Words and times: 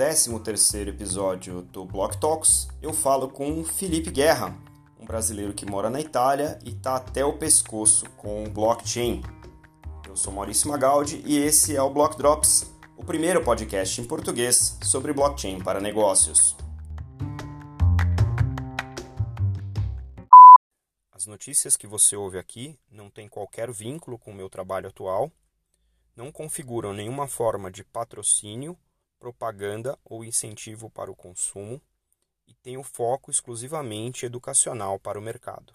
13º 0.00 0.88
episódio 0.88 1.60
do 1.60 1.84
Block 1.84 2.16
Talks, 2.18 2.68
eu 2.80 2.90
falo 2.90 3.28
com 3.28 3.62
Felipe 3.62 4.10
Guerra, 4.10 4.58
um 4.98 5.04
brasileiro 5.04 5.52
que 5.52 5.66
mora 5.66 5.90
na 5.90 6.00
Itália 6.00 6.58
e 6.64 6.70
está 6.70 6.96
até 6.96 7.22
o 7.22 7.36
pescoço 7.36 8.08
com 8.16 8.44
blockchain. 8.44 9.20
Eu 10.08 10.16
sou 10.16 10.32
Maurício 10.32 10.70
Magaldi 10.70 11.22
e 11.26 11.36
esse 11.36 11.76
é 11.76 11.82
o 11.82 11.90
Block 11.90 12.16
Drops, 12.16 12.72
o 12.96 13.04
primeiro 13.04 13.44
podcast 13.44 14.00
em 14.00 14.06
português 14.06 14.78
sobre 14.82 15.12
blockchain 15.12 15.62
para 15.62 15.82
negócios. 15.82 16.56
As 21.12 21.26
notícias 21.26 21.76
que 21.76 21.86
você 21.86 22.16
ouve 22.16 22.38
aqui 22.38 22.78
não 22.90 23.10
têm 23.10 23.28
qualquer 23.28 23.70
vínculo 23.70 24.18
com 24.18 24.30
o 24.30 24.34
meu 24.34 24.48
trabalho 24.48 24.88
atual, 24.88 25.30
não 26.16 26.32
configuram 26.32 26.94
nenhuma 26.94 27.28
forma 27.28 27.70
de 27.70 27.84
patrocínio, 27.84 28.78
propaganda 29.20 29.98
ou 30.04 30.24
incentivo 30.24 30.90
para 30.90 31.10
o 31.10 31.14
consumo 31.14 31.80
e 32.48 32.54
têm 32.54 32.78
o 32.78 32.82
foco 32.82 33.30
exclusivamente 33.30 34.24
educacional 34.24 34.98
para 34.98 35.18
o 35.18 35.22
mercado. 35.22 35.74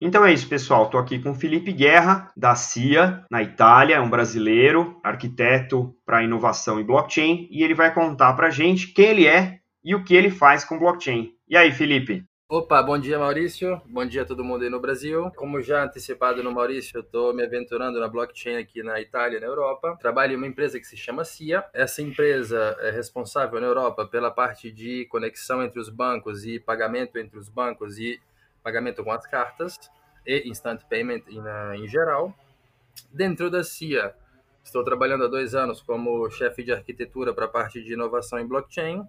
Então 0.00 0.26
é 0.26 0.32
isso, 0.32 0.48
pessoal. 0.48 0.84
Estou 0.84 1.00
aqui 1.00 1.18
com 1.18 1.34
Felipe 1.34 1.72
Guerra, 1.72 2.30
da 2.36 2.54
CIA, 2.54 3.24
na 3.30 3.42
Itália, 3.42 3.94
é 3.94 4.00
um 4.00 4.10
brasileiro, 4.10 5.00
arquiteto 5.02 5.96
para 6.04 6.22
inovação 6.22 6.78
e 6.78 6.84
blockchain, 6.84 7.48
e 7.50 7.62
ele 7.62 7.74
vai 7.74 7.94
contar 7.94 8.34
para 8.34 8.48
a 8.48 8.50
gente 8.50 8.88
quem 8.88 9.06
ele 9.06 9.26
é 9.26 9.60
e 9.82 9.94
o 9.94 10.04
que 10.04 10.14
ele 10.14 10.30
faz 10.30 10.64
com 10.64 10.78
blockchain. 10.78 11.32
E 11.48 11.56
aí, 11.56 11.72
Felipe? 11.72 12.26
Opa, 12.46 12.82
bom 12.82 12.98
dia 12.98 13.18
Maurício, 13.18 13.80
bom 13.86 14.04
dia 14.04 14.20
a 14.20 14.24
todo 14.26 14.44
mundo 14.44 14.64
aí 14.64 14.68
no 14.68 14.78
Brasil. 14.78 15.30
Como 15.34 15.62
já 15.62 15.82
antecipado 15.82 16.42
no 16.42 16.52
Maurício, 16.52 16.98
eu 16.98 17.00
estou 17.00 17.32
me 17.32 17.42
aventurando 17.42 17.98
na 17.98 18.06
blockchain 18.06 18.56
aqui 18.58 18.82
na 18.82 19.00
Itália, 19.00 19.40
na 19.40 19.46
Europa. 19.46 19.96
Trabalho 19.98 20.34
em 20.34 20.36
uma 20.36 20.46
empresa 20.46 20.78
que 20.78 20.86
se 20.86 20.94
chama 20.94 21.24
CIA. 21.24 21.64
Essa 21.72 22.02
empresa 22.02 22.76
é 22.80 22.90
responsável 22.90 23.58
na 23.58 23.66
Europa 23.66 24.06
pela 24.06 24.30
parte 24.30 24.70
de 24.70 25.06
conexão 25.06 25.62
entre 25.62 25.80
os 25.80 25.88
bancos 25.88 26.44
e 26.44 26.60
pagamento 26.60 27.18
entre 27.18 27.38
os 27.38 27.48
bancos 27.48 27.98
e 27.98 28.20
pagamento 28.62 29.02
com 29.02 29.10
as 29.10 29.26
cartas 29.26 29.78
e 30.26 30.46
instant 30.46 30.82
payment 30.84 31.22
em, 31.26 31.82
em 31.82 31.88
geral. 31.88 32.34
Dentro 33.10 33.50
da 33.50 33.64
CIA, 33.64 34.14
estou 34.62 34.84
trabalhando 34.84 35.24
há 35.24 35.28
dois 35.28 35.54
anos 35.54 35.80
como 35.80 36.28
chefe 36.28 36.62
de 36.62 36.72
arquitetura 36.72 37.32
para 37.32 37.46
a 37.46 37.48
parte 37.48 37.82
de 37.82 37.94
inovação 37.94 38.38
em 38.38 38.46
blockchain 38.46 39.02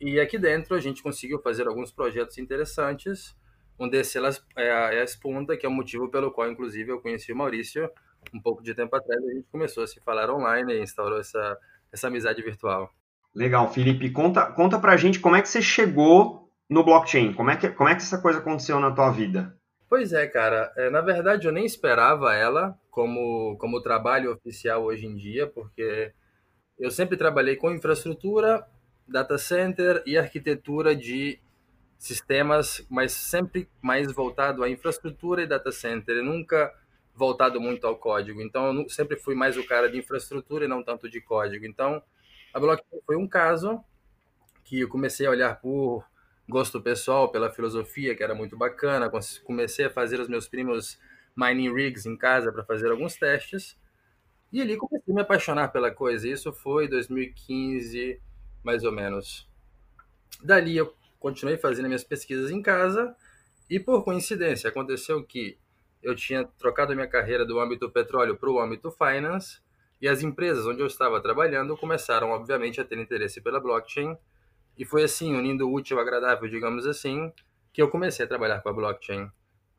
e 0.00 0.20
aqui 0.20 0.38
dentro 0.38 0.74
a 0.74 0.80
gente 0.80 1.02
conseguiu 1.02 1.40
fazer 1.40 1.66
alguns 1.66 1.90
projetos 1.90 2.38
interessantes. 2.38 3.36
Um 3.78 3.88
desses 3.88 4.16
é 4.56 4.70
a, 4.70 4.94
é 4.94 5.02
a 5.02 5.56
que 5.56 5.66
é 5.66 5.68
o 5.68 5.72
motivo 5.72 6.08
pelo 6.08 6.30
qual, 6.30 6.50
inclusive, 6.50 6.90
eu 6.90 7.00
conheci 7.00 7.32
o 7.32 7.36
Maurício 7.36 7.90
um 8.34 8.40
pouco 8.40 8.62
de 8.62 8.74
tempo 8.74 8.94
atrás. 8.96 9.22
A 9.22 9.34
gente 9.34 9.48
começou 9.50 9.84
a 9.84 9.86
se 9.86 10.00
falar 10.00 10.30
online 10.30 10.74
e 10.74 10.82
instaurou 10.82 11.20
essa, 11.20 11.58
essa 11.92 12.08
amizade 12.08 12.42
virtual. 12.42 12.90
Legal, 13.34 13.70
Felipe. 13.72 14.10
Conta, 14.10 14.46
conta 14.46 14.78
pra 14.78 14.96
gente 14.96 15.20
como 15.20 15.36
é 15.36 15.42
que 15.42 15.48
você 15.48 15.60
chegou 15.60 16.50
no 16.68 16.84
blockchain. 16.84 17.34
Como 17.34 17.50
é 17.50 17.56
que, 17.56 17.68
como 17.68 17.88
é 17.88 17.94
que 17.94 18.02
essa 18.02 18.20
coisa 18.20 18.38
aconteceu 18.38 18.80
na 18.80 18.90
tua 18.90 19.10
vida? 19.10 19.54
Pois 19.88 20.12
é, 20.12 20.26
cara. 20.26 20.72
É, 20.76 20.90
na 20.90 21.00
verdade, 21.00 21.46
eu 21.46 21.52
nem 21.52 21.64
esperava 21.64 22.34
ela 22.34 22.76
como, 22.90 23.56
como 23.58 23.82
trabalho 23.82 24.32
oficial 24.32 24.84
hoje 24.84 25.06
em 25.06 25.14
dia, 25.16 25.46
porque 25.46 26.12
eu 26.78 26.90
sempre 26.90 27.16
trabalhei 27.16 27.56
com 27.56 27.70
infraestrutura 27.70 28.66
data 29.06 29.38
center 29.38 30.02
e 30.06 30.18
arquitetura 30.18 30.94
de 30.94 31.38
sistemas, 31.98 32.86
mas 32.90 33.12
sempre 33.12 33.68
mais 33.80 34.12
voltado 34.12 34.62
à 34.62 34.68
infraestrutura 34.68 35.42
e 35.42 35.46
data 35.46 35.72
center, 35.72 36.22
nunca 36.22 36.72
voltado 37.14 37.60
muito 37.60 37.86
ao 37.86 37.96
código. 37.96 38.42
Então, 38.42 38.82
eu 38.82 38.88
sempre 38.88 39.16
fui 39.16 39.34
mais 39.34 39.56
o 39.56 39.66
cara 39.66 39.90
de 39.90 39.98
infraestrutura 39.98 40.66
e 40.66 40.68
não 40.68 40.82
tanto 40.82 41.08
de 41.08 41.20
código. 41.20 41.64
Então, 41.64 42.02
a 42.52 42.60
blockchain 42.60 43.00
foi 43.06 43.16
um 43.16 43.26
caso 43.26 43.82
que 44.64 44.80
eu 44.80 44.88
comecei 44.88 45.26
a 45.26 45.30
olhar 45.30 45.60
por 45.60 46.04
gosto 46.48 46.80
pessoal, 46.80 47.30
pela 47.30 47.50
filosofia, 47.50 48.14
que 48.14 48.22
era 48.22 48.34
muito 48.34 48.56
bacana. 48.56 49.10
Comecei 49.44 49.86
a 49.86 49.90
fazer 49.90 50.20
os 50.20 50.28
meus 50.28 50.48
primos 50.48 50.98
mining 51.36 51.72
rigs 51.72 52.06
em 52.06 52.16
casa 52.16 52.52
para 52.52 52.64
fazer 52.64 52.90
alguns 52.90 53.16
testes. 53.16 53.76
E 54.52 54.60
ali 54.60 54.76
comecei 54.76 55.12
a 55.12 55.14
me 55.14 55.22
apaixonar 55.22 55.68
pela 55.68 55.90
coisa. 55.90 56.28
Isso 56.28 56.52
foi 56.52 56.88
2015, 56.88 58.20
mais 58.66 58.82
ou 58.82 58.90
menos. 58.90 59.48
Dali 60.42 60.76
eu 60.76 60.92
continuei 61.20 61.56
fazendo 61.56 61.86
minhas 61.86 62.02
pesquisas 62.02 62.50
em 62.50 62.60
casa 62.60 63.14
e 63.70 63.78
por 63.78 64.02
coincidência 64.02 64.68
aconteceu 64.68 65.22
que 65.22 65.56
eu 66.02 66.16
tinha 66.16 66.44
trocado 66.58 66.90
a 66.90 66.94
minha 66.96 67.06
carreira 67.06 67.46
do 67.46 67.60
âmbito 67.60 67.88
petróleo 67.88 68.36
para 68.36 68.50
o 68.50 68.58
âmbito 68.60 68.90
finance 68.90 69.60
e 70.02 70.08
as 70.08 70.20
empresas 70.20 70.66
onde 70.66 70.80
eu 70.80 70.86
estava 70.88 71.20
trabalhando 71.22 71.76
começaram 71.76 72.30
obviamente 72.30 72.80
a 72.80 72.84
ter 72.84 72.98
interesse 72.98 73.40
pela 73.40 73.60
blockchain 73.60 74.18
e 74.76 74.84
foi 74.84 75.04
assim, 75.04 75.34
unindo 75.36 75.68
o 75.68 75.72
útil 75.72 75.96
ao 75.96 76.02
agradável, 76.02 76.48
digamos 76.50 76.86
assim, 76.86 77.32
que 77.72 77.80
eu 77.80 77.88
comecei 77.88 78.24
a 78.24 78.28
trabalhar 78.28 78.60
com 78.60 78.68
a 78.68 78.72
blockchain. 78.72 79.30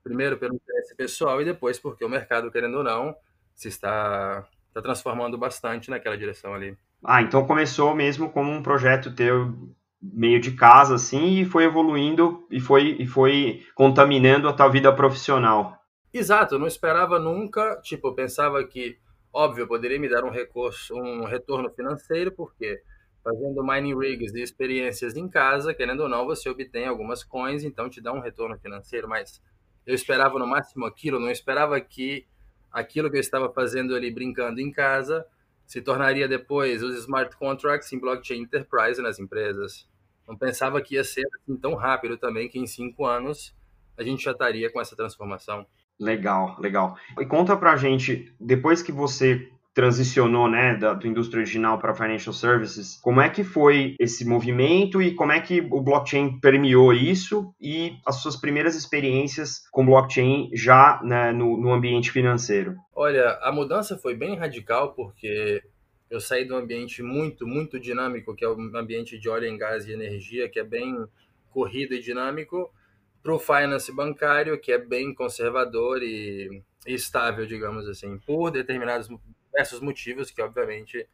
Primeiro 0.02 0.38
pelo 0.38 0.56
interesse 0.56 0.96
pessoal 0.96 1.42
e 1.42 1.46
depois 1.46 1.78
porque 1.78 2.06
o 2.06 2.10
mercado, 2.10 2.50
querendo 2.50 2.78
ou 2.78 2.84
não, 2.84 3.16
se 3.54 3.68
está, 3.68 4.48
está 4.70 4.82
transformando 4.82 5.38
bastante 5.38 5.90
naquela 5.90 6.18
direção 6.18 6.54
ali. 6.54 6.78
Ah, 7.04 7.22
então 7.22 7.46
começou 7.46 7.96
mesmo 7.96 8.30
como 8.30 8.52
um 8.52 8.64
projeto 8.64 9.14
teu 9.14 9.54
meio 10.02 10.40
de 10.40 10.52
casa, 10.52 10.96
assim, 10.96 11.42
e 11.42 11.46
foi 11.46 11.66
evoluindo 11.66 12.46
e 12.52 12.60
foi, 12.60 12.98
e 13.00 13.08
foi 13.08 13.64
contaminando 13.76 14.48
a 14.48 14.54
tua 14.54 14.68
vida 14.68 14.94
profissional. 14.94 15.78
Exato, 16.14 16.56
eu 16.56 16.60
não 16.60 16.68
esperava 16.68 17.20
nunca, 17.20 17.80
tipo, 17.82 18.08
eu 18.08 18.16
pensava 18.16 18.64
que, 18.64 18.98
óbvio, 19.34 19.68
poderia 19.68 20.00
me 20.00 20.10
dar 20.10 20.24
um 20.24 20.32
recurso, 20.32 20.96
um 20.96 21.26
retorno 21.26 21.70
financeiro, 21.70 22.32
porque 22.32 22.82
fazendo 23.24 23.64
mining 23.64 23.98
rigs 23.98 24.34
e 24.34 24.42
experiências 24.42 25.18
em 25.18 25.28
casa, 25.28 25.74
querendo 25.74 26.04
ou 26.04 26.10
não, 26.10 26.26
você 26.26 26.50
obtém 26.50 26.88
algumas 26.88 27.24
coins, 27.24 27.64
então 27.64 27.90
te 27.90 28.00
dá 28.00 28.14
um 28.14 28.22
retorno 28.22 28.58
financeiro, 28.58 29.08
mas 29.08 29.42
eu 29.86 29.94
esperava 29.94 30.40
no 30.40 30.48
máximo 30.48 30.86
aquilo, 30.86 31.20
não 31.20 31.30
esperava 31.30 31.80
que 31.82 32.26
aquilo 32.72 33.10
que 33.10 33.18
eu 33.18 33.22
estava 33.22 33.52
fazendo 33.52 33.96
ali 33.96 34.12
brincando 34.12 34.62
em 34.62 34.72
casa 34.72 35.26
se 35.68 35.82
tornaria 35.82 36.28
depois 36.28 36.82
os 36.82 36.98
smart 37.00 37.36
contracts 37.36 37.92
em 37.92 38.00
blockchain 38.00 38.42
enterprise 38.42 39.02
nas 39.02 39.20
empresas. 39.20 39.88
Não 40.26 40.36
pensava 40.36 40.82
que 40.82 40.96
ia 40.96 41.04
ser 41.04 41.28
assim 41.36 41.58
tão 41.58 41.76
rápido 41.76 42.18
também, 42.18 42.48
que 42.48 42.58
em 42.58 42.66
cinco 42.66 43.06
anos 43.06 43.54
a 43.98 44.04
gente 44.04 44.24
já 44.24 44.32
estaria 44.32 44.72
com 44.72 44.80
essa 44.80 44.96
transformação. 44.96 45.66
Legal, 46.00 46.56
legal. 46.60 46.98
E 47.20 47.26
conta 47.26 47.58
pra 47.58 47.76
gente, 47.76 48.34
depois 48.40 48.82
que 48.82 48.92
você 48.92 49.52
transicionou, 49.78 50.50
né, 50.50 50.76
da, 50.76 50.96
do 50.96 51.06
indústria 51.06 51.40
original 51.40 51.78
para 51.78 51.94
financial 51.94 52.34
services, 52.34 53.00
como 53.00 53.22
é 53.22 53.30
que 53.30 53.44
foi 53.44 53.94
esse 54.00 54.26
movimento 54.26 55.00
e 55.00 55.14
como 55.14 55.32
é 55.32 55.40
que 55.40 55.62
o 55.70 55.80
blockchain 55.80 56.40
permeou 56.40 56.92
isso 56.92 57.54
e 57.62 57.96
as 58.04 58.16
suas 58.16 58.36
primeiras 58.36 58.76
experiências 58.76 59.62
com 59.72 59.86
blockchain 59.86 60.50
já 60.52 61.00
né, 61.04 61.32
no, 61.32 61.56
no 61.62 61.72
ambiente 61.72 62.10
financeiro? 62.10 62.76
Olha, 62.92 63.38
a 63.44 63.52
mudança 63.52 63.96
foi 63.96 64.16
bem 64.16 64.36
radical 64.36 64.96
porque 64.96 65.62
eu 66.10 66.20
saí 66.20 66.44
de 66.44 66.52
um 66.52 66.58
ambiente 66.58 67.04
muito, 67.04 67.46
muito 67.46 67.80
dinâmico, 67.80 68.36
que 68.36 68.44
é 68.44 68.50
o 68.50 68.54
ambiente 68.76 69.20
de 69.20 69.30
óleo 69.30 69.56
gás 69.60 69.88
e 69.88 69.92
energia, 69.92 70.50
que 70.50 70.60
é 70.60 70.64
bem 70.64 71.06
corrido 71.52 71.94
e 71.94 72.02
dinâmico, 72.02 72.74
para 73.22 73.32
o 73.32 73.38
finance 73.38 73.94
bancário, 73.94 74.60
que 74.60 74.72
é 74.72 74.80
bem 74.80 75.14
conservador 75.14 76.02
e 76.02 76.64
estável, 76.88 77.46
digamos 77.46 77.88
assim, 77.88 78.18
por 78.26 78.50
determinados 78.50 79.08
diversos 79.58 79.80
motivos 79.80 80.30
que, 80.30 80.42
obviamente, 80.42 81.08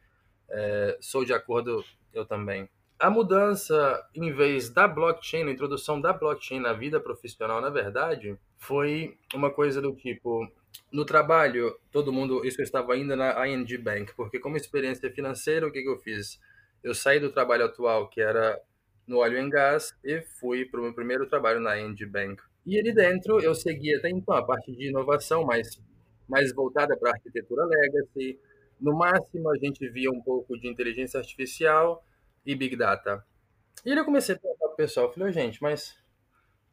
é, 0.48 0.98
sou 1.00 1.24
de 1.24 1.32
acordo 1.32 1.82
eu 2.12 2.26
também. 2.26 2.68
A 2.98 3.10
mudança, 3.10 4.06
em 4.14 4.32
vez 4.32 4.68
da 4.68 4.86
blockchain, 4.86 5.44
a 5.44 5.50
introdução 5.50 6.00
da 6.00 6.12
blockchain 6.12 6.60
na 6.60 6.72
vida 6.72 7.00
profissional, 7.00 7.60
na 7.60 7.70
verdade, 7.70 8.38
foi 8.58 9.16
uma 9.34 9.50
coisa 9.50 9.80
do 9.80 9.92
tipo, 9.94 10.48
no 10.92 11.04
trabalho, 11.04 11.76
todo 11.90 12.12
mundo, 12.12 12.46
isso 12.46 12.60
eu 12.60 12.64
estava 12.64 12.92
ainda 12.92 13.16
na 13.16 13.48
ING 13.48 13.76
Bank, 13.78 14.14
porque 14.14 14.38
como 14.38 14.56
experiência 14.56 15.10
financeira, 15.10 15.66
o 15.66 15.72
que, 15.72 15.82
que 15.82 15.88
eu 15.88 15.98
fiz? 15.98 16.38
Eu 16.82 16.94
saí 16.94 17.18
do 17.18 17.32
trabalho 17.32 17.64
atual, 17.64 18.08
que 18.08 18.20
era 18.20 18.60
no 19.06 19.18
óleo 19.18 19.38
e 19.38 19.50
gás, 19.50 19.92
e 20.04 20.20
fui 20.38 20.64
para 20.64 20.80
o 20.80 20.84
meu 20.84 20.94
primeiro 20.94 21.26
trabalho 21.26 21.60
na 21.60 21.78
ING 21.78 22.06
Bank. 22.06 22.42
E 22.64 22.78
ali 22.78 22.94
dentro 22.94 23.40
eu 23.40 23.54
segui 23.54 23.94
até 23.94 24.08
então 24.08 24.34
a 24.34 24.42
parte 24.42 24.72
de 24.72 24.88
inovação, 24.88 25.44
mas 25.44 25.78
mais 26.28 26.54
voltada 26.54 26.96
para 26.96 27.10
a 27.10 27.14
arquitetura 27.14 27.64
legacy. 27.64 28.38
No 28.80 28.96
máximo, 28.96 29.50
a 29.50 29.56
gente 29.56 29.88
via 29.88 30.10
um 30.10 30.20
pouco 30.20 30.58
de 30.58 30.68
inteligência 30.68 31.18
artificial 31.18 32.04
e 32.44 32.54
big 32.54 32.76
data. 32.76 33.24
E 33.84 33.90
aí 33.90 33.98
eu 33.98 34.04
comecei 34.04 34.34
a 34.34 34.38
perguntar 34.38 34.66
o 34.66 34.76
pessoal, 34.76 35.12
falei, 35.12 35.32
gente, 35.32 35.62
mas 35.62 35.96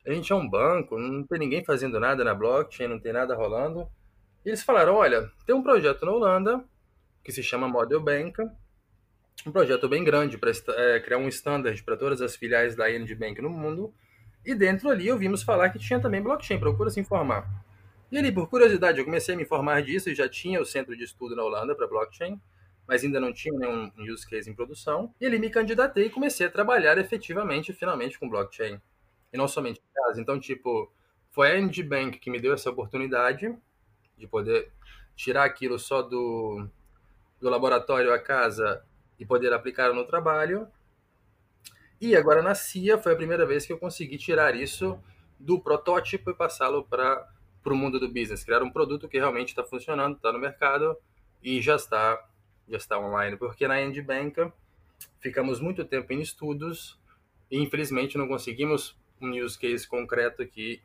a 0.05 0.11
gente 0.11 0.31
é 0.31 0.35
um 0.35 0.49
banco, 0.49 0.97
não 0.97 1.25
tem 1.25 1.39
ninguém 1.39 1.63
fazendo 1.63 1.99
nada 1.99 2.23
na 2.23 2.33
blockchain, 2.33 2.87
não 2.87 2.99
tem 2.99 3.13
nada 3.13 3.35
rolando. 3.35 3.87
E 4.45 4.49
eles 4.49 4.63
falaram, 4.63 4.95
olha, 4.95 5.29
tem 5.45 5.55
um 5.55 5.61
projeto 5.61 6.05
na 6.05 6.11
Holanda 6.11 6.63
que 7.23 7.31
se 7.31 7.43
chama 7.43 7.67
Model 7.67 8.01
Bank, 8.01 8.41
um 9.45 9.51
projeto 9.51 9.87
bem 9.87 10.03
grande 10.03 10.37
para 10.37 10.51
é, 10.69 10.99
criar 10.99 11.17
um 11.17 11.27
standard 11.27 11.83
para 11.83 11.95
todas 11.95 12.21
as 12.21 12.35
filiais 12.35 12.75
da 12.75 12.89
ING 12.89 13.13
Bank 13.15 13.41
no 13.41 13.49
mundo. 13.49 13.93
E 14.43 14.55
dentro 14.55 14.89
ali 14.89 15.11
ouvimos 15.11 15.43
falar 15.43 15.69
que 15.69 15.77
tinha 15.77 15.99
também 15.99 16.21
blockchain, 16.21 16.59
procura 16.59 16.89
se 16.89 16.99
informar. 16.99 17.47
E 18.11 18.17
ali, 18.17 18.31
por 18.31 18.49
curiosidade, 18.49 18.99
eu 18.99 19.05
comecei 19.05 19.33
a 19.33 19.37
me 19.37 19.43
informar 19.43 19.81
disso 19.81 20.09
e 20.09 20.15
já 20.15 20.27
tinha 20.27 20.59
o 20.59 20.65
centro 20.65 20.95
de 20.97 21.03
estudo 21.03 21.35
na 21.35 21.43
Holanda 21.43 21.73
para 21.73 21.87
blockchain. 21.87 22.39
mas 22.87 23.03
ainda 23.05 23.21
não 23.21 23.31
tinha 23.31 23.57
nenhum 23.57 23.89
use 24.11 24.27
case 24.27 24.49
em 24.49 24.53
produção. 24.53 25.13
E 25.21 25.25
ele 25.25 25.39
me 25.39 25.49
candidatei 25.49 26.07
e 26.07 26.09
comecei 26.09 26.47
a 26.47 26.51
trabalhar 26.51 26.97
efetivamente, 26.97 27.71
finalmente, 27.71 28.19
com 28.19 28.27
blockchain. 28.27 28.81
E 29.31 29.37
não 29.37 29.47
somente 29.47 29.79
em 29.79 29.93
casa. 29.93 30.19
Então, 30.19 30.37
tipo, 30.37 30.91
foi 31.29 31.51
a 31.51 31.57
NG 31.57 31.83
Bank 31.83 32.19
que 32.19 32.29
me 32.29 32.39
deu 32.39 32.53
essa 32.53 32.69
oportunidade 32.69 33.55
de 34.17 34.27
poder 34.27 34.71
tirar 35.15 35.45
aquilo 35.45 35.79
só 35.79 36.01
do, 36.01 36.67
do 37.39 37.49
laboratório 37.49 38.13
à 38.13 38.19
casa 38.19 38.83
e 39.17 39.25
poder 39.25 39.53
aplicar 39.53 39.93
no 39.93 40.03
trabalho. 40.05 40.67
E 42.01 42.15
agora 42.15 42.41
na 42.41 42.55
CIA 42.55 42.97
foi 42.97 43.13
a 43.13 43.15
primeira 43.15 43.45
vez 43.45 43.65
que 43.65 43.71
eu 43.71 43.77
consegui 43.77 44.17
tirar 44.17 44.53
isso 44.55 44.99
do 45.39 45.59
protótipo 45.61 46.29
e 46.29 46.33
passá-lo 46.33 46.83
para 46.83 47.25
o 47.65 47.75
mundo 47.75 47.99
do 47.99 48.07
business, 48.07 48.43
criar 48.43 48.63
um 48.63 48.71
produto 48.71 49.07
que 49.07 49.17
realmente 49.17 49.49
está 49.49 49.63
funcionando, 49.63 50.15
está 50.15 50.31
no 50.31 50.39
mercado 50.39 50.95
e 51.43 51.61
já 51.61 51.75
está 51.75 52.19
já 52.69 52.77
está 52.77 52.97
online, 52.97 53.35
porque 53.37 53.67
na 53.67 53.81
Endbank 53.81 54.51
ficamos 55.19 55.59
muito 55.59 55.83
tempo 55.83 56.13
em 56.13 56.21
estudos 56.21 56.97
e 57.49 57.57
infelizmente 57.59 58.17
não 58.17 58.27
conseguimos 58.27 58.97
um 59.21 59.31
use 59.31 59.59
case 59.59 59.87
concreto 59.87 60.45
que 60.47 60.81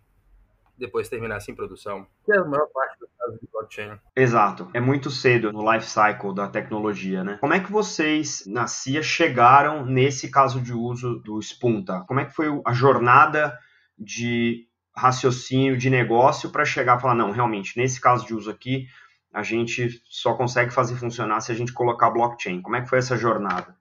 depois 0.76 1.08
terminasse 1.08 1.50
em 1.50 1.54
produção, 1.54 2.06
que 2.24 2.32
é 2.32 2.38
a 2.38 2.44
maior 2.44 2.66
parte 2.66 2.98
dos 2.98 3.08
casos 3.18 3.40
de 3.40 3.48
blockchain. 3.50 3.98
Exato. 4.14 4.68
É 4.74 4.80
muito 4.80 5.10
cedo 5.10 5.52
no 5.52 5.72
life 5.72 5.86
cycle 5.86 6.34
da 6.34 6.48
tecnologia, 6.48 7.24
né? 7.24 7.38
Como 7.40 7.54
é 7.54 7.60
que 7.60 7.72
vocês, 7.72 8.44
na 8.46 8.66
CIA, 8.66 9.02
chegaram 9.02 9.86
nesse 9.86 10.30
caso 10.30 10.60
de 10.60 10.74
uso 10.74 11.16
do 11.20 11.40
Spunta? 11.40 12.04
Como 12.06 12.20
é 12.20 12.26
que 12.26 12.34
foi 12.34 12.46
a 12.64 12.72
jornada 12.74 13.58
de 13.98 14.65
raciocínio 14.96 15.76
de 15.76 15.90
negócio 15.90 16.50
para 16.50 16.64
chegar 16.64 16.94
a 16.94 16.98
falar, 16.98 17.14
não, 17.14 17.30
realmente, 17.30 17.78
nesse 17.78 18.00
caso 18.00 18.26
de 18.26 18.34
uso 18.34 18.50
aqui, 18.50 18.88
a 19.32 19.42
gente 19.42 20.02
só 20.08 20.34
consegue 20.34 20.72
fazer 20.72 20.96
funcionar 20.96 21.40
se 21.40 21.52
a 21.52 21.54
gente 21.54 21.72
colocar 21.72 22.10
blockchain. 22.10 22.62
Como 22.62 22.76
é 22.76 22.80
que 22.80 22.88
foi 22.88 22.98
essa 22.98 23.16
jornada? 23.16 23.76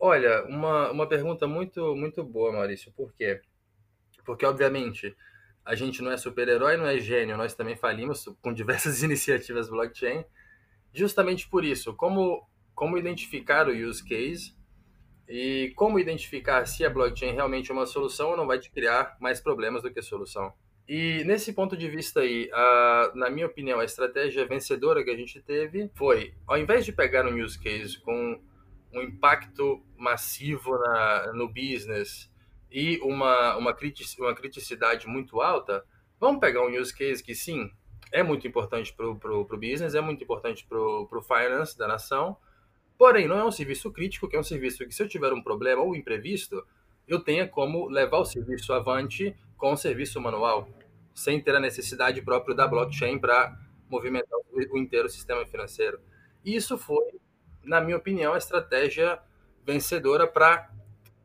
Olha, 0.00 0.44
uma, 0.46 0.90
uma 0.90 1.06
pergunta 1.06 1.46
muito, 1.46 1.94
muito 1.94 2.24
boa, 2.24 2.52
Maurício. 2.52 2.92
Por 2.92 3.12
quê? 3.12 3.42
Porque, 4.24 4.46
obviamente, 4.46 5.14
a 5.64 5.74
gente 5.74 6.00
não 6.02 6.10
é 6.10 6.16
super-herói, 6.16 6.78
não 6.78 6.86
é 6.86 6.98
gênio, 6.98 7.36
nós 7.36 7.54
também 7.54 7.76
falimos 7.76 8.24
com 8.40 8.52
diversas 8.52 9.02
iniciativas 9.04 9.68
blockchain. 9.68 10.24
Justamente 10.92 11.48
por 11.48 11.64
isso, 11.64 11.94
como, 11.94 12.48
como 12.74 12.96
identificar 12.96 13.68
o 13.68 13.72
use 13.72 14.02
case 14.02 14.54
e 15.28 15.72
como 15.74 15.98
identificar 15.98 16.66
se 16.66 16.84
a 16.84 16.90
blockchain 16.90 17.32
realmente 17.32 17.70
é 17.70 17.74
uma 17.74 17.86
solução 17.86 18.30
ou 18.30 18.36
não 18.36 18.46
vai 18.46 18.58
te 18.58 18.70
criar 18.70 19.16
mais 19.20 19.40
problemas 19.40 19.82
do 19.82 19.92
que 19.92 20.02
solução. 20.02 20.52
E 20.86 21.24
nesse 21.24 21.52
ponto 21.52 21.76
de 21.76 21.88
vista 21.88 22.20
aí, 22.20 22.50
a, 22.52 23.12
na 23.14 23.30
minha 23.30 23.46
opinião, 23.46 23.80
a 23.80 23.84
estratégia 23.84 24.46
vencedora 24.46 25.02
que 25.02 25.10
a 25.10 25.16
gente 25.16 25.40
teve 25.40 25.90
foi, 25.94 26.34
ao 26.46 26.58
invés 26.58 26.84
de 26.84 26.92
pegar 26.92 27.26
um 27.26 27.42
use 27.42 27.58
case 27.58 27.98
com 28.00 28.38
um 28.92 29.02
impacto 29.02 29.82
massivo 29.96 30.78
na, 30.78 31.32
no 31.32 31.48
business 31.48 32.30
e 32.70 32.98
uma, 33.02 33.56
uma, 33.56 33.72
critic, 33.72 34.06
uma 34.18 34.34
criticidade 34.34 35.06
muito 35.06 35.40
alta, 35.40 35.82
vamos 36.20 36.38
pegar 36.38 36.62
um 36.62 36.78
use 36.78 36.94
case 36.94 37.22
que 37.24 37.34
sim, 37.34 37.70
é 38.12 38.22
muito 38.22 38.46
importante 38.46 38.92
para 38.92 39.06
o 39.06 39.44
business, 39.58 39.94
é 39.94 40.00
muito 40.02 40.22
importante 40.22 40.66
para 40.68 40.78
o 40.78 41.22
finance 41.22 41.76
da 41.78 41.88
nação, 41.88 42.36
porém 42.98 43.28
não 43.28 43.38
é 43.38 43.44
um 43.44 43.50
serviço 43.50 43.90
crítico, 43.90 44.28
que 44.28 44.36
é 44.36 44.40
um 44.40 44.44
serviço 44.44 44.86
que 44.86 44.94
se 44.94 45.02
eu 45.02 45.08
tiver 45.08 45.32
um 45.32 45.42
problema 45.42 45.82
ou 45.82 45.94
imprevisto, 45.94 46.64
eu 47.06 47.20
tenha 47.20 47.46
como 47.46 47.88
levar 47.88 48.18
o 48.18 48.24
serviço 48.24 48.72
avante 48.72 49.36
com 49.56 49.72
o 49.72 49.76
serviço 49.76 50.20
manual, 50.20 50.68
sem 51.14 51.40
ter 51.40 51.54
a 51.54 51.60
necessidade 51.60 52.20
própria 52.22 52.54
da 52.54 52.66
blockchain 52.66 53.18
para 53.18 53.56
movimentar 53.88 54.38
o 54.70 54.78
inteiro 54.78 55.08
sistema 55.08 55.44
financeiro. 55.46 56.00
Isso 56.44 56.76
foi, 56.78 57.04
na 57.62 57.80
minha 57.80 57.96
opinião, 57.96 58.34
a 58.34 58.38
estratégia 58.38 59.18
vencedora 59.64 60.26
para 60.26 60.70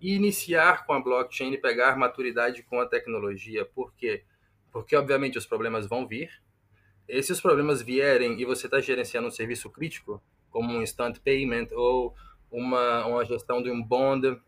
iniciar 0.02 0.86
com 0.86 0.94
a 0.94 1.00
blockchain 1.00 1.54
e 1.54 1.58
pegar 1.58 1.98
maturidade 1.98 2.64
com 2.64 2.80
a 2.80 2.86
tecnologia. 2.86 3.66
Por 3.66 3.94
quê? 3.96 4.24
Porque, 4.72 4.96
obviamente, 4.96 5.38
os 5.38 5.46
problemas 5.46 5.88
vão 5.88 6.08
vir. 6.08 6.30
E 7.08 7.22
se 7.24 7.32
os 7.32 7.42
problemas 7.42 7.82
vierem 7.82 8.40
e 8.40 8.46
você 8.46 8.68
está 8.68 8.80
gerenciando 8.80 9.28
um 9.28 9.32
serviço 9.32 9.70
crítico, 9.70 10.22
como 10.50 10.74
um 10.74 10.82
instant 10.82 11.20
payment 11.20 11.68
ou 11.74 12.14
uma, 12.52 13.06
uma 13.06 13.26
gestão 13.26 13.62
de 13.62 13.70
um 13.70 13.82
bond 13.82 14.40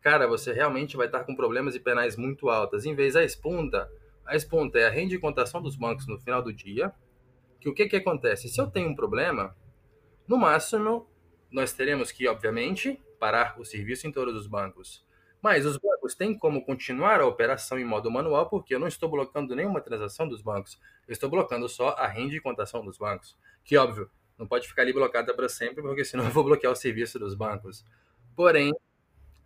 cara, 0.00 0.26
você 0.26 0.52
realmente 0.52 0.96
vai 0.96 1.06
estar 1.06 1.24
com 1.24 1.34
problemas 1.34 1.74
e 1.74 1.80
penais 1.80 2.16
muito 2.16 2.48
altas. 2.48 2.86
Em 2.86 2.94
vez 2.94 3.14
da 3.14 3.24
espunta, 3.24 3.90
a 4.24 4.36
espunta 4.36 4.78
é 4.78 4.86
a 4.86 4.90
renda 4.90 5.10
de 5.10 5.18
contação 5.18 5.60
dos 5.60 5.76
bancos 5.76 6.06
no 6.06 6.18
final 6.18 6.42
do 6.42 6.52
dia, 6.52 6.92
que 7.60 7.68
o 7.68 7.74
que, 7.74 7.88
que 7.88 7.96
acontece? 7.96 8.48
Se 8.48 8.60
eu 8.60 8.68
tenho 8.68 8.88
um 8.88 8.94
problema, 8.94 9.56
no 10.26 10.36
máximo, 10.36 11.06
nós 11.50 11.72
teremos 11.72 12.12
que, 12.12 12.28
obviamente, 12.28 13.00
parar 13.18 13.58
o 13.58 13.64
serviço 13.64 14.06
em 14.06 14.12
todos 14.12 14.34
os 14.34 14.46
bancos. 14.46 15.04
Mas 15.42 15.64
os 15.64 15.76
bancos 15.76 16.14
têm 16.14 16.36
como 16.36 16.64
continuar 16.64 17.20
a 17.20 17.26
operação 17.26 17.78
em 17.78 17.84
modo 17.84 18.10
manual, 18.10 18.48
porque 18.48 18.74
eu 18.74 18.80
não 18.80 18.88
estou 18.88 19.08
bloqueando 19.08 19.54
nenhuma 19.54 19.80
transação 19.80 20.28
dos 20.28 20.42
bancos. 20.42 20.78
Eu 21.06 21.12
estou 21.12 21.30
bloqueando 21.30 21.68
só 21.68 21.90
a 21.90 22.06
renda 22.06 22.30
de 22.30 22.40
contação 22.40 22.84
dos 22.84 22.98
bancos. 22.98 23.36
Que, 23.64 23.76
óbvio, 23.76 24.10
não 24.38 24.46
pode 24.46 24.68
ficar 24.68 24.82
ali 24.82 24.92
blocada 24.92 25.34
para 25.34 25.48
sempre, 25.48 25.82
porque 25.82 26.04
senão 26.04 26.24
eu 26.24 26.30
vou 26.30 26.44
bloquear 26.44 26.72
o 26.72 26.76
serviço 26.76 27.18
dos 27.18 27.34
bancos. 27.34 27.84
Porém, 28.36 28.72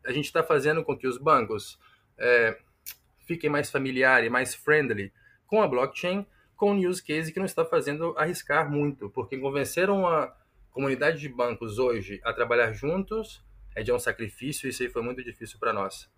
a 0.05 0.13
gente 0.13 0.27
está 0.27 0.43
fazendo 0.43 0.85
com 0.85 0.97
que 0.97 1.07
os 1.07 1.17
bancos 1.17 1.79
é, 2.19 2.59
fiquem 3.27 3.49
mais 3.49 3.71
familiares, 3.71 4.31
mais 4.31 4.55
friendly 4.55 5.13
com 5.47 5.63
a 5.63 5.69
blockchain, 5.69 6.27
com 6.57 6.73
um 6.73 6.89
use 6.89 7.03
case 7.03 7.33
que 7.33 7.39
não 7.39 7.47
está 7.47 7.65
fazendo 7.65 8.15
arriscar 8.17 8.71
muito, 8.71 9.11
porque 9.11 9.37
convenceram 9.39 10.07
a 10.07 10.35
comunidade 10.71 11.19
de 11.19 11.29
bancos 11.29 11.79
hoje 11.79 12.21
a 12.25 12.33
trabalhar 12.33 12.73
juntos 12.73 13.43
é 13.75 13.83
de 13.83 13.93
um 13.93 13.99
sacrifício, 13.99 14.67
e 14.67 14.71
isso 14.71 14.83
aí 14.83 14.89
foi 14.89 15.03
muito 15.03 15.23
difícil 15.23 15.59
para 15.59 15.73
nós. 15.73 16.11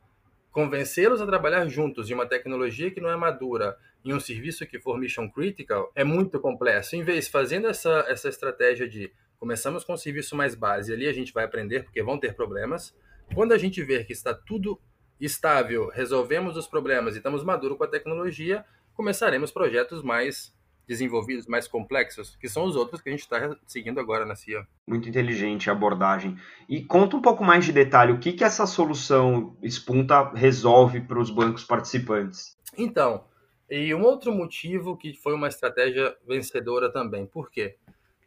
Convencê-los 0.55 1.21
a 1.21 1.27
trabalhar 1.27 1.67
juntos 1.67 2.09
em 2.09 2.15
uma 2.15 2.27
tecnologia 2.27 2.89
que 2.89 3.01
não 3.01 3.11
é 3.11 3.17
madura, 3.17 3.77
em 4.05 4.15
um 4.15 4.21
serviço 4.21 4.65
que 4.65 4.79
for 4.79 4.97
mission 4.97 5.29
critical, 5.29 5.91
é 5.97 6.05
muito 6.05 6.39
complexo. 6.39 6.95
Em 6.95 7.03
vez, 7.03 7.27
fazendo 7.27 7.67
essa, 7.67 8.05
essa 8.07 8.29
estratégia 8.29 8.89
de 8.89 9.13
começamos 9.37 9.83
com 9.83 9.95
um 9.95 9.97
serviço 9.97 10.37
mais 10.37 10.55
base, 10.55 10.93
ali 10.93 11.09
a 11.09 11.13
gente 11.13 11.33
vai 11.33 11.45
aprender, 11.45 11.83
porque 11.83 12.01
vão 12.05 12.21
ter 12.21 12.37
problemas, 12.37 12.97
quando 13.35 13.51
a 13.51 13.59
gente 13.59 13.83
ver 13.83 14.07
que 14.07 14.13
está 14.13 14.33
tudo 14.33 14.81
estável, 15.21 15.89
resolvemos 15.89 16.57
os 16.57 16.69
problemas 16.69 17.15
e 17.15 17.17
estamos 17.17 17.43
maduros 17.43 17.77
com 17.77 17.83
a 17.83 17.89
tecnologia, 17.89 18.65
começaremos 18.95 19.51
projetos 19.51 20.05
mais 20.05 20.55
desenvolvidos, 20.87 21.47
mais 21.47 21.67
complexos, 21.67 22.37
que 22.37 22.49
são 22.49 22.65
os 22.65 22.77
outros 22.77 23.01
que 23.01 23.09
a 23.09 23.13
gente 23.13 23.23
está 23.23 23.57
seguindo 23.67 23.99
agora 23.99 24.25
na 24.25 24.35
CIA. 24.35 24.67
Muito 24.87 25.09
inteligente 25.09 25.69
a 25.71 25.73
abordagem. 25.73 26.37
E 26.69 26.83
conta 26.83 27.17
um 27.17 27.23
pouco 27.23 27.45
mais 27.45 27.65
de 27.65 27.73
detalhe, 27.73 28.13
o 28.13 28.19
que, 28.19 28.33
que 28.33 28.45
essa 28.45 28.67
solução 28.67 29.57
Spunta 29.65 30.31
resolve 30.35 31.01
para 31.01 31.19
os 31.19 31.31
bancos 31.31 31.65
participantes? 31.65 32.57
Então, 32.77 33.25
e 33.71 33.95
um 33.95 34.03
outro 34.03 34.33
motivo 34.33 34.97
que 34.97 35.15
foi 35.15 35.35
uma 35.35 35.49
estratégia 35.49 36.15
vencedora 36.27 36.93
também. 36.93 37.27
Por 37.27 37.51
quê? 37.51 37.77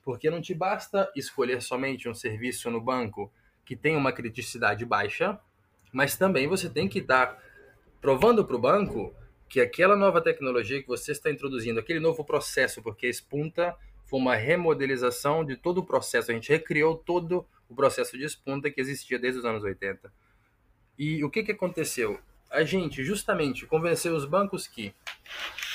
Porque 0.03 0.29
não 0.29 0.41
te 0.41 0.53
basta 0.53 1.11
escolher 1.15 1.61
somente 1.61 2.09
um 2.09 2.13
serviço 2.13 2.71
no 2.71 2.81
banco 2.81 3.31
que 3.63 3.75
tem 3.75 3.95
uma 3.95 4.11
criticidade 4.11 4.85
baixa, 4.85 5.39
mas 5.91 6.17
também 6.17 6.47
você 6.47 6.69
tem 6.69 6.87
que 6.87 6.99
estar 6.99 7.37
provando 8.01 8.45
para 8.45 8.55
o 8.55 8.59
banco 8.59 9.13
que 9.49 9.61
aquela 9.61 9.95
nova 9.95 10.21
tecnologia 10.21 10.81
que 10.81 10.87
você 10.87 11.11
está 11.11 11.31
introduzindo, 11.31 11.79
aquele 11.79 11.99
novo 11.99 12.23
processo, 12.23 12.81
porque 12.81 13.07
a 13.07 13.09
Espunta 13.09 13.75
foi 14.05 14.19
uma 14.19 14.35
remodelização 14.35 15.43
de 15.43 15.55
todo 15.55 15.79
o 15.79 15.85
processo, 15.85 16.31
a 16.31 16.33
gente 16.33 16.49
recriou 16.49 16.95
todo 16.95 17.45
o 17.69 17.75
processo 17.75 18.17
de 18.17 18.23
Espunta 18.23 18.69
que 18.69 18.79
existia 18.79 19.19
desde 19.19 19.39
os 19.39 19.45
anos 19.45 19.63
80. 19.63 20.11
E 20.97 21.23
o 21.23 21.29
que, 21.29 21.43
que 21.43 21.51
aconteceu? 21.51 22.19
A 22.49 22.63
gente 22.63 23.03
justamente 23.03 23.65
convenceu 23.65 24.15
os 24.15 24.25
bancos 24.25 24.67
que 24.67 24.93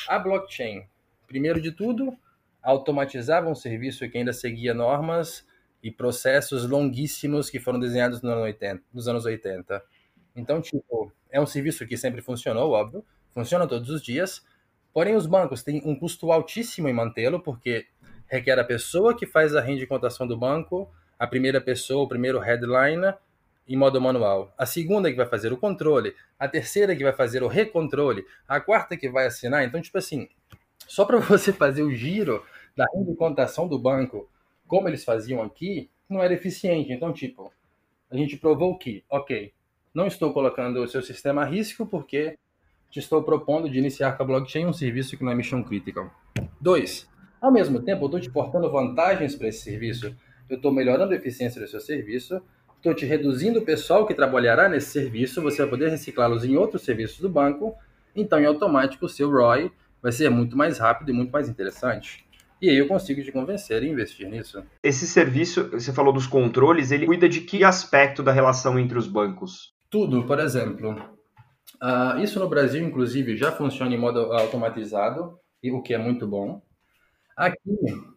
a 0.09 0.19
blockchain, 0.19 0.87
primeiro 1.27 1.61
de 1.61 1.71
tudo, 1.71 2.17
automatizava 2.63 3.49
um 3.49 3.55
serviço 3.55 4.09
que 4.09 4.19
ainda 4.19 4.33
seguia 4.33 4.73
normas 4.73 5.47
e 5.83 5.91
processos 5.91 6.69
longuíssimos 6.69 7.51
que 7.51 7.59
foram 7.59 7.79
desenhados 7.81 8.23
nos 8.23 8.33
anos 8.33 8.45
80. 8.45 8.83
Nos 8.93 9.09
anos 9.09 9.25
80. 9.25 9.85
Então, 10.35 10.61
tipo, 10.61 11.13
é 11.31 11.41
um 11.41 11.47
serviço 11.47 11.87
que 11.87 11.97
sempre 11.97 12.23
funcionou, 12.23 12.71
óbvio, 12.71 13.05
funciona 13.33 13.67
todos 13.67 13.91
os 13.91 14.03
dias, 14.03 14.45
porém 14.93 15.17
os 15.17 15.27
bancos 15.27 15.63
têm 15.63 15.83
um 15.85 15.95
custo 15.95 16.31
altíssimo 16.31 16.89
em 16.89 16.93
mantê-lo, 16.93 17.41
porque 17.41 17.87
requer 18.27 18.59
a 18.59 18.65
pessoa 18.65 19.17
que 19.17 19.27
faz 19.27 19.55
a 19.55 19.61
renda 19.61 19.81
de 19.81 19.87
contação 19.87 20.27
do 20.27 20.37
banco, 20.37 20.91
a 21.19 21.27
primeira 21.27 21.61
pessoa, 21.61 22.05
o 22.05 22.09
primeiro 22.09 22.39
headliner, 22.39 23.17
em 23.69 23.77
modo 23.77 24.01
manual, 24.01 24.53
a 24.59 24.67
segunda 24.67 25.11
que 25.11 25.17
vai 25.17 25.27
fazer 25.27 25.53
o 25.53 25.57
controle, 25.57 26.15
a 26.39 26.49
terceira 26.49 26.97
que 26.97 27.05
vai 27.05 27.13
fazer 27.13 27.43
o 27.43 27.49
recontrole, 27.49 28.25
a 28.49 28.61
quarta 28.61 28.97
que 28.97 29.09
vai 29.09 29.27
assinar. 29.27 29.65
Então, 29.65 29.81
tipo 29.81 29.99
assim, 29.99 30.29
só 30.87 31.05
para 31.05 31.19
você 31.21 31.53
fazer 31.53 31.83
o 31.83 31.95
giro 31.95 32.45
da 32.77 32.87
renda 32.93 33.11
de 33.11 33.17
contação 33.17 33.69
do 33.69 33.79
banco 33.79 34.29
como 34.67 34.89
eles 34.89 35.05
faziam 35.05 35.43
aqui, 35.43 35.91
não 36.09 36.23
era 36.23 36.33
eficiente. 36.33 36.93
Então, 36.93 37.13
tipo, 37.13 37.53
a 38.11 38.17
gente 38.17 38.37
provou 38.37 38.79
que, 38.79 39.05
ok, 39.09 39.53
não 39.95 40.07
estou 40.07 40.33
colocando 40.33 40.83
o 40.83 40.89
seu 40.89 41.03
sistema 41.03 41.43
a 41.43 41.45
risco 41.45 41.87
porque 41.87 42.39
te 42.93 43.01
estou 43.01 43.21
propondo 43.25 43.69
de 43.69 43.77
iniciar 43.77 44.13
com 44.13 44.23
a 44.23 44.27
blockchain 44.27 44.67
um 44.67 44.73
serviço 44.73 45.17
que 45.17 45.25
não 45.25 45.33
é 45.33 45.35
mission 45.35 45.65
critical. 45.65 46.09
Dois, 46.61 47.09
ao 47.41 47.51
mesmo 47.51 47.83
tempo, 47.83 48.05
eu 48.05 48.07
estou 48.07 48.21
te 48.21 48.31
portando 48.31 48.71
vantagens 48.71 49.35
para 49.35 49.49
esse 49.49 49.65
serviço. 49.65 50.07
Eu 50.07 50.15
eu 50.53 50.57
estou 50.57 50.71
melhorando 50.71 51.15
a 51.15 51.17
eficiência 51.17 51.61
do 51.61 51.67
seu 51.67 51.81
serviço, 51.81 52.43
estou 52.77 52.95
te 52.95 53.07
reduzindo 53.07 53.61
o 53.61 53.65
pessoal 53.65 54.07
que 54.07 54.15
trabalhará 54.15 54.69
nesse 54.69 54.91
serviço, 54.91 55.41
você 55.41 55.63
vai 55.63 55.71
poder 55.71 55.89
reciclá-los 55.89 56.45
em 56.45 56.57
outros 56.57 56.83
serviços 56.83 57.21
do 57.21 57.29
banco, 57.29 57.75
então 58.15 58.39
em 58.39 58.45
automático 58.45 59.07
o 59.07 59.09
seu 59.09 59.31
ROI 59.31 59.73
vai 60.03 60.13
ser 60.13 60.29
muito 60.29 60.55
mais 60.57 60.79
rápido 60.79 61.11
e 61.11 61.15
muito 61.15 61.31
mais 61.31 61.49
interessante. 61.49 62.27
E 62.61 62.69
aí 62.69 62.77
eu 62.77 62.87
consigo 62.87 63.23
te 63.23 63.33
convencer 63.33 63.83
a 63.83 63.87
investir 63.87 64.29
nisso. 64.29 64.63
Esse 64.83 65.07
serviço, 65.07 65.71
você 65.71 65.93
falou 65.93 66.13
dos 66.13 66.27
controles, 66.27 66.93
ele 66.93 67.07
cuida 67.07 67.29
de 67.29 67.41
que 67.41 67.65
aspecto 67.65 68.23
da 68.23 68.31
relação 68.31 68.79
entre 68.79 68.99
os 68.99 69.09
bancos? 69.09 69.73
Tudo, 69.91 70.25
por 70.25 70.39
exemplo. 70.39 70.95
Uh, 71.83 72.21
isso 72.23 72.39
no 72.39 72.49
Brasil, 72.49 72.87
inclusive, 72.87 73.37
já 73.37 73.51
funciona 73.51 73.93
em 73.93 73.99
modo 73.99 74.33
automatizado, 74.33 75.37
o 75.65 75.83
que 75.83 75.93
é 75.93 75.99
muito 75.99 76.29
bom. 76.29 76.63
Aqui, 77.37 77.59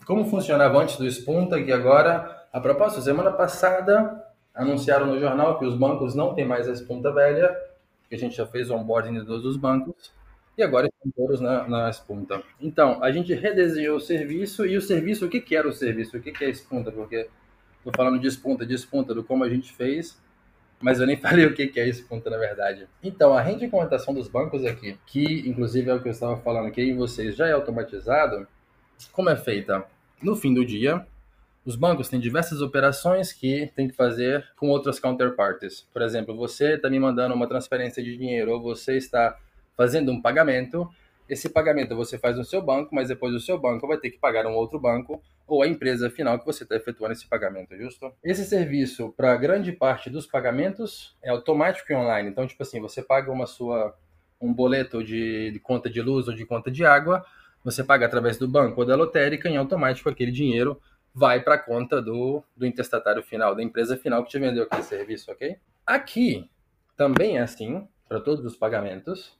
como 0.06 0.26
funcionava 0.26 0.78
antes 0.78 0.98
do 0.98 1.10
Spunta, 1.10 1.62
que 1.64 1.72
agora, 1.72 2.48
a 2.54 2.60
propósito, 2.60 3.02
semana 3.02 3.32
passada 3.32 4.24
anunciaram 4.54 5.08
no 5.08 5.20
jornal 5.20 5.58
que 5.58 5.66
os 5.66 5.76
bancos 5.76 6.14
não 6.14 6.36
têm 6.36 6.46
mais 6.46 6.68
a 6.68 6.74
espunta 6.74 7.12
velha, 7.12 7.56
que 8.08 8.14
a 8.14 8.18
gente 8.20 8.36
já 8.36 8.46
fez 8.46 8.70
o 8.70 8.76
onboarding 8.76 9.14
de 9.14 9.26
todos 9.26 9.44
os 9.46 9.58
bancos, 9.58 10.14
e 10.56 10.62
agora 10.62 10.88
estão 10.88 11.12
todos 11.16 11.42
na, 11.42 11.68
na 11.68 11.90
espunta. 11.90 12.44
Então, 12.62 13.04
a 13.04 13.12
gente 13.12 13.34
redesenhou 13.34 13.98
o 13.98 14.00
serviço, 14.00 14.66
e 14.66 14.78
o 14.78 14.82
serviço, 14.82 15.26
o 15.26 15.30
que, 15.30 15.42
que 15.42 15.56
era 15.56 15.68
o 15.68 15.74
serviço? 15.74 16.18
O 16.18 16.22
que, 16.22 16.32
que 16.32 16.46
é 16.46 16.50
espunta? 16.50 16.92
Porque 16.92 17.28
estou 17.78 17.92
falando 17.96 18.20
de 18.20 18.28
espunta, 18.28 18.64
de 18.64 18.76
espunta, 18.76 19.14
do 19.14 19.24
como 19.24 19.44
a 19.44 19.50
gente 19.50 19.74
fez, 19.74 20.22
mas 20.82 21.00
eu 21.00 21.08
nem 21.08 21.18
falei 21.20 21.46
o 21.46 21.54
que, 21.54 21.72
é 21.80 21.88
espunta 21.88 22.30
na 22.30 22.38
verdade. 22.38 22.88
Então, 23.04 23.38
a 23.38 23.44
comutação 23.70 24.14
dos 24.14 24.28
bancos 24.28 24.66
aqui, 24.66 24.98
que 25.06 25.48
inclusive 25.48 25.90
é 25.90 25.94
o 25.94 26.02
que 26.02 26.08
eu 26.08 26.12
estava 26.12 26.38
falando 26.38 26.68
aqui 26.68 26.82
em 26.82 26.96
vocês, 26.96 27.36
já 27.36 27.48
é 27.48 27.52
automatizado, 27.54 28.48
como 29.12 29.30
é 29.30 29.36
feita? 29.36 29.86
No 30.22 30.36
fim 30.36 30.54
do 30.54 30.66
dia, 30.66 31.06
os 31.66 31.76
bancos 31.76 32.10
têm 32.10 32.20
diversas 32.20 32.62
operações 32.62 33.34
que 33.34 33.72
tem 33.76 33.88
que 33.88 33.96
fazer 33.96 34.46
com 34.56 34.70
outras 34.70 35.00
counterparties. 35.00 35.88
Por 35.92 36.02
exemplo, 36.02 36.36
você 36.36 36.76
está 36.76 36.90
me 36.90 37.00
mandando 37.00 37.34
uma 37.34 37.48
transferência 37.48 38.04
de 38.04 38.16
dinheiro 38.16 38.52
ou 38.52 38.62
você 38.62 38.98
está 38.98 39.38
fazendo 39.76 40.12
um 40.12 40.22
pagamento. 40.22 40.88
Esse 41.28 41.50
pagamento 41.50 41.96
você 41.96 42.18
faz 42.18 42.38
no 42.38 42.44
seu 42.44 42.62
banco, 42.62 42.94
mas 42.94 43.08
depois 43.08 43.34
o 43.34 43.40
seu 43.40 43.58
banco 43.58 43.88
vai 43.88 43.98
ter 43.98 44.12
que 44.12 44.18
pagar 44.18 44.46
um 44.46 44.54
outro 44.54 44.80
banco 44.80 45.22
ou 45.48 45.62
a 45.62 45.68
empresa 45.68 46.10
final 46.10 46.40
que 46.40 46.46
você 46.46 46.64
está 46.64 46.76
efetuando 46.76 47.14
esse 47.14 47.28
pagamento, 47.28 47.76
justo? 47.78 48.12
Esse 48.24 48.46
serviço, 48.46 49.14
para 49.16 49.36
grande 49.36 49.72
parte 49.72 50.10
dos 50.10 50.26
pagamentos, 50.26 51.16
é 51.22 51.30
automático 51.30 51.92
e 51.92 51.96
online. 51.96 52.30
Então, 52.30 52.48
tipo 52.48 52.62
assim, 52.64 52.80
você 52.80 53.02
paga 53.02 53.32
uma 53.32 53.46
sua 53.46 53.96
um 54.42 54.54
boleto 54.54 55.04
de, 55.04 55.52
de 55.52 55.60
conta 55.60 55.90
de 55.90 56.02
luz 56.02 56.28
ou 56.28 56.36
de 56.36 56.46
conta 56.46 56.70
de 56.70 56.86
água, 56.86 57.26
você 57.64 57.84
paga 57.84 58.06
através 58.06 58.38
do 58.38 58.48
banco 58.48 58.82
ou 58.82 58.86
da 58.86 58.96
lotérica, 58.96 59.50
em 59.50 59.58
automático 59.58 60.10
aquele 60.10 60.32
dinheiro 60.32 60.80
vai 61.16 61.40
para 61.40 61.56
a 61.56 61.58
conta 61.58 62.02
do, 62.02 62.44
do 62.56 62.66
intestatário 62.66 63.24
final, 63.24 63.56
da 63.56 63.64
empresa 63.64 63.96
final 63.96 64.24
que 64.24 64.30
te 64.30 64.38
vendeu 64.38 64.64
aquele 64.64 64.84
serviço, 64.84 65.32
ok? 65.32 65.58
Aqui 65.86 66.50
também 66.98 67.38
é 67.38 67.42
assim, 67.42 67.88
para 68.08 68.20
todos 68.20 68.44
os 68.44 68.58
pagamentos, 68.58 69.38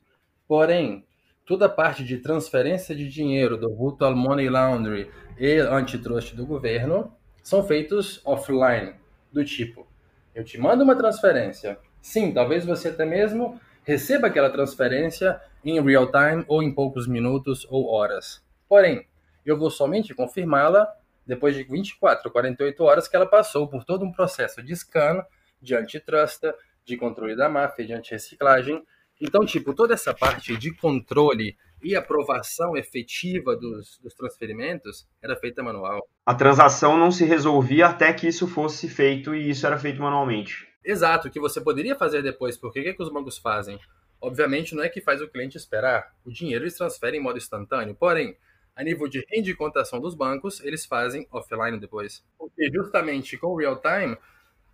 porém, 0.48 1.06
toda 1.46 1.68
a 1.68 1.70
parte 1.70 2.04
de 2.04 2.18
transferência 2.18 2.96
de 2.96 3.08
dinheiro 3.08 3.58
do 3.58 3.70
Virtual 3.70 4.16
Money 4.16 4.50
Laundry 4.50 5.10
e 5.38 5.60
antitrust 5.60 6.36
do 6.36 6.46
governo 6.46 7.14
são 7.44 7.64
feitos 7.64 8.20
offline, 8.26 8.94
do 9.32 9.46
tipo, 9.46 9.88
eu 10.34 10.44
te 10.44 10.58
mando 10.58 10.84
uma 10.84 10.96
transferência, 10.96 11.78
sim, 12.02 12.34
talvez 12.34 12.66
você 12.66 12.90
até 12.90 13.06
mesmo 13.06 13.60
receba 13.84 14.28
aquela 14.28 14.50
transferência 14.50 15.40
em 15.64 15.82
real 15.82 16.12
time 16.12 16.44
ou 16.48 16.62
em 16.64 16.74
poucos 16.74 17.08
minutos 17.08 17.66
ou 17.70 17.88
horas. 17.88 18.44
Porém, 18.68 19.06
eu 19.46 19.58
vou 19.58 19.70
somente 19.70 20.14
confirmá-la 20.14 20.92
depois 21.26 21.56
de 21.56 21.64
24 21.64 22.28
ou 22.28 22.32
48 22.32 22.84
horas 22.84 23.08
que 23.08 23.16
ela 23.16 23.26
passou 23.26 23.68
por 23.68 23.84
todo 23.84 24.04
um 24.04 24.12
processo 24.12 24.62
de 24.62 24.76
scan, 24.76 25.24
de 25.62 25.76
antitrust, 25.76 26.42
de 26.84 26.98
controle 26.98 27.36
da 27.36 27.48
máfia, 27.48 27.86
de 27.86 27.94
antirreciclagem. 27.94 28.84
Então, 29.22 29.46
tipo, 29.46 29.74
toda 29.74 29.94
essa 29.94 30.14
parte 30.14 30.58
de 30.58 30.74
controle 30.76 31.58
e 31.82 31.96
aprovação 31.96 32.76
efetiva 32.76 33.56
dos, 33.56 34.00
dos 34.00 34.14
transferimentos 34.14 35.08
era 35.22 35.36
feita 35.36 35.64
manual. 35.64 36.08
A 36.26 36.34
transação 36.34 36.98
não 36.98 37.12
se 37.12 37.24
resolvia 37.26 37.88
até 37.88 38.12
que 38.12 38.28
isso 38.28 38.48
fosse 38.48 38.90
feito 38.90 39.36
e 39.36 39.50
isso 39.50 39.66
era 39.66 39.78
feito 39.78 40.02
manualmente. 40.02 40.68
Exato, 40.84 41.30
que 41.30 41.40
você 41.40 41.62
poderia 41.62 41.96
fazer 41.96 42.22
depois, 42.22 42.58
porque 42.58 42.80
o 42.80 42.84
que, 42.84 42.90
é 42.90 42.94
que 42.94 43.04
os 43.04 43.12
bancos 43.12 43.38
fazem? 43.38 43.80
Obviamente 44.22 44.76
não 44.76 44.84
é 44.84 44.90
que 44.90 45.02
faz 45.02 45.22
o 45.22 45.28
cliente 45.28 45.58
esperar. 45.58 46.14
O 46.26 46.32
dinheiro 46.32 46.64
eles 46.64 46.76
transferem 46.76 47.20
em 47.20 47.24
modo 47.24 47.38
instantâneo. 47.38 47.96
Porém, 47.96 48.36
a 48.76 48.84
nível 48.84 49.08
de 49.08 49.26
rendicontação 49.30 50.00
dos 50.00 50.16
bancos, 50.16 50.60
eles 50.62 50.86
fazem 50.86 51.28
offline 51.32 51.80
depois. 51.80 52.24
Porque 52.38 52.70
justamente 52.74 53.38
com 53.38 53.48
o 53.48 53.58
real 53.58 53.82
time, 53.82 54.18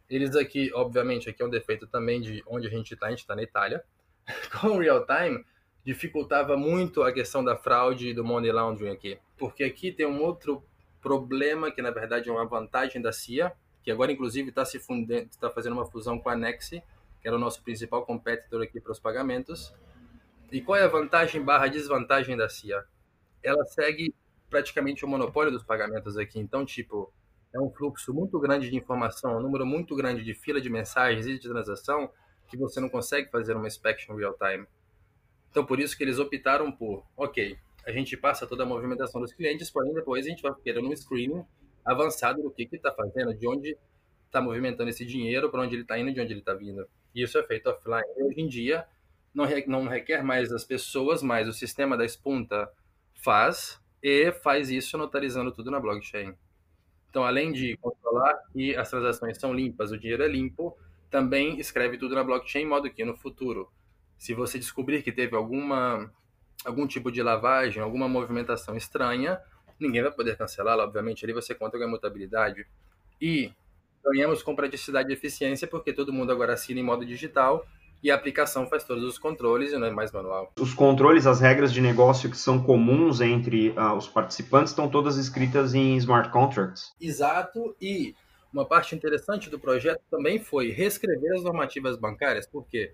eles 0.10 0.36
aqui, 0.36 0.72
obviamente, 0.74 1.30
aqui 1.30 1.42
é 1.42 1.46
um 1.46 1.50
defeito 1.50 1.88
também 1.88 2.20
de 2.20 2.44
onde 2.48 2.68
a 2.68 2.70
gente 2.70 2.94
está, 2.94 3.08
a 3.08 3.10
gente 3.10 3.20
está 3.20 3.36
na 3.36 3.44
Itália. 3.44 3.84
Com 4.60 4.68
o 4.68 4.80
real 4.80 5.06
time, 5.06 5.44
dificultava 5.84 6.58
muito 6.58 7.04
a 7.04 7.12
questão 7.12 7.44
da 7.44 7.56
fraude 7.56 8.10
e 8.10 8.14
do 8.14 8.24
money 8.24 8.52
laundering 8.52 8.92
aqui. 8.92 9.20
Porque 9.38 9.64
aqui 9.64 9.92
tem 9.92 10.06
um 10.06 10.22
outro 10.22 10.64
problema 11.02 11.72
que, 11.72 11.82
na 11.82 11.92
verdade, 11.92 12.30
é 12.30 12.32
uma 12.32 12.46
vantagem 12.46 13.02
da 13.02 13.12
CIA, 13.12 13.52
que 13.84 13.92
agora, 13.92 14.12
inclusive, 14.12 14.50
está 14.50 14.64
se 14.64 14.80
fundendo, 14.80 15.30
está 15.30 15.50
fazendo 15.50 15.74
uma 15.74 15.86
fusão 15.86 16.20
com 16.20 16.30
a 16.30 16.36
Nexi, 16.36 16.84
que 17.22 17.28
era 17.28 17.36
o 17.36 17.40
nosso 17.40 17.64
principal 17.64 18.06
competidor 18.06 18.62
aqui 18.62 18.80
para 18.80 18.92
os 18.92 19.00
pagamentos. 19.00 19.74
E 20.52 20.62
qual 20.62 20.78
é 20.78 20.84
a 20.84 20.88
vantagem 20.88 21.42
barra 21.42 21.68
desvantagem 21.68 22.38
da 22.38 22.48
CIA? 22.48 22.86
ela 23.44 23.66
segue 23.66 24.14
praticamente 24.50 25.04
o 25.04 25.08
monopólio 25.08 25.52
dos 25.52 25.64
pagamentos 25.64 26.18
aqui. 26.18 26.40
Então, 26.40 26.66
tipo, 26.66 27.12
é 27.54 27.60
um 27.60 27.70
fluxo 27.70 28.14
muito 28.14 28.40
grande 28.40 28.70
de 28.70 28.76
informação, 28.76 29.38
um 29.38 29.42
número 29.42 29.66
muito 29.66 29.96
grande 29.96 30.24
de 30.24 30.34
fila 30.34 30.62
de 30.62 30.70
mensagens 30.70 31.26
e 31.26 31.40
de 31.40 31.50
transação 31.50 32.10
que 32.52 32.58
você 32.58 32.82
não 32.82 32.90
consegue 32.90 33.32
fazer 33.32 33.56
uma 33.56 33.66
inspection 33.66 34.16
real 34.16 34.36
time. 34.38 34.68
Então, 35.50 35.66
por 35.66 35.80
isso 35.80 35.98
que 35.98 36.04
eles 36.04 36.20
optaram 36.20 36.72
por, 36.72 37.06
ok, 37.16 37.58
a 37.86 37.92
gente 37.92 38.16
passa 38.16 38.46
toda 38.46 38.64
a 38.64 38.66
movimentação 38.66 39.22
dos 39.22 39.34
clientes, 39.34 39.72
porém 39.72 39.94
depois 39.94 40.26
a 40.26 40.30
gente 40.30 40.44
vai 40.44 40.54
querer 40.62 40.80
um 40.80 40.96
screening 40.96 41.44
avançado 41.84 42.44
do 42.44 42.52
que 42.52 42.68
está 42.72 42.94
fazendo, 42.94 43.34
de 43.34 43.48
onde 43.48 43.78
está 44.26 44.42
movimentando 44.42 44.90
esse 44.90 45.06
dinheiro, 45.06 45.50
para 45.50 45.62
onde 45.62 45.76
ele 45.76 45.82
está 45.82 45.98
indo, 45.98 46.14
de 46.14 46.22
onde 46.22 46.34
ele 46.34 46.42
está 46.42 46.54
vindo. 46.54 46.88
E 47.16 47.24
isso 47.24 47.38
é 47.38 47.44
feito 47.44 47.70
offline. 47.70 48.06
Hoje 48.18 48.40
em 48.40 48.48
dia, 48.48 48.86
não, 49.34 49.46
não 49.68 49.88
requer 49.88 50.24
mais 50.24 50.52
as 50.52 50.64
pessoas, 50.64 51.24
mas 51.24 51.48
o 51.48 51.54
sistema 51.54 51.98
da 51.98 52.06
espunta 52.06 52.70
faz 53.14 53.82
e 54.02 54.32
faz 54.32 54.70
isso 54.70 54.98
notarizando 54.98 55.52
tudo 55.52 55.72
na 55.72 55.80
blockchain. 55.80 56.34
Então, 57.10 57.26
além 57.26 57.52
de 57.52 57.76
controlar 57.78 58.40
que 58.54 58.76
as 58.76 58.90
transações 58.90 59.38
são 59.38 59.54
limpas, 59.54 59.92
o 59.92 59.98
dinheiro 59.98 60.24
é 60.24 60.28
limpo, 60.28 60.78
também 61.12 61.60
escreve 61.60 61.98
tudo 61.98 62.16
na 62.16 62.24
blockchain, 62.24 62.66
modo 62.66 62.90
que 62.90 63.06
no 63.06 63.16
futuro, 63.16 63.70
se 64.18 64.34
você 64.34 64.58
descobrir 64.58 65.04
que 65.04 65.12
teve 65.12 65.36
alguma 65.36 66.10
algum 66.64 66.88
tipo 66.88 67.12
de 67.12 67.22
lavagem, 67.22 67.82
alguma 67.82 68.08
movimentação 68.08 68.78
estranha, 68.78 69.40
ninguém 69.80 70.02
vai 70.02 70.12
poder 70.12 70.38
cancelá-la, 70.38 70.84
obviamente, 70.84 71.26
ali 71.26 71.34
você 71.34 71.56
conta 71.56 71.78
com 71.78 71.84
a 71.84 71.88
imutabilidade. 71.88 72.68
E 73.20 73.52
ganhamos 74.04 74.44
com 74.44 74.56
praticidade 74.56 75.10
e 75.10 75.14
eficiência, 75.14 75.68
porque 75.68 75.92
todo 75.92 76.14
mundo 76.14 76.32
agora 76.32 76.54
assina 76.54 76.80
em 76.80 76.84
modo 76.84 77.04
digital, 77.04 77.66
e 78.04 78.10
a 78.10 78.16
aplicação 78.16 78.68
faz 78.68 78.84
todos 78.84 79.04
os 79.04 79.18
controles 79.18 79.74
e 79.74 79.78
não 79.78 79.88
é 79.88 79.92
mais 79.92 80.12
manual. 80.12 80.52
Os 80.60 80.74
controles, 80.74 81.28
as 81.28 81.40
regras 81.40 81.74
de 81.74 81.82
negócio 81.82 82.30
que 82.30 82.38
são 82.38 82.62
comuns 82.62 83.22
entre 83.22 83.70
uh, 83.72 83.96
os 83.96 84.08
participantes 84.08 84.72
estão 84.72 84.88
todas 84.88 85.18
escritas 85.18 85.74
em 85.74 85.98
smart 85.98 86.30
contracts. 86.30 86.94
Exato, 87.02 87.76
e 87.82 88.16
uma 88.54 88.66
parte 88.66 88.96
interessante 88.96 89.50
do 89.50 89.60
projeto 89.60 90.02
também 90.10 90.40
foi 90.40 90.70
reescrever 90.70 91.34
as 91.36 91.44
normativas 91.44 91.98
bancárias. 91.98 92.46
Por 92.46 92.66
quê? 92.68 92.94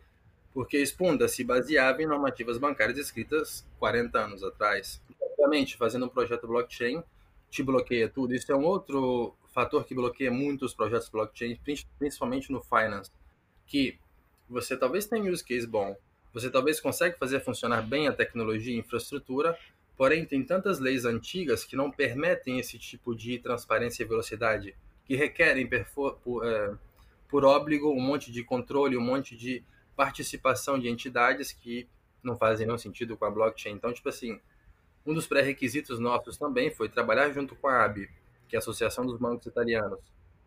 Porque 0.54 0.82
Spunda 0.86 1.28
se 1.28 1.44
baseava 1.44 2.02
em 2.02 2.06
normativas 2.06 2.58
bancárias 2.58 2.98
escritas 2.98 3.68
40 3.80 4.20
anos 4.20 4.44
atrás. 4.44 5.02
Obviamente, 5.22 5.78
fazendo 5.78 6.06
um 6.06 6.10
projeto 6.10 6.48
blockchain, 6.48 7.04
te 7.50 7.64
bloqueia 7.64 8.10
tudo. 8.10 8.34
Isso 8.34 8.52
é 8.52 8.56
um 8.56 8.66
outro 8.66 9.34
fator 9.54 9.84
que 9.86 9.96
bloqueia 9.96 10.30
muito 10.30 10.66
os 10.66 10.74
projetos 10.74 11.10
blockchain, 11.10 11.60
principalmente 11.98 12.52
no 12.52 12.62
finance, 12.62 13.10
que 13.66 13.98
você 14.48 14.78
talvez 14.78 15.08
tenha 15.08 15.32
use 15.32 15.44
case 15.44 15.66
bom, 15.66 15.96
você 16.32 16.50
talvez 16.50 16.80
consegue 16.80 17.18
fazer 17.18 17.40
funcionar 17.40 17.82
bem 17.82 18.08
a 18.08 18.14
tecnologia 18.14 18.76
e 18.76 18.78
infraestrutura, 18.78 19.58
porém 19.98 20.26
tem 20.26 20.44
tantas 20.44 20.80
leis 20.80 21.06
antigas 21.06 21.66
que 21.66 21.76
não 21.76 21.90
permitem 21.90 22.60
esse 22.60 22.78
tipo 22.78 23.16
de 23.16 23.40
transparência 23.40 24.04
e 24.04 24.08
velocidade, 24.08 24.76
que 25.08 25.16
requerem 25.16 25.68
por, 26.24 26.46
é, 26.46 26.74
por 27.30 27.46
óbligo 27.46 27.90
um 27.90 28.02
monte 28.02 28.32
de 28.32 28.44
controle, 28.44 28.98
um 28.98 29.02
monte 29.02 29.38
de 29.38 29.64
participação 29.96 30.78
de 30.78 30.90
entidades 30.90 31.52
que 31.52 31.88
não 32.22 32.36
fazem 32.36 32.68
nenhum 32.68 32.78
sentido 32.78 33.16
com 33.16 33.26
a 33.26 33.32
blockchain. 33.32 33.74
Então, 33.74 33.94
tipo 33.94 34.10
assim, 34.10 34.40
um 35.06 35.14
dos 35.14 35.26
pré-requisitos 35.26 35.98
nossos 35.98 36.38
também 36.38 36.70
foi 36.70 36.90
trabalhar 36.90 37.32
junto 37.32 37.56
com 37.56 37.68
a 37.68 37.86
AB, 37.86 38.10
que 38.50 38.56
é 38.56 38.58
a 38.58 38.60
Associação 38.60 39.06
dos 39.06 39.18
Bancos 39.18 39.46
Italianos, 39.48 40.00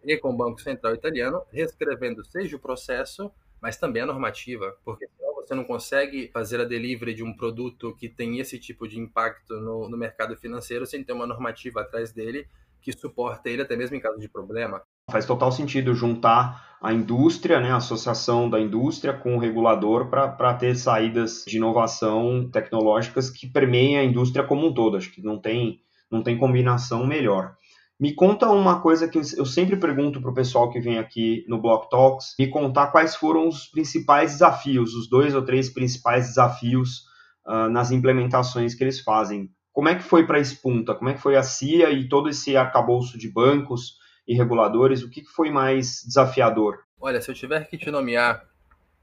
e 0.04 0.16
com 0.18 0.30
o 0.30 0.36
Banco 0.36 0.60
Central 0.60 0.94
Italiano, 0.94 1.42
reescrevendo 1.50 2.24
seja 2.24 2.56
o 2.56 2.60
processo, 2.60 3.30
mas 3.60 3.76
também 3.76 4.02
a 4.02 4.06
normativa, 4.06 4.76
porque 4.84 5.08
senão 5.16 5.34
você 5.34 5.54
não 5.54 5.64
consegue 5.64 6.30
fazer 6.32 6.60
a 6.60 6.64
delivery 6.64 7.14
de 7.14 7.22
um 7.22 7.34
produto 7.34 7.94
que 7.96 8.08
tem 8.08 8.38
esse 8.38 8.58
tipo 8.58 8.86
de 8.86 8.98
impacto 8.98 9.54
no, 9.60 9.88
no 9.88 9.96
mercado 9.96 10.36
financeiro 10.36 10.86
sem 10.86 11.02
ter 11.02 11.12
uma 11.12 11.26
normativa 11.26 11.80
atrás 11.80 12.12
dele 12.12 12.46
que 12.80 12.92
suporta 12.92 13.48
ele 13.48 13.62
até 13.62 13.76
mesmo 13.76 13.96
em 13.96 14.00
caso 14.00 14.18
de 14.18 14.28
problema. 14.28 14.82
Faz 15.10 15.26
total 15.26 15.52
sentido 15.52 15.94
juntar 15.94 16.78
a 16.80 16.92
indústria, 16.92 17.60
né, 17.60 17.70
a 17.70 17.76
associação 17.76 18.48
da 18.48 18.58
indústria 18.58 19.12
com 19.12 19.36
o 19.36 19.38
regulador 19.38 20.08
para 20.08 20.54
ter 20.54 20.74
saídas 20.76 21.44
de 21.46 21.58
inovação 21.58 22.48
tecnológicas 22.50 23.28
que 23.28 23.46
permeiem 23.46 23.98
a 23.98 24.04
indústria 24.04 24.44
como 24.44 24.66
um 24.66 24.72
todo. 24.72 24.96
Acho 24.96 25.12
que 25.12 25.22
não 25.22 25.38
tem, 25.38 25.80
não 26.10 26.22
tem 26.22 26.38
combinação 26.38 27.06
melhor. 27.06 27.54
Me 28.00 28.14
conta 28.14 28.48
uma 28.48 28.80
coisa 28.80 29.06
que 29.06 29.18
eu 29.18 29.44
sempre 29.44 29.76
pergunto 29.76 30.22
para 30.22 30.30
o 30.30 30.34
pessoal 30.34 30.70
que 30.70 30.80
vem 30.80 30.96
aqui 30.98 31.44
no 31.46 31.60
Block 31.60 31.90
Talks, 31.90 32.34
me 32.38 32.48
contar 32.48 32.86
quais 32.86 33.14
foram 33.14 33.46
os 33.46 33.66
principais 33.66 34.32
desafios, 34.32 34.94
os 34.94 35.06
dois 35.06 35.34
ou 35.34 35.44
três 35.44 35.68
principais 35.68 36.28
desafios 36.28 37.04
uh, 37.46 37.68
nas 37.68 37.90
implementações 37.90 38.74
que 38.74 38.82
eles 38.82 39.00
fazem. 39.00 39.50
Como 39.80 39.88
é 39.88 39.94
que 39.94 40.02
foi 40.02 40.26
para 40.26 40.36
a 40.36 40.40
Espunta? 40.42 40.94
Como 40.94 41.08
é 41.08 41.14
que 41.14 41.22
foi 41.22 41.36
a 41.36 41.42
CIA 41.42 41.88
e 41.88 42.06
todo 42.06 42.28
esse 42.28 42.54
arcabouço 42.54 43.16
de 43.16 43.30
bancos 43.30 43.98
e 44.28 44.34
reguladores? 44.36 45.02
O 45.02 45.08
que 45.08 45.24
foi 45.24 45.50
mais 45.50 46.04
desafiador? 46.04 46.84
Olha, 47.00 47.18
se 47.18 47.30
eu 47.30 47.34
tiver 47.34 47.66
que 47.66 47.78
te 47.78 47.90
nomear 47.90 48.46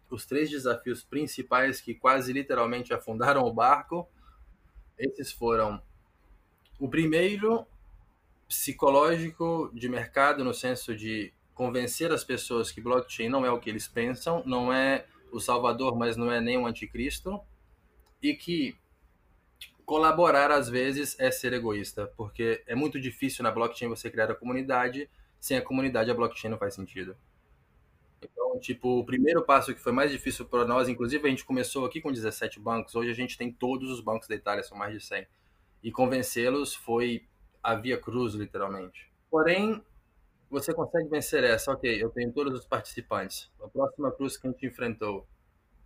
os 0.08 0.28
três 0.28 0.52
desafios 0.52 1.04
principais 1.04 1.82
que 1.82 1.96
quase 1.96 2.32
literalmente 2.32 2.94
afundaram 2.94 3.42
o 3.42 3.52
barco, 3.52 4.08
esses 5.00 5.32
foram 5.32 5.82
o 6.80 6.88
primeiro 6.88 7.66
psicológico 8.48 9.72
de 9.74 9.90
mercado 9.90 10.44
no 10.44 10.54
senso 10.54 10.96
de 10.96 11.34
convencer 11.56 12.12
as 12.12 12.24
pessoas 12.24 12.72
que 12.72 12.80
blockchain 12.80 13.30
não 13.30 13.44
é 13.44 13.50
o 13.50 13.60
que 13.60 13.72
eles 13.72 13.88
pensam, 13.88 14.44
não 14.46 14.72
é 14.72 15.08
o 15.32 15.40
salvador, 15.40 15.98
mas 15.98 16.16
não 16.16 16.32
é 16.32 16.40
nem 16.40 16.56
o 16.56 16.68
anticristo, 16.68 17.42
e 18.22 18.36
que 18.36 18.78
colaborar 19.88 20.52
às 20.52 20.68
vezes 20.68 21.18
é 21.18 21.32
ser 21.32 21.54
egoísta, 21.54 22.12
porque 22.18 22.62
é 22.68 22.76
muito 22.76 23.00
difícil 23.00 23.42
na 23.42 23.50
blockchain 23.50 23.88
você 23.88 24.12
criar 24.12 24.30
a 24.30 24.36
comunidade, 24.36 25.10
sem 25.40 25.58
a 25.58 25.62
comunidade 25.62 26.12
a 26.12 26.14
blockchain 26.14 26.52
não 26.52 26.58
faz 26.58 26.74
sentido. 26.74 27.16
Então, 28.22 28.60
tipo, 28.60 29.00
o 29.00 29.06
primeiro 29.06 29.46
passo 29.46 29.74
que 29.74 29.80
foi 29.80 29.94
mais 29.94 30.12
difícil 30.12 30.46
para 30.46 30.66
nós, 30.66 30.90
inclusive 30.90 31.26
a 31.26 31.30
gente 31.30 31.46
começou 31.46 31.86
aqui 31.86 32.02
com 32.02 32.12
17 32.12 32.60
bancos, 32.60 32.96
hoje 32.96 33.10
a 33.10 33.14
gente 33.14 33.38
tem 33.38 33.50
todos 33.50 33.90
os 33.90 34.02
bancos 34.02 34.28
da 34.28 34.36
Itália, 34.36 34.62
são 34.62 34.78
mais 34.78 34.94
de 34.94 35.00
100. 35.00 35.26
E 35.82 35.90
convencê-los 35.90 36.76
foi 36.76 37.26
a 37.64 37.74
via 37.74 37.98
cruz, 37.98 38.34
literalmente. 38.34 39.10
Porém, 39.32 39.82
você 40.50 40.74
consegue 40.74 41.08
vencer 41.08 41.46
essa. 41.46 41.72
Ok, 41.72 42.04
eu 42.04 42.10
tenho 42.10 42.34
todos 42.34 42.60
os 42.60 42.66
participantes. 42.66 43.50
A 43.64 43.70
próxima 43.70 44.12
cruz 44.12 44.36
que 44.36 44.48
a 44.48 44.52
gente 44.52 44.66
enfrentou. 44.66 45.26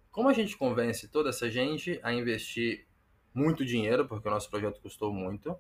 Como 0.09 0.27
a 0.27 0.33
gente 0.33 0.57
convence 0.57 1.07
toda 1.07 1.29
essa 1.29 1.51
gente 1.51 1.99
a 2.01 2.11
investir 2.11 2.87
muito 3.33 3.65
dinheiro, 3.65 4.07
porque 4.07 4.27
o 4.27 4.31
nosso 4.31 4.49
projeto 4.49 4.79
custou 4.81 5.13
muito, 5.13 5.57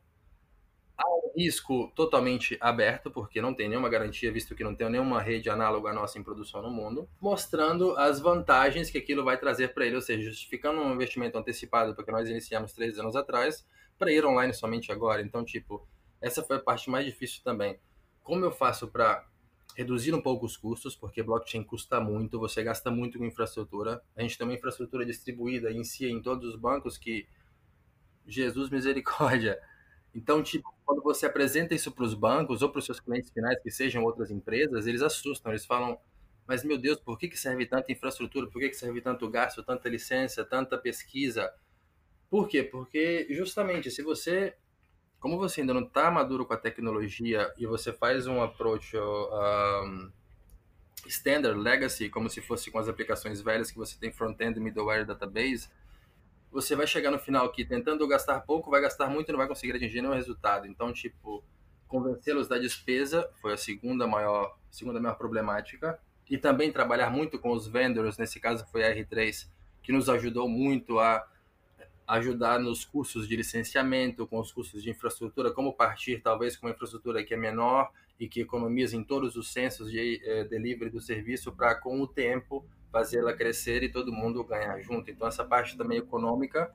há 0.97 1.07
um 1.07 1.31
risco 1.35 1.91
totalmente 1.95 2.57
aberto, 2.59 3.09
porque 3.09 3.41
não 3.41 3.53
tem 3.53 3.69
nenhuma 3.69 3.89
garantia, 3.89 4.31
visto 4.31 4.55
que 4.55 4.63
não 4.63 4.75
tem 4.75 4.89
nenhuma 4.89 5.21
rede 5.21 5.49
análoga 5.49 5.89
à 5.89 5.93
nossa 5.93 6.19
em 6.19 6.23
produção 6.23 6.61
no 6.61 6.69
mundo, 6.69 7.07
mostrando 7.19 7.95
as 7.97 8.19
vantagens 8.19 8.89
que 8.89 8.97
aquilo 8.97 9.23
vai 9.23 9.37
trazer 9.37 9.73
para 9.73 9.85
ele, 9.85 9.95
ou 9.95 10.01
seja, 10.01 10.29
justificando 10.29 10.81
um 10.81 10.93
investimento 10.93 11.37
antecipado, 11.37 11.95
porque 11.95 12.11
nós 12.11 12.29
iniciamos 12.29 12.73
três 12.73 12.99
anos 12.99 13.15
atrás, 13.15 13.65
para 13.97 14.11
ir 14.11 14.25
online 14.25 14.53
somente 14.53 14.91
agora. 14.91 15.21
Então, 15.21 15.45
tipo, 15.45 15.87
essa 16.19 16.41
foi 16.41 16.57
a 16.57 16.59
parte 16.59 16.89
mais 16.89 17.05
difícil 17.05 17.41
também. 17.43 17.79
Como 18.23 18.43
eu 18.43 18.51
faço 18.51 18.87
para 18.87 19.25
reduzir 19.75 20.13
um 20.13 20.21
pouco 20.21 20.45
os 20.45 20.57
custos, 20.57 20.95
porque 20.95 21.23
blockchain 21.23 21.63
custa 21.63 21.99
muito, 21.99 22.39
você 22.39 22.63
gasta 22.63 22.91
muito 22.91 23.17
com 23.17 23.25
infraestrutura. 23.25 24.01
A 24.15 24.21
gente 24.21 24.37
tem 24.37 24.45
uma 24.45 24.53
infraestrutura 24.53 25.05
distribuída 25.05 25.71
em 25.71 25.83
si 25.83 26.07
em 26.07 26.21
todos 26.21 26.49
os 26.49 26.59
bancos 26.59 26.97
que 26.97 27.27
Jesus 28.27 28.69
misericórdia. 28.69 29.59
Então, 30.13 30.43
tipo, 30.43 30.73
quando 30.85 31.01
você 31.01 31.25
apresenta 31.25 31.73
isso 31.73 31.91
para 31.91 32.03
os 32.03 32.13
bancos 32.13 32.61
ou 32.61 32.69
para 32.69 32.79
os 32.79 32.85
seus 32.85 32.99
clientes 32.99 33.31
finais, 33.31 33.61
que 33.61 33.71
sejam 33.71 34.03
outras 34.03 34.29
empresas, 34.29 34.87
eles 34.87 35.01
assustam, 35.01 35.51
eles 35.51 35.65
falam: 35.65 35.97
"Mas 36.47 36.63
meu 36.63 36.77
Deus, 36.77 36.99
por 36.99 37.17
que 37.17 37.27
que 37.29 37.37
serve 37.37 37.65
tanta 37.65 37.91
infraestrutura? 37.91 38.47
Por 38.47 38.59
que 38.59 38.69
que 38.69 38.75
serve 38.75 39.01
tanto 39.01 39.29
gasto, 39.29 39.63
tanta 39.63 39.87
licença, 39.89 40.43
tanta 40.43 40.77
pesquisa?" 40.77 41.53
Por 42.29 42.47
quê? 42.47 42.63
Porque 42.63 43.27
justamente 43.31 43.91
se 43.91 44.01
você 44.01 44.55
como 45.21 45.37
você 45.37 45.61
ainda 45.61 45.73
não 45.73 45.83
está 45.83 46.09
maduro 46.09 46.45
com 46.47 46.53
a 46.53 46.57
tecnologia 46.57 47.53
e 47.55 47.67
você 47.67 47.93
faz 47.93 48.25
um 48.25 48.41
approach 48.41 48.97
um, 48.97 50.11
standard 51.05 51.59
legacy, 51.59 52.09
como 52.09 52.27
se 52.27 52.41
fosse 52.41 52.71
com 52.71 52.79
as 52.79 52.89
aplicações 52.89 53.39
velhas 53.39 53.69
que 53.69 53.77
você 53.77 53.95
tem 53.99 54.11
front-end, 54.11 54.59
middleware, 54.59 55.05
database, 55.05 55.69
você 56.51 56.75
vai 56.75 56.85
chegar 56.85 57.09
no 57.11 57.17
final 57.17 57.49
que 57.51 57.63
tentando 57.63 58.05
gastar 58.07 58.41
pouco, 58.41 58.69
vai 58.69 58.81
gastar 58.81 59.07
muito 59.07 59.29
e 59.29 59.31
não 59.31 59.39
vai 59.39 59.47
conseguir 59.47 59.75
atingir 59.75 60.01
nenhum 60.01 60.13
resultado. 60.13 60.67
Então, 60.67 60.91
tipo, 60.91 61.43
convencê-los 61.87 62.47
da 62.47 62.57
despesa 62.57 63.29
foi 63.41 63.53
a 63.53 63.57
segunda 63.57 64.05
maior, 64.05 64.57
segunda 64.69 64.99
maior 64.99 65.15
problemática. 65.15 65.99
E 66.29 66.37
também 66.37 66.71
trabalhar 66.71 67.09
muito 67.09 67.39
com 67.39 67.51
os 67.51 67.67
vendors, 67.67 68.17
nesse 68.17 68.39
caso 68.39 68.65
foi 68.71 68.83
a 68.83 68.95
R3, 68.95 69.47
que 69.81 69.91
nos 69.91 70.09
ajudou 70.09 70.47
muito 70.47 70.99
a 70.99 71.25
ajudar 72.07 72.59
nos 72.59 72.83
custos 72.83 73.27
de 73.27 73.35
licenciamento, 73.35 74.27
com 74.27 74.39
os 74.39 74.51
custos 74.51 74.83
de 74.83 74.89
infraestrutura, 74.89 75.51
como 75.51 75.73
partir 75.73 76.21
talvez 76.21 76.57
com 76.57 76.67
uma 76.67 76.73
infraestrutura 76.73 77.23
que 77.23 77.33
é 77.33 77.37
menor 77.37 77.89
e 78.19 78.27
que 78.27 78.41
economiza 78.41 78.95
em 78.95 79.03
todos 79.03 79.35
os 79.35 79.51
censos 79.51 79.89
de 79.89 80.21
eh, 80.23 80.43
delivery 80.43 80.89
do 80.89 80.99
serviço 80.99 81.51
para 81.51 81.75
com 81.75 82.01
o 82.01 82.07
tempo 82.07 82.65
fazê-la 82.91 83.33
crescer 83.33 83.83
e 83.83 83.91
todo 83.91 84.11
mundo 84.11 84.43
ganhar 84.43 84.79
junto. 84.81 85.09
Então 85.09 85.27
essa 85.27 85.43
parte 85.43 85.77
também 85.77 85.99
econômica, 85.99 86.73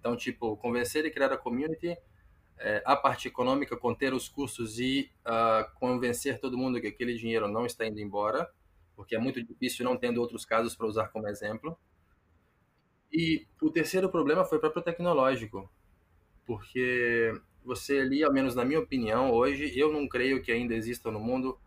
então 0.00 0.16
tipo 0.16 0.56
convencer 0.56 1.04
e 1.04 1.10
criar 1.10 1.32
a 1.32 1.36
community, 1.36 1.96
eh, 2.58 2.82
a 2.84 2.96
parte 2.96 3.28
econômica 3.28 3.76
conter 3.76 4.12
os 4.12 4.28
custos 4.28 4.78
e 4.78 5.10
uh, 5.24 5.78
convencer 5.78 6.40
todo 6.40 6.58
mundo 6.58 6.80
que 6.80 6.88
aquele 6.88 7.14
dinheiro 7.14 7.46
não 7.46 7.66
está 7.66 7.86
indo 7.86 8.00
embora, 8.00 8.50
porque 8.96 9.14
é 9.14 9.18
muito 9.18 9.42
difícil 9.42 9.84
não 9.84 9.96
tendo 9.96 10.20
outros 10.20 10.44
casos 10.44 10.74
para 10.74 10.86
usar 10.86 11.08
como 11.08 11.28
exemplo. 11.28 11.78
E 13.12 13.46
o 13.62 13.70
terceiro 13.70 14.08
problema 14.10 14.44
foi 14.44 14.58
o 14.58 14.60
próprio 14.60 14.82
tecnológico, 14.82 15.70
porque 16.44 17.32
você 17.64 18.00
ali, 18.00 18.24
ao 18.24 18.32
menos 18.32 18.54
na 18.54 18.64
minha 18.64 18.80
opinião, 18.80 19.30
hoje, 19.30 19.78
eu 19.78 19.92
não 19.92 20.08
creio 20.08 20.42
que 20.42 20.50
ainda 20.50 20.74
existam 20.74 21.10
no 21.10 21.20
mundo 21.20 21.58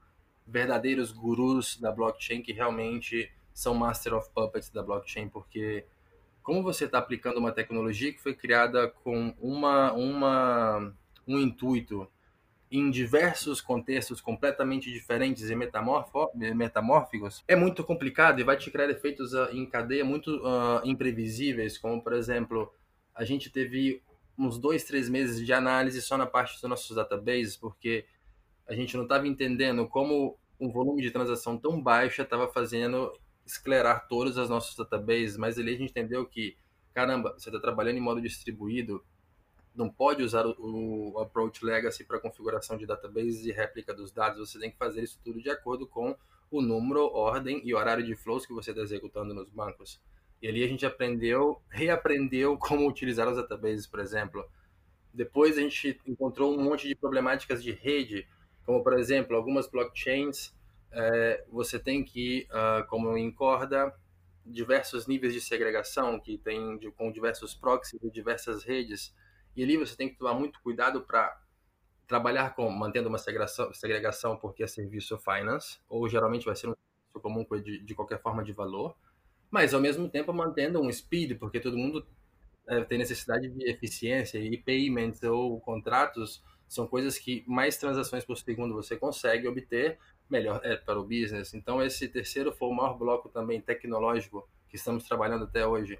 verdadeiros 0.45 1.11
gurus 1.11 1.79
da 1.79 1.91
blockchain 1.91 2.41
que 2.41 2.51
realmente 2.51 3.31
são 3.53 3.73
master 3.73 4.13
of 4.13 4.29
puppets 4.33 4.69
da 4.69 4.81
blockchain, 4.83 5.29
porque 5.29 5.85
como 6.43 6.63
você 6.63 6.85
está 6.85 6.97
aplicando 6.97 7.37
uma 7.37 7.51
tecnologia 7.51 8.11
que 8.11 8.21
foi 8.21 8.33
criada 8.33 8.87
com 8.87 9.33
uma, 9.39 9.93
uma, 9.93 10.93
um 11.27 11.37
intuito 11.37 12.07
em 12.71 12.89
diversos 12.89 13.59
contextos 13.59 14.21
completamente 14.21 14.91
diferentes 14.91 15.49
e 15.49 15.55
metamórficos, 15.55 17.43
é 17.47 17.55
muito 17.55 17.83
complicado 17.83 18.39
e 18.39 18.43
vai 18.43 18.55
te 18.55 18.71
criar 18.71 18.89
efeitos 18.89 19.33
uh, 19.33 19.49
em 19.51 19.65
cadeia 19.65 20.05
muito 20.05 20.37
uh, 20.37 20.81
imprevisíveis, 20.85 21.77
como, 21.77 22.01
por 22.01 22.13
exemplo, 22.13 22.73
a 23.13 23.25
gente 23.25 23.49
teve 23.49 24.01
uns 24.37 24.57
dois, 24.57 24.85
três 24.85 25.09
meses 25.09 25.45
de 25.45 25.51
análise 25.51 26.01
só 26.01 26.17
na 26.17 26.25
parte 26.25 26.53
dos 26.53 26.69
nossos 26.69 26.95
databases, 26.95 27.57
porque 27.57 28.05
a 28.65 28.73
gente 28.73 28.95
não 28.95 29.03
estava 29.03 29.27
entendendo 29.27 29.85
como 29.87 30.37
um 30.57 30.71
volume 30.71 31.01
de 31.01 31.11
transação 31.11 31.57
tão 31.57 31.81
baixo 31.81 32.21
estava 32.21 32.47
fazendo 32.47 33.11
esclerar 33.51 34.07
todas 34.07 34.37
as 34.37 34.49
nossas 34.49 34.75
databases, 34.75 35.35
mas 35.35 35.59
ali 35.59 35.73
a 35.73 35.77
gente 35.77 35.91
entendeu 35.91 36.25
que, 36.25 36.57
caramba, 36.93 37.33
você 37.37 37.49
está 37.49 37.59
trabalhando 37.59 37.97
em 37.97 38.01
modo 38.01 38.21
distribuído, 38.21 39.03
não 39.75 39.89
pode 39.89 40.23
usar 40.23 40.45
o, 40.45 41.13
o 41.13 41.19
approach 41.19 41.63
legacy 41.63 42.03
para 42.03 42.19
configuração 42.19 42.77
de 42.77 42.85
databases 42.85 43.45
e 43.45 43.51
réplica 43.51 43.93
dos 43.93 44.11
dados. 44.11 44.39
Você 44.39 44.59
tem 44.59 44.71
que 44.71 44.77
fazer 44.77 45.03
isso 45.03 45.19
tudo 45.23 45.41
de 45.41 45.49
acordo 45.49 45.85
com 45.85 46.15
o 46.49 46.61
número, 46.61 47.05
ordem 47.13 47.61
e 47.63 47.73
horário 47.73 48.05
de 48.05 48.15
flows 48.15 48.45
que 48.45 48.53
você 48.53 48.71
está 48.71 48.81
executando 48.81 49.33
nos 49.33 49.49
bancos. 49.49 50.01
E 50.41 50.47
ali 50.47 50.63
a 50.63 50.67
gente 50.67 50.85
aprendeu, 50.85 51.61
reaprendeu 51.69 52.57
como 52.57 52.87
utilizar 52.87 53.27
os 53.29 53.37
databases, 53.37 53.85
por 53.85 53.99
exemplo. 53.99 54.45
Depois 55.13 55.57
a 55.57 55.61
gente 55.61 55.99
encontrou 56.05 56.57
um 56.57 56.63
monte 56.63 56.87
de 56.87 56.95
problemáticas 56.95 57.61
de 57.61 57.71
rede, 57.71 58.27
como 58.65 58.83
por 58.83 58.97
exemplo, 58.97 59.35
algumas 59.35 59.67
blockchains, 59.67 60.53
é, 60.91 61.45
você 61.49 61.79
tem 61.79 62.03
que, 62.03 62.47
uh, 62.51 62.85
como 62.87 63.17
em 63.17 63.31
Corda, 63.31 63.93
diversos 64.45 65.07
níveis 65.07 65.33
de 65.33 65.41
segregação, 65.41 66.19
que 66.19 66.37
tem 66.37 66.77
de, 66.77 66.91
com 66.91 67.11
diversos 67.11 67.53
proxies 67.53 68.01
de 68.01 68.09
diversas 68.09 68.63
redes, 68.63 69.15
e 69.55 69.63
ali 69.63 69.77
você 69.77 69.95
tem 69.95 70.09
que 70.09 70.17
tomar 70.17 70.33
muito 70.33 70.59
cuidado 70.61 71.01
para 71.01 71.39
trabalhar 72.07 72.55
com 72.55 72.69
mantendo 72.69 73.07
uma 73.07 73.17
segregação, 73.17 73.73
segregação 73.73 74.37
porque 74.37 74.63
é 74.63 74.67
serviço 74.67 75.17
finance, 75.17 75.79
ou 75.87 76.07
geralmente 76.09 76.45
vai 76.45 76.55
ser 76.55 76.67
um 76.67 76.73
serviço 76.75 77.21
comum 77.21 77.45
de, 77.61 77.79
de 77.79 77.95
qualquer 77.95 78.21
forma 78.21 78.43
de 78.43 78.51
valor, 78.51 78.95
mas 79.49 79.73
ao 79.73 79.81
mesmo 79.81 80.09
tempo 80.09 80.33
mantendo 80.33 80.81
um 80.81 80.91
speed, 80.91 81.37
porque 81.37 81.59
todo 81.59 81.77
mundo 81.77 82.05
é, 82.67 82.83
tem 82.83 82.97
necessidade 82.97 83.49
de 83.49 83.69
eficiência 83.69 84.39
e 84.39 84.57
payments 84.57 85.23
ou 85.23 85.59
contratos 85.59 86.43
são 86.67 86.87
coisas 86.87 87.17
que 87.17 87.43
mais 87.45 87.75
transações 87.75 88.23
por 88.23 88.37
segundo 88.37 88.73
você 88.73 88.95
consegue 88.95 89.47
obter, 89.47 89.99
melhor 90.31 90.61
é 90.63 90.75
para 90.75 90.99
o 90.99 91.03
business. 91.03 91.53
Então 91.53 91.83
esse 91.83 92.07
terceiro 92.07 92.51
foi 92.51 92.69
o 92.69 92.73
maior 92.73 92.97
bloco 92.97 93.29
também 93.29 93.59
tecnológico 93.61 94.47
que 94.69 94.77
estamos 94.77 95.03
trabalhando 95.03 95.43
até 95.43 95.67
hoje. 95.67 95.99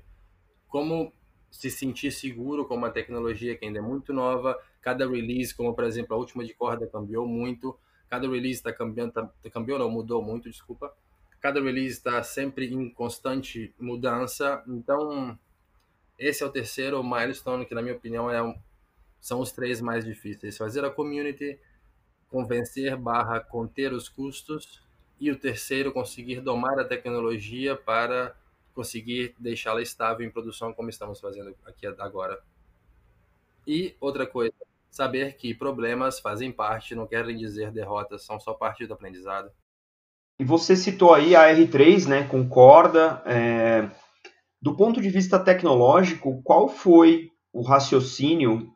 Como 0.68 1.14
se 1.52 1.70
sentir 1.70 2.12
seguro 2.12 2.66
com 2.66 2.76
uma 2.76 2.90
tecnologia 2.90 3.58
que 3.58 3.66
ainda 3.66 3.80
é 3.80 3.82
muito 3.82 4.14
nova, 4.14 4.58
cada 4.82 5.08
release, 5.08 5.54
como 5.54 5.76
por 5.76 5.84
exemplo 5.84 6.16
a 6.16 6.18
última 6.18 6.46
de 6.46 6.54
corda 6.54 6.88
cambiou 6.88 7.28
muito, 7.28 7.78
cada 8.10 8.28
release 8.28 8.60
está 8.60 8.72
cambiando, 8.72 9.12
tá, 9.12 9.30
tá, 9.44 9.50
cambiou 9.50 9.78
não, 9.78 9.90
mudou 9.90 10.24
muito, 10.24 10.50
desculpa. 10.50 10.94
Cada 11.42 11.62
release 11.62 11.98
está 11.98 12.24
sempre 12.24 12.74
em 12.74 12.90
constante 12.90 13.74
mudança, 13.78 14.64
então 14.68 15.38
esse 16.18 16.44
é 16.44 16.46
o 16.46 16.52
terceiro 16.52 17.04
milestone 17.04 17.66
que 17.66 17.76
na 17.76 17.82
minha 17.82 17.96
opinião 17.96 18.30
é 18.30 18.42
um, 18.42 18.56
são 19.20 19.42
os 19.42 19.52
três 19.52 19.82
mais 19.82 20.06
difíceis: 20.06 20.58
fazer 20.58 20.86
a 20.86 20.90
community, 20.90 21.60
convencer 22.32 22.96
barra 22.96 23.40
conter 23.42 23.94
os 23.94 24.08
custos 24.08 24.82
e 25.20 25.30
o 25.30 25.38
terceiro 25.38 25.92
conseguir 25.92 26.42
domar 26.42 26.80
a 26.80 26.86
tecnologia 26.86 27.76
para 27.76 28.36
conseguir 28.74 29.36
deixá-la 29.38 29.82
estável 29.82 30.26
em 30.26 30.32
produção 30.32 30.74
como 30.74 30.90
estamos 30.90 31.20
fazendo 31.20 31.54
aqui 31.66 31.86
agora. 31.86 32.42
E 33.68 33.96
outra 34.00 34.26
coisa, 34.26 34.54
saber 34.90 35.36
que 35.36 35.54
problemas 35.54 36.20
fazem 36.20 36.52
parte, 36.52 36.96
não 36.96 37.06
querem 37.06 37.38
dizer 37.38 37.72
derrotas, 37.72 38.24
são 38.24 38.40
só 38.40 38.54
parte 38.54 38.88
do 38.88 38.94
aprendizado. 38.94 39.52
E 40.40 40.44
você 40.44 40.76
citou 40.76 41.14
aí 41.14 41.36
a 41.36 41.54
R3, 41.54 42.08
né, 42.08 42.28
com 42.28 42.48
corda. 42.48 43.22
É... 43.26 43.92
Do 44.60 44.76
ponto 44.76 45.02
de 45.02 45.10
vista 45.10 45.38
tecnológico, 45.38 46.42
qual 46.44 46.68
foi 46.68 47.32
o 47.54 47.62
raciocínio 47.62 48.74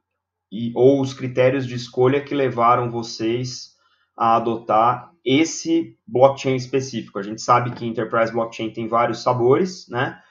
e, 0.52 0.72
ou 0.76 1.02
os 1.02 1.14
critérios 1.14 1.66
de 1.66 1.76
escolha 1.76 2.22
que 2.22 2.36
levaram 2.36 2.90
vocês 2.90 3.76
a 4.18 4.36
adotar 4.36 5.12
esse 5.24 5.98
blockchain 6.08 6.56
específico? 6.56 7.20
A 7.20 7.24
gente 7.24 7.42
sabe 7.42 7.72
que 7.72 7.86
Enterprise 7.86 8.32
Blockchain 8.32 8.72
tem 8.72 8.88
vários 8.88 9.24
sabores, 9.24 9.88
né? 9.90 10.22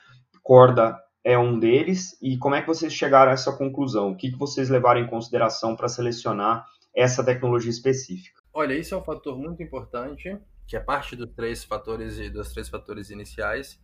Corda 0.43 0.99
é 1.25 1.39
um 1.39 1.59
deles. 1.59 2.17
E 2.23 2.37
como 2.37 2.55
é 2.55 2.61
que 2.61 2.69
vocês 2.69 2.93
chegaram 2.93 3.31
a 3.31 3.35
essa 3.35 3.53
conclusão? 3.57 4.11
O 4.11 4.17
que, 4.17 4.31
que 4.31 4.39
vocês 4.39 4.69
levaram 4.69 5.01
em 5.01 5.07
consideração 5.07 5.75
para 5.75 5.89
selecionar 5.89 6.67
essa 6.95 7.25
tecnologia 7.25 7.71
específica? 7.71 8.41
Olha, 8.53 8.75
isso 8.75 8.95
é 8.95 8.99
um 8.99 9.03
fator 9.03 9.37
muito 9.37 9.63
importante, 9.63 10.39
que 10.67 10.77
é 10.77 10.81
parte 10.81 11.17
dos 11.17 11.31
três 11.35 11.65
fatores 11.65 12.31
dos 12.31 12.53
três 12.53 12.69
fatores 12.69 13.11
iniciais. 13.11 13.81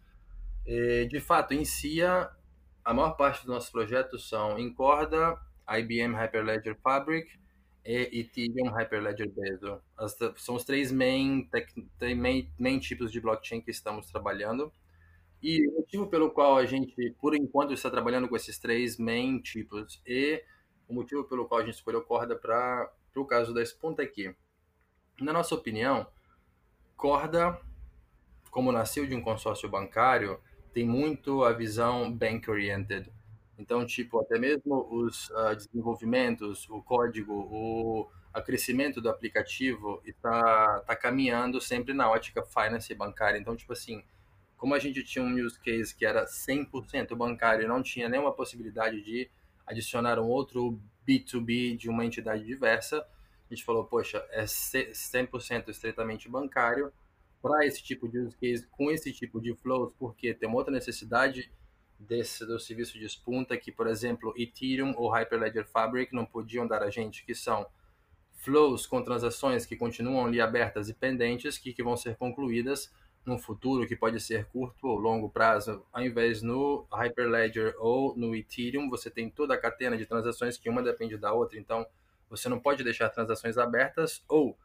De 1.09 1.19
fato, 1.19 1.55
em 1.55 1.65
si, 1.65 2.01
a 2.03 2.95
maior 2.95 3.17
parte 3.17 3.41
dos 3.41 3.55
nossos 3.55 3.71
projetos 3.71 4.29
são 4.29 4.59
em 4.59 4.73
corda, 4.73 5.37
IBM 5.69 6.15
Hyperledger 6.15 6.77
Fabric 6.83 7.31
e 7.85 8.21
Ethereum 8.21 8.71
Hyperledger 8.71 9.31
Bezo. 9.31 9.81
As, 9.97 10.17
são 10.37 10.55
os 10.55 10.65
três 10.65 10.93
main, 10.93 11.49
main, 12.17 12.51
main 12.59 12.79
tipos 12.79 13.11
de 13.11 13.21
blockchain 13.21 13.61
que 13.61 13.71
estamos 13.71 14.07
trabalhando. 14.07 14.73
E 15.43 15.67
o 15.69 15.77
motivo 15.77 16.07
pelo 16.07 16.31
qual 16.31 16.57
a 16.57 16.67
gente, 16.67 17.15
por 17.21 17.35
enquanto, 17.35 17.73
está 17.73 17.91
trabalhando 17.91 18.29
com 18.29 18.37
esses 18.37 18.59
três 18.59 18.99
main 18.99 19.41
tipos 19.41 20.01
e 20.07 20.43
o 20.87 20.95
motivo 20.95 21.25
pelo 21.25 21.47
qual 21.47 21.61
a 21.61 21.65
gente 21.65 21.77
escolheu 21.77 22.03
corda 22.03 22.37
para 22.37 22.93
o 23.17 23.25
caso 23.25 23.55
da 23.55 23.65
Spunta 23.65 24.03
aqui. 24.03 24.35
Na 25.21 25.33
nossa 25.33 25.55
opinião, 25.55 26.07
corda, 26.97 27.59
como 28.51 28.71
nasceu 28.71 29.07
de 29.07 29.15
um 29.15 29.23
consórcio 29.23 29.69
bancário, 29.69 30.39
tem 30.75 30.87
muito 30.87 31.43
a 31.45 31.53
visão 31.53 32.13
bank-oriented. 32.13 33.11
Então, 33.61 33.85
tipo, 33.85 34.19
até 34.19 34.39
mesmo 34.39 34.89
os 34.91 35.29
uh, 35.31 35.55
desenvolvimentos, 35.55 36.67
o 36.71 36.83
código, 36.83 37.35
o 37.35 38.09
crescimento 38.43 39.03
do 39.03 39.11
aplicativo 39.11 40.01
está 40.05 40.81
tá 40.87 40.97
caminhando 40.97 41.61
sempre 41.61 41.93
na 41.93 42.11
ótica 42.11 42.43
finance 42.43 42.95
bancária. 42.95 43.39
Então, 43.39 43.55
tipo 43.55 43.75
assim, 43.75 44.03
como 44.57 44.75
a 44.75 44.79
gente 44.79 45.05
tinha 45.05 45.23
um 45.23 45.35
use 45.35 45.61
case 45.61 45.95
que 45.95 46.07
era 46.07 46.25
100% 46.25 47.15
bancário 47.15 47.65
e 47.65 47.69
não 47.69 47.83
tinha 47.83 48.09
nenhuma 48.09 48.33
possibilidade 48.33 49.03
de 49.03 49.31
adicionar 49.67 50.19
um 50.19 50.27
outro 50.27 50.81
B2B 51.07 51.77
de 51.77 51.91
uma 51.91 52.05
entidade 52.05 52.43
diversa, 52.45 53.07
a 53.51 53.55
gente 53.55 53.65
falou, 53.65 53.85
poxa, 53.85 54.25
é 54.31 54.45
100% 54.45 55.69
estritamente 55.69 56.31
bancário 56.31 56.91
para 57.43 57.67
esse 57.67 57.83
tipo 57.83 58.09
de 58.09 58.21
use 58.21 58.37
case, 58.39 58.67
com 58.71 58.91
esse 58.91 59.13
tipo 59.13 59.39
de 59.39 59.55
flows, 59.55 59.93
porque 59.99 60.33
tem 60.33 60.49
uma 60.49 60.57
outra 60.57 60.73
necessidade 60.73 61.51
desse 62.01 62.47
do 62.47 62.59
serviço 62.59 62.99
de 62.99 63.05
espunta 63.05 63.57
que, 63.57 63.71
por 63.71 63.87
exemplo, 63.87 64.33
Ethereum 64.37 64.95
ou 64.97 65.11
Hyperledger 65.11 65.67
Fabric 65.67 66.15
não 66.15 66.25
podiam 66.25 66.67
dar 66.67 66.83
a 66.83 66.91
gente, 66.91 67.25
que 67.25 67.35
são 67.35 67.67
flows 68.33 68.87
com 68.87 69.03
transações 69.03 69.67
que 69.67 69.77
continuam 69.77 70.25
ali 70.25 70.41
abertas 70.41 70.89
e 70.89 70.95
pendentes, 70.95 71.59
que, 71.59 71.75
que 71.75 71.83
vão 71.83 71.97
ser 71.97 72.17
concluídas 72.17 72.91
no 73.25 73.39
futuro, 73.39 73.87
que 73.87 73.95
pode 73.95 74.19
ser 74.19 74.47
curto 74.47 74.89
ou 74.89 74.99
longo 74.99 75.29
prazo, 75.29 75.85
ao 75.93 76.03
invés 76.03 76.41
no 76.41 76.87
Hyperledger 76.91 77.75
ou 77.79 78.17
no 78.17 78.35
Ethereum, 78.35 78.89
você 78.89 79.11
tem 79.11 79.29
toda 79.29 79.53
a 79.53 79.59
catena 79.59 79.97
de 79.97 80.07
transações 80.07 80.57
que 80.57 80.71
uma 80.71 80.83
depende 80.83 81.19
da 81.19 81.33
outra, 81.35 81.59
então 81.59 81.87
você 82.31 82.49
não 82.49 82.59
pode 82.59 82.83
deixar 82.83 83.11
transações 83.11 83.59
abertas 83.59 84.25
ou 84.27 84.57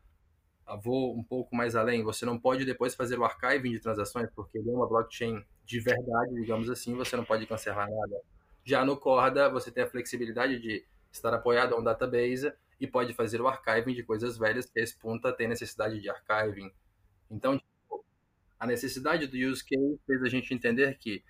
ah, 0.65 0.77
vou 0.77 1.15
um 1.15 1.23
pouco 1.23 1.53
mais 1.53 1.75
além, 1.75 2.01
você 2.01 2.25
não 2.25 2.39
pode 2.39 2.63
depois 2.63 2.95
fazer 2.95 3.19
o 3.19 3.25
archiving 3.25 3.71
de 3.71 3.79
transações, 3.79 4.29
porque 4.33 4.57
ele 4.57 4.69
é 4.69 4.73
uma 4.73 4.87
blockchain 4.87 5.43
de 5.65 5.79
verdade, 5.79 6.33
digamos 6.35 6.69
assim, 6.69 6.95
você 6.95 7.17
não 7.17 7.25
pode 7.25 7.45
cancelar 7.45 7.89
nada. 7.89 8.21
Já 8.63 8.85
no 8.85 8.97
Corda, 8.97 9.49
você 9.49 9.71
tem 9.71 9.83
a 9.83 9.89
flexibilidade 9.89 10.59
de 10.59 10.85
estar 11.11 11.33
apoiado 11.33 11.73
a 11.73 11.79
um 11.79 11.83
database 11.83 12.53
e 12.79 12.85
pode 12.85 13.13
fazer 13.13 13.41
o 13.41 13.47
archiving 13.47 13.93
de 13.93 14.03
coisas 14.03 14.37
velhas 14.37 14.65
que 14.65 14.79
a 14.79 14.85
Spunta 14.85 15.31
tem 15.33 15.47
necessidade 15.47 15.99
de 15.99 16.09
archiving. 16.09 16.71
Então, 17.29 17.59
a 18.59 18.67
necessidade 18.67 19.27
do 19.27 19.37
use 19.37 19.63
case 19.63 19.99
fez 20.05 20.23
a 20.23 20.29
gente 20.29 20.53
entender 20.53 20.97
que 20.97 21.23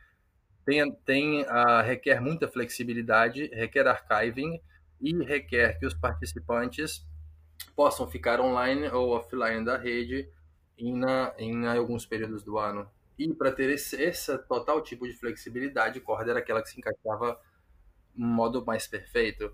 tem, 0.66 0.92
tem 1.06 1.42
uh, 1.44 1.82
requer 1.86 2.20
muita 2.20 2.48
flexibilidade, 2.48 3.48
requer 3.54 3.88
archiving 3.88 4.60
e 5.00 5.14
requer 5.24 5.78
que 5.80 5.86
os 5.86 5.94
participantes 5.94 7.06
possam 7.76 8.08
ficar 8.08 8.40
online 8.40 8.88
ou 8.88 9.12
offline 9.12 9.64
da 9.64 9.78
rede 9.78 10.28
em, 10.78 10.94
na, 10.98 11.34
em 11.38 11.68
alguns 11.68 12.06
períodos 12.06 12.44
do 12.44 12.58
ano. 12.58 12.90
E 13.18 13.34
para 13.34 13.52
ter 13.52 13.70
esse, 13.70 14.02
esse 14.02 14.38
total 14.40 14.82
tipo 14.82 15.08
de 15.08 15.14
flexibilidade, 15.14 16.02
Corda 16.02 16.32
era 16.32 16.40
aquela 16.40 16.62
que 16.62 16.70
se 16.70 16.80
encaixava 16.80 17.40
no 18.14 18.28
modo 18.28 18.66
mais 18.66 18.88
perfeito. 18.88 19.52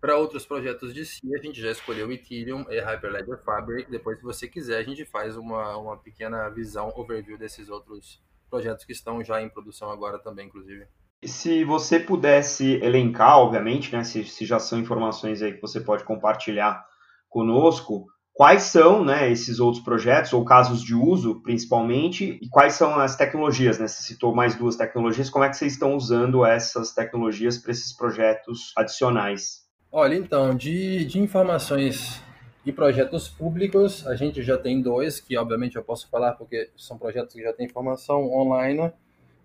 Para 0.00 0.16
outros 0.16 0.44
projetos 0.44 0.92
de 0.92 1.04
si, 1.06 1.20
a 1.34 1.40
gente 1.40 1.60
já 1.60 1.70
escolheu 1.70 2.10
Ethereum 2.10 2.64
e 2.68 2.80
Hyperledger 2.80 3.38
Fabric. 3.44 3.90
Depois, 3.90 4.18
se 4.18 4.24
você 4.24 4.48
quiser, 4.48 4.78
a 4.78 4.82
gente 4.82 5.04
faz 5.04 5.36
uma, 5.36 5.76
uma 5.76 5.96
pequena 5.96 6.48
visão, 6.48 6.92
overview 6.96 7.38
desses 7.38 7.68
outros 7.68 8.20
projetos 8.50 8.84
que 8.84 8.92
estão 8.92 9.22
já 9.22 9.40
em 9.40 9.48
produção 9.48 9.90
agora 9.90 10.18
também, 10.18 10.48
inclusive. 10.48 10.86
Se 11.24 11.64
você 11.64 12.00
pudesse 12.00 12.74
elencar, 12.82 13.38
obviamente, 13.38 13.92
né, 13.94 14.02
se, 14.02 14.24
se 14.24 14.44
já 14.44 14.58
são 14.58 14.80
informações 14.80 15.40
aí 15.40 15.54
que 15.54 15.60
você 15.62 15.80
pode 15.80 16.02
compartilhar 16.02 16.84
conosco, 17.28 18.11
quais 18.32 18.62
são 18.62 19.04
né, 19.04 19.30
esses 19.30 19.60
outros 19.60 19.82
projetos, 19.82 20.32
ou 20.32 20.44
casos 20.44 20.82
de 20.82 20.94
uso, 20.94 21.40
principalmente, 21.42 22.38
e 22.40 22.48
quais 22.48 22.74
são 22.74 22.98
as 22.98 23.16
tecnologias, 23.16 23.78
né? 23.78 23.86
Você 23.86 24.02
citou 24.02 24.34
mais 24.34 24.54
duas 24.54 24.76
tecnologias, 24.76 25.30
como 25.30 25.44
é 25.44 25.48
que 25.48 25.56
vocês 25.56 25.72
estão 25.72 25.94
usando 25.94 26.44
essas 26.44 26.92
tecnologias 26.92 27.58
para 27.58 27.72
esses 27.72 27.92
projetos 27.94 28.72
adicionais? 28.76 29.62
Olha, 29.90 30.14
então, 30.14 30.54
de, 30.54 31.04
de 31.04 31.18
informações 31.18 32.22
e 32.64 32.72
projetos 32.72 33.28
públicos, 33.28 34.06
a 34.06 34.14
gente 34.14 34.42
já 34.42 34.56
tem 34.56 34.80
dois, 34.80 35.20
que 35.20 35.36
obviamente 35.36 35.76
eu 35.76 35.82
posso 35.82 36.08
falar 36.08 36.32
porque 36.32 36.70
são 36.76 36.96
projetos 36.96 37.34
que 37.34 37.42
já 37.42 37.52
têm 37.52 37.66
informação 37.66 38.32
online 38.32 38.90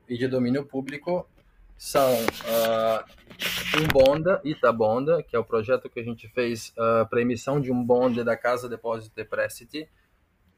e 0.08 0.17
de 0.17 0.28
domínio 0.28 0.63
público. 0.63 1.28
São 1.77 2.11
uh, 2.13 3.05
um 3.79 3.87
Bonda, 3.87 4.41
Itabonda, 4.43 5.21
que 5.21 5.35
é 5.35 5.39
o 5.39 5.45
projeto 5.45 5.89
que 5.89 5.99
a 5.99 6.03
gente 6.03 6.27
fez 6.29 6.69
uh, 6.69 7.07
para 7.07 7.21
emissão 7.21 7.61
de 7.61 7.71
um 7.71 7.83
bonde 7.83 8.23
da 8.23 8.35
Casa 8.35 8.67
Depósito 8.67 9.19
e 9.19 9.23
Prestiti, 9.23 9.87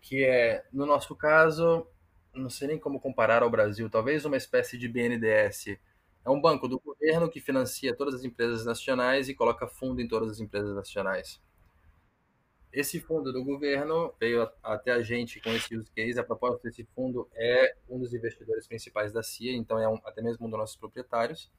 que 0.02 0.24
é, 0.24 0.64
no 0.72 0.86
nosso 0.86 1.16
caso, 1.16 1.86
não 2.34 2.50
sei 2.50 2.70
nem 2.70 2.80
como 2.80 3.00
comparar 3.00 3.44
ao 3.44 3.50
Brasil, 3.50 3.90
talvez 3.90 4.24
uma 4.24 4.38
espécie 4.38 4.78
de 4.78 4.88
BNDES, 4.88 5.78
é 6.26 6.30
um 6.30 6.40
banco 6.40 6.68
do 6.68 6.80
governo 6.80 7.30
que 7.30 7.42
financia 7.42 7.96
todas 7.96 8.14
as 8.16 8.24
empresas 8.24 8.66
nacionais 8.66 9.28
e 9.30 9.36
coloca 9.36 9.68
fundo 9.68 10.02
em 10.02 10.08
todas 10.08 10.32
as 10.32 10.40
empresas 10.40 10.74
nacionais. 10.76 11.42
Esse 12.72 13.00
fundo 13.00 13.34
do 13.34 13.44
governo 13.44 14.14
veio 14.20 14.48
até 14.62 14.92
a 14.92 15.02
gente 15.02 15.42
com 15.42 15.50
esse 15.50 15.76
use 15.76 15.90
case. 15.92 16.20
A 16.20 16.24
proposta 16.24 16.62
desse 16.62 16.84
fundo 16.96 17.28
é 17.34 17.76
um 17.90 18.00
dos 18.00 18.14
investidores 18.14 18.68
principais 18.68 19.12
da 19.12 19.24
CIA, 19.24 19.54
então 19.54 19.80
é 19.80 19.88
um, 19.88 20.00
até 20.06 20.22
mesmo 20.22 20.46
um 20.46 20.50
dos 20.50 20.60
nossos 20.60 20.76
proprietários. 20.76 21.52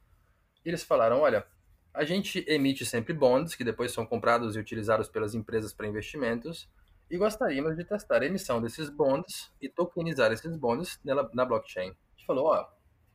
E 0.63 0.69
eles 0.69 0.83
falaram: 0.83 1.19
olha, 1.19 1.45
a 1.93 2.05
gente 2.05 2.45
emite 2.47 2.85
sempre 2.85 3.13
bonds, 3.13 3.55
que 3.55 3.63
depois 3.63 3.91
são 3.91 4.05
comprados 4.05 4.55
e 4.55 4.59
utilizados 4.59 5.09
pelas 5.09 5.35
empresas 5.35 5.73
para 5.73 5.87
investimentos, 5.87 6.69
e 7.09 7.17
gostaríamos 7.17 7.75
de 7.75 7.83
testar 7.83 8.21
a 8.21 8.25
emissão 8.25 8.61
desses 8.61 8.89
bonds 8.89 9.51
e 9.61 9.67
tokenizar 9.67 10.31
esses 10.31 10.55
bonds 10.55 10.97
na, 11.03 11.29
na 11.33 11.45
blockchain. 11.45 11.89
A 11.89 12.17
gente 12.17 12.25
falou: 12.25 12.45
ó, 12.45 12.69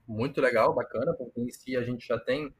muito 0.06 0.40
legal, 0.42 0.74
bacana, 0.74 1.14
porque 1.14 1.40
em 1.40 1.50
si 1.50 1.76
a 1.76 1.82
gente 1.82 2.06
já 2.06 2.18
tem 2.18 2.54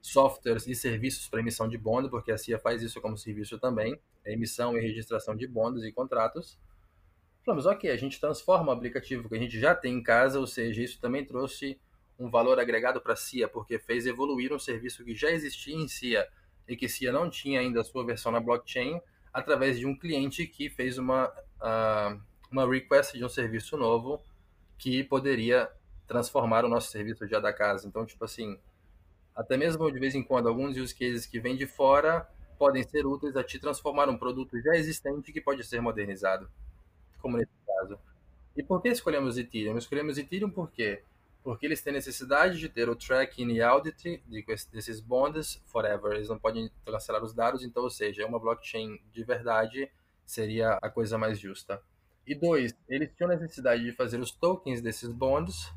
softwares 0.00 0.66
e 0.66 0.74
serviços 0.74 1.28
para 1.28 1.40
emissão 1.40 1.68
de 1.68 1.76
bônus, 1.76 2.10
porque 2.10 2.32
a 2.32 2.38
CIA 2.38 2.58
faz 2.58 2.82
isso 2.82 3.00
como 3.00 3.16
serviço 3.16 3.58
também, 3.58 3.98
é 4.24 4.32
emissão 4.32 4.76
e 4.76 4.80
registração 4.80 5.36
de 5.36 5.46
bônus 5.46 5.84
e 5.84 5.92
contratos. 5.92 6.58
Falamos, 7.44 7.66
ok, 7.66 7.90
a 7.90 7.96
gente 7.96 8.20
transforma 8.20 8.72
o 8.72 8.74
aplicativo 8.74 9.28
que 9.28 9.34
a 9.34 9.38
gente 9.38 9.58
já 9.58 9.74
tem 9.74 9.94
em 9.94 10.02
casa, 10.02 10.38
ou 10.38 10.46
seja, 10.46 10.82
isso 10.82 11.00
também 11.00 11.24
trouxe 11.24 11.80
um 12.18 12.28
valor 12.30 12.58
agregado 12.58 13.00
para 13.00 13.12
a 13.12 13.16
CIA, 13.16 13.48
porque 13.48 13.78
fez 13.78 14.06
evoluir 14.06 14.52
um 14.52 14.58
serviço 14.58 15.04
que 15.04 15.14
já 15.14 15.30
existia 15.30 15.74
em 15.74 15.88
CIA 15.88 16.28
e 16.66 16.76
que 16.76 16.88
CIA 16.88 17.12
não 17.12 17.30
tinha 17.30 17.60
ainda 17.60 17.80
a 17.80 17.84
sua 17.84 18.04
versão 18.04 18.32
na 18.32 18.40
blockchain, 18.40 19.00
através 19.32 19.78
de 19.78 19.86
um 19.86 19.96
cliente 19.96 20.46
que 20.46 20.68
fez 20.68 20.98
uma, 20.98 21.28
uh, 21.28 22.20
uma 22.50 22.68
request 22.68 23.16
de 23.16 23.24
um 23.24 23.28
serviço 23.28 23.76
novo 23.76 24.22
que 24.76 25.02
poderia 25.04 25.70
transformar 26.06 26.64
o 26.64 26.68
nosso 26.68 26.90
serviço 26.90 27.26
já 27.26 27.38
da 27.38 27.52
casa. 27.52 27.86
Então, 27.86 28.04
tipo 28.04 28.24
assim, 28.24 28.58
até 29.38 29.56
mesmo 29.56 29.88
de 29.90 30.00
vez 30.00 30.16
em 30.16 30.22
quando, 30.22 30.48
alguns 30.48 30.76
use 30.76 30.92
cases 30.92 31.24
que 31.24 31.38
vêm 31.38 31.56
de 31.56 31.64
fora 31.64 32.28
podem 32.58 32.82
ser 32.82 33.06
úteis 33.06 33.36
a 33.36 33.44
te 33.44 33.56
transformar 33.56 34.08
um 34.08 34.18
produto 34.18 34.60
já 34.60 34.74
existente 34.74 35.32
que 35.32 35.40
pode 35.40 35.62
ser 35.62 35.80
modernizado, 35.80 36.50
como 37.22 37.36
nesse 37.36 37.52
caso. 37.64 37.96
E 38.56 38.64
por 38.64 38.82
que 38.82 38.88
escolhemos 38.88 39.38
Ethereum? 39.38 39.78
Escolhemos 39.78 40.18
Ethereum 40.18 40.50
por 40.50 40.72
quê? 40.72 41.04
Porque 41.44 41.66
eles 41.66 41.80
têm 41.80 41.92
necessidade 41.92 42.58
de 42.58 42.68
ter 42.68 42.88
o 42.88 42.96
tracking 42.96 43.48
e 43.52 43.62
audit 43.62 44.20
de, 44.26 44.44
desses 44.72 45.00
bonds 45.00 45.62
forever. 45.66 46.14
Eles 46.14 46.28
não 46.28 46.36
podem 46.36 46.68
cancelar 46.84 47.22
os 47.22 47.32
dados, 47.32 47.62
então, 47.62 47.84
ou 47.84 47.90
seja, 47.90 48.26
uma 48.26 48.40
blockchain 48.40 48.98
de 49.12 49.22
verdade 49.22 49.88
seria 50.26 50.72
a 50.82 50.90
coisa 50.90 51.16
mais 51.16 51.38
justa. 51.38 51.80
E 52.26 52.34
dois, 52.34 52.74
eles 52.88 53.08
tinham 53.16 53.30
necessidade 53.30 53.84
de 53.84 53.92
fazer 53.92 54.18
os 54.18 54.32
tokens 54.32 54.82
desses 54.82 55.12
bonds 55.12 55.72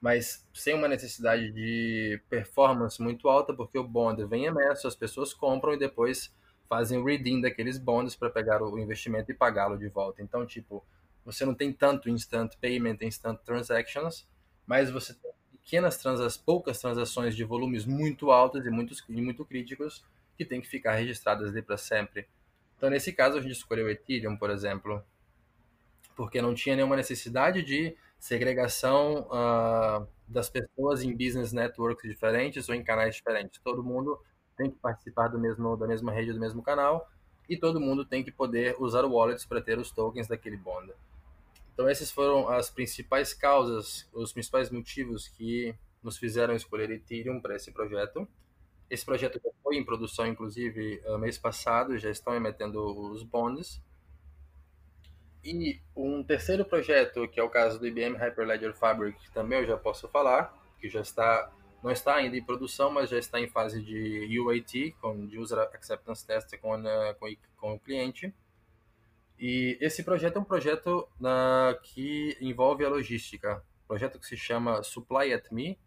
mas 0.00 0.46
sem 0.52 0.74
uma 0.74 0.88
necessidade 0.88 1.50
de 1.52 2.20
performance 2.28 3.02
muito 3.02 3.28
alta, 3.28 3.54
porque 3.54 3.78
o 3.78 3.84
bond 3.84 4.24
vem 4.24 4.44
emerso, 4.44 4.86
as 4.86 4.94
pessoas 4.94 5.32
compram 5.32 5.74
e 5.74 5.78
depois 5.78 6.32
fazem 6.68 6.98
o 6.98 7.04
redeem 7.04 7.40
daqueles 7.40 7.78
bonds 7.78 8.14
para 8.14 8.30
pegar 8.30 8.62
o 8.62 8.78
investimento 8.78 9.30
e 9.30 9.34
pagá-lo 9.34 9.78
de 9.78 9.88
volta. 9.88 10.22
Então, 10.22 10.44
tipo, 10.44 10.84
você 11.24 11.44
não 11.44 11.54
tem 11.54 11.72
tanto 11.72 12.10
instant 12.10 12.54
payment, 12.60 12.98
instant 13.02 13.38
transactions, 13.44 14.26
mas 14.66 14.90
você 14.90 15.14
tem 15.14 15.32
pequenas 15.52 15.96
transações, 15.96 16.36
poucas 16.36 16.80
transações 16.80 17.34
de 17.34 17.44
volumes 17.44 17.84
muito 17.84 18.30
altos 18.30 18.64
e, 18.64 18.70
muitos, 18.70 19.02
e 19.08 19.20
muito 19.20 19.44
críticos 19.44 20.04
que 20.36 20.44
tem 20.44 20.60
que 20.60 20.68
ficar 20.68 20.94
registradas 20.94 21.50
ali 21.50 21.62
para 21.62 21.76
sempre. 21.76 22.28
Então, 22.76 22.90
nesse 22.90 23.12
caso, 23.12 23.38
a 23.38 23.40
gente 23.40 23.52
escolheu 23.52 23.88
Ethereum, 23.88 24.36
por 24.36 24.50
exemplo, 24.50 25.02
porque 26.14 26.42
não 26.42 26.54
tinha 26.54 26.76
nenhuma 26.76 26.96
necessidade 26.96 27.62
de 27.62 27.96
segregação 28.26 29.28
uh, 29.30 30.06
das 30.26 30.50
pessoas 30.50 31.02
em 31.02 31.16
business 31.16 31.52
networks 31.52 32.08
diferentes 32.08 32.68
ou 32.68 32.74
em 32.74 32.82
canais 32.82 33.14
diferentes. 33.14 33.60
Todo 33.62 33.84
mundo 33.84 34.20
tem 34.56 34.70
que 34.70 34.78
participar 34.78 35.28
do 35.28 35.38
mesmo 35.38 35.76
da 35.76 35.86
mesma 35.86 36.12
rede, 36.12 36.32
do 36.32 36.40
mesmo 36.40 36.62
canal, 36.62 37.08
e 37.48 37.56
todo 37.56 37.80
mundo 37.80 38.04
tem 38.04 38.24
que 38.24 38.32
poder 38.32 38.74
usar 38.80 39.04
o 39.04 39.12
wallets 39.12 39.44
para 39.44 39.60
ter 39.60 39.78
os 39.78 39.90
tokens 39.90 40.26
daquele 40.26 40.56
bond. 40.56 40.92
Então 41.72 41.88
esses 41.88 42.10
foram 42.10 42.48
as 42.48 42.68
principais 42.68 43.32
causas, 43.32 44.08
os 44.12 44.32
principais 44.32 44.70
motivos 44.70 45.28
que 45.28 45.74
nos 46.02 46.16
fizeram 46.16 46.54
escolher 46.54 46.90
Ethereum 46.90 47.40
para 47.40 47.54
esse 47.54 47.70
projeto. 47.70 48.26
Esse 48.90 49.04
projeto 49.04 49.40
já 49.42 49.50
foi 49.62 49.76
em 49.76 49.84
produção, 49.84 50.26
inclusive, 50.26 51.02
ah, 51.06 51.18
mês 51.18 51.38
passado, 51.38 51.98
já 51.98 52.10
estão 52.10 52.34
emetendo 52.34 52.82
os 53.10 53.22
bonds. 53.22 53.80
E 55.48 55.80
um 55.94 56.24
terceiro 56.24 56.64
projeto, 56.64 57.28
que 57.28 57.38
é 57.38 57.42
o 57.42 57.48
caso 57.48 57.78
do 57.78 57.86
IBM 57.86 58.16
Hyperledger 58.16 58.74
Fabric, 58.74 59.16
que 59.20 59.30
também 59.30 59.60
eu 59.60 59.66
já 59.66 59.76
posso 59.76 60.08
falar, 60.08 60.52
que 60.80 60.88
já 60.88 61.00
está 61.00 61.52
não 61.84 61.92
está 61.92 62.16
ainda 62.16 62.36
em 62.36 62.42
produção, 62.42 62.90
mas 62.90 63.08
já 63.08 63.16
está 63.16 63.38
em 63.38 63.46
fase 63.46 63.80
de 63.80 64.40
UAT, 64.40 64.96
com 65.00 65.24
de 65.24 65.38
User 65.38 65.56
Acceptance 65.58 66.26
Test 66.26 66.56
com, 66.58 66.74
uh, 66.74 67.14
com, 67.20 67.28
com 67.56 67.74
o 67.74 67.78
cliente. 67.78 68.34
E 69.38 69.78
esse 69.80 70.02
projeto 70.02 70.36
é 70.36 70.40
um 70.40 70.44
projeto 70.44 71.08
uh, 71.20 71.80
que 71.82 72.36
envolve 72.40 72.84
a 72.84 72.88
logística, 72.88 73.62
um 73.84 73.86
projeto 73.86 74.18
que 74.18 74.26
se 74.26 74.36
chama 74.36 74.82
Supply 74.82 75.32
at 75.32 75.52
Me. 75.52 75.78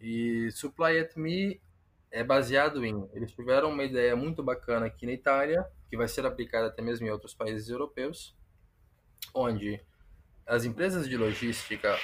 E 0.00 0.50
Supply 0.52 1.00
at 1.00 1.16
Me 1.16 1.60
é 2.10 2.24
baseado 2.24 2.82
em, 2.82 3.06
eles 3.12 3.30
tiveram 3.32 3.72
uma 3.72 3.84
ideia 3.84 4.16
muito 4.16 4.42
bacana 4.42 4.86
aqui 4.86 5.04
na 5.04 5.12
Itália, 5.12 5.66
que 5.90 5.98
vai 5.98 6.08
ser 6.08 6.24
aplicada 6.24 6.68
até 6.68 6.80
mesmo 6.80 7.06
em 7.06 7.10
outros 7.10 7.34
países 7.34 7.68
europeus, 7.68 8.34
onde 9.34 9.80
as 10.46 10.64
empresas 10.64 11.08
de 11.08 11.16
logística, 11.16 11.98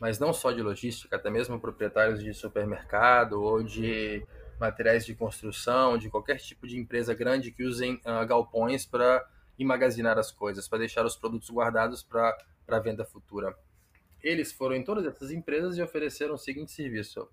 mas 0.00 0.18
não 0.18 0.32
só 0.32 0.52
de 0.52 0.62
logística, 0.62 1.16
até 1.16 1.30
mesmo 1.30 1.58
proprietários 1.58 2.22
de 2.22 2.34
supermercado 2.34 3.42
ou 3.42 3.62
de 3.62 4.26
materiais 4.60 5.04
de 5.06 5.14
construção, 5.14 5.96
de 5.96 6.10
qualquer 6.10 6.36
tipo 6.38 6.66
de 6.66 6.78
empresa 6.78 7.14
grande 7.14 7.50
que 7.50 7.64
usem 7.64 7.94
uh, 8.04 8.26
galpões 8.26 8.84
para 8.84 9.26
emagazinar 9.58 10.18
as 10.18 10.30
coisas, 10.30 10.68
para 10.68 10.80
deixar 10.80 11.04
os 11.04 11.16
produtos 11.16 11.50
guardados 11.50 12.02
para 12.02 12.80
venda 12.80 13.04
futura. 13.04 13.56
Eles 14.22 14.52
foram 14.52 14.74
em 14.74 14.82
todas 14.82 15.04
essas 15.06 15.30
empresas 15.30 15.76
e 15.76 15.82
ofereceram 15.82 16.34
o 16.34 16.38
seguinte 16.38 16.72
serviço: 16.72 17.28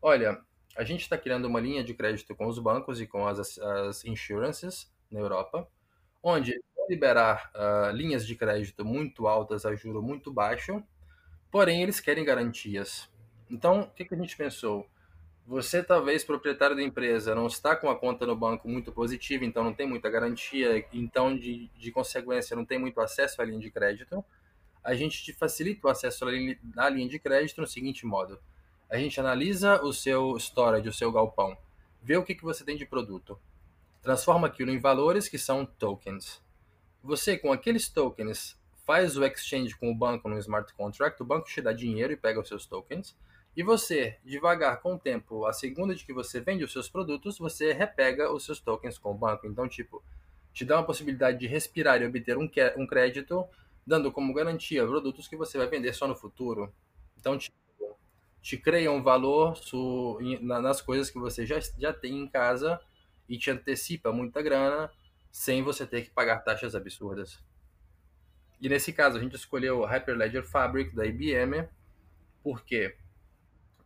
Olha, 0.00 0.40
a 0.76 0.84
gente 0.84 1.02
está 1.02 1.16
criando 1.16 1.46
uma 1.46 1.60
linha 1.60 1.82
de 1.82 1.94
crédito 1.94 2.34
com 2.34 2.46
os 2.46 2.58
bancos 2.58 3.00
e 3.00 3.06
com 3.06 3.26
as, 3.26 3.58
as 3.58 4.04
insurances 4.04 4.92
na 5.10 5.20
Europa, 5.20 5.66
onde 6.22 6.60
liberar 6.88 7.50
uh, 7.54 7.94
linhas 7.94 8.26
de 8.26 8.34
crédito 8.34 8.84
muito 8.84 9.26
altas 9.26 9.64
a 9.64 9.74
juro 9.74 10.02
muito 10.02 10.32
baixo, 10.32 10.82
porém 11.50 11.82
eles 11.82 12.00
querem 12.00 12.24
garantias. 12.24 13.08
Então, 13.50 13.82
o 13.82 13.90
que, 13.90 14.04
que 14.04 14.14
a 14.14 14.18
gente 14.18 14.36
pensou? 14.36 14.86
Você, 15.46 15.82
talvez, 15.82 16.24
proprietário 16.24 16.74
da 16.74 16.82
empresa, 16.82 17.34
não 17.34 17.46
está 17.46 17.76
com 17.76 17.90
a 17.90 17.96
conta 17.96 18.24
no 18.24 18.34
banco 18.34 18.66
muito 18.66 18.90
positiva, 18.90 19.44
então 19.44 19.62
não 19.62 19.74
tem 19.74 19.86
muita 19.86 20.08
garantia, 20.08 20.86
então, 20.92 21.36
de, 21.36 21.68
de 21.76 21.92
consequência, 21.92 22.56
não 22.56 22.64
tem 22.64 22.78
muito 22.78 22.98
acesso 23.00 23.42
à 23.42 23.44
linha 23.44 23.60
de 23.60 23.70
crédito. 23.70 24.24
A 24.82 24.94
gente 24.94 25.22
te 25.22 25.32
facilita 25.32 25.86
o 25.86 25.90
acesso 25.90 26.24
à 26.24 26.30
linha, 26.30 26.58
à 26.76 26.88
linha 26.88 27.08
de 27.08 27.18
crédito 27.18 27.60
no 27.60 27.66
seguinte 27.66 28.06
modo. 28.06 28.38
A 28.88 28.96
gente 28.96 29.18
analisa 29.20 29.82
o 29.82 29.92
seu 29.92 30.36
storage, 30.38 30.88
o 30.88 30.92
seu 30.92 31.12
galpão, 31.12 31.56
vê 32.02 32.16
o 32.16 32.22
que, 32.22 32.34
que 32.34 32.42
você 32.42 32.64
tem 32.64 32.76
de 32.76 32.86
produto, 32.86 33.38
transforma 34.02 34.46
aquilo 34.46 34.70
em 34.70 34.78
valores 34.78 35.28
que 35.28 35.38
são 35.38 35.64
tokens. 35.64 36.43
Você, 37.04 37.36
com 37.36 37.52
aqueles 37.52 37.86
tokens, 37.86 38.58
faz 38.86 39.14
o 39.14 39.24
exchange 39.26 39.76
com 39.76 39.90
o 39.90 39.94
banco 39.94 40.26
no 40.26 40.38
smart 40.38 40.72
contract, 40.72 41.20
o 41.20 41.26
banco 41.26 41.46
te 41.46 41.60
dá 41.60 41.70
dinheiro 41.70 42.14
e 42.14 42.16
pega 42.16 42.40
os 42.40 42.48
seus 42.48 42.64
tokens, 42.64 43.14
e 43.54 43.62
você, 43.62 44.16
devagar, 44.24 44.80
com 44.80 44.94
o 44.94 44.98
tempo, 44.98 45.44
a 45.44 45.52
segunda 45.52 45.94
de 45.94 46.02
que 46.02 46.14
você 46.14 46.40
vende 46.40 46.64
os 46.64 46.72
seus 46.72 46.88
produtos, 46.88 47.36
você 47.36 47.74
repega 47.74 48.32
os 48.32 48.46
seus 48.46 48.58
tokens 48.58 48.96
com 48.96 49.10
o 49.10 49.14
banco. 49.14 49.46
Então, 49.46 49.68
tipo, 49.68 50.02
te 50.50 50.64
dá 50.64 50.78
uma 50.78 50.86
possibilidade 50.86 51.38
de 51.38 51.46
respirar 51.46 52.00
e 52.00 52.06
obter 52.06 52.38
um, 52.38 52.50
um 52.78 52.86
crédito, 52.86 53.44
dando 53.86 54.10
como 54.10 54.32
garantia 54.32 54.86
produtos 54.86 55.28
que 55.28 55.36
você 55.36 55.58
vai 55.58 55.66
vender 55.66 55.92
só 55.92 56.08
no 56.08 56.16
futuro. 56.16 56.72
Então, 57.20 57.36
tipo, 57.36 57.54
te 58.40 58.56
cria 58.56 58.90
um 58.90 59.02
valor 59.02 59.60
nas 60.40 60.80
coisas 60.80 61.10
que 61.10 61.18
você 61.18 61.44
já, 61.44 61.60
já 61.78 61.92
tem 61.92 62.18
em 62.18 62.26
casa 62.26 62.80
e 63.28 63.36
te 63.36 63.50
antecipa 63.50 64.10
muita 64.10 64.40
grana 64.40 64.90
sem 65.34 65.64
você 65.64 65.84
ter 65.84 66.02
que 66.02 66.10
pagar 66.10 66.44
taxas 66.44 66.76
absurdas. 66.76 67.42
E 68.60 68.68
nesse 68.68 68.92
caso, 68.92 69.18
a 69.18 69.20
gente 69.20 69.34
escolheu 69.34 69.80
o 69.80 69.84
Hyperledger 69.84 70.44
Fabric 70.44 70.94
da 70.94 71.04
IBM. 71.04 71.68
Por 72.40 72.64
quê? 72.64 72.94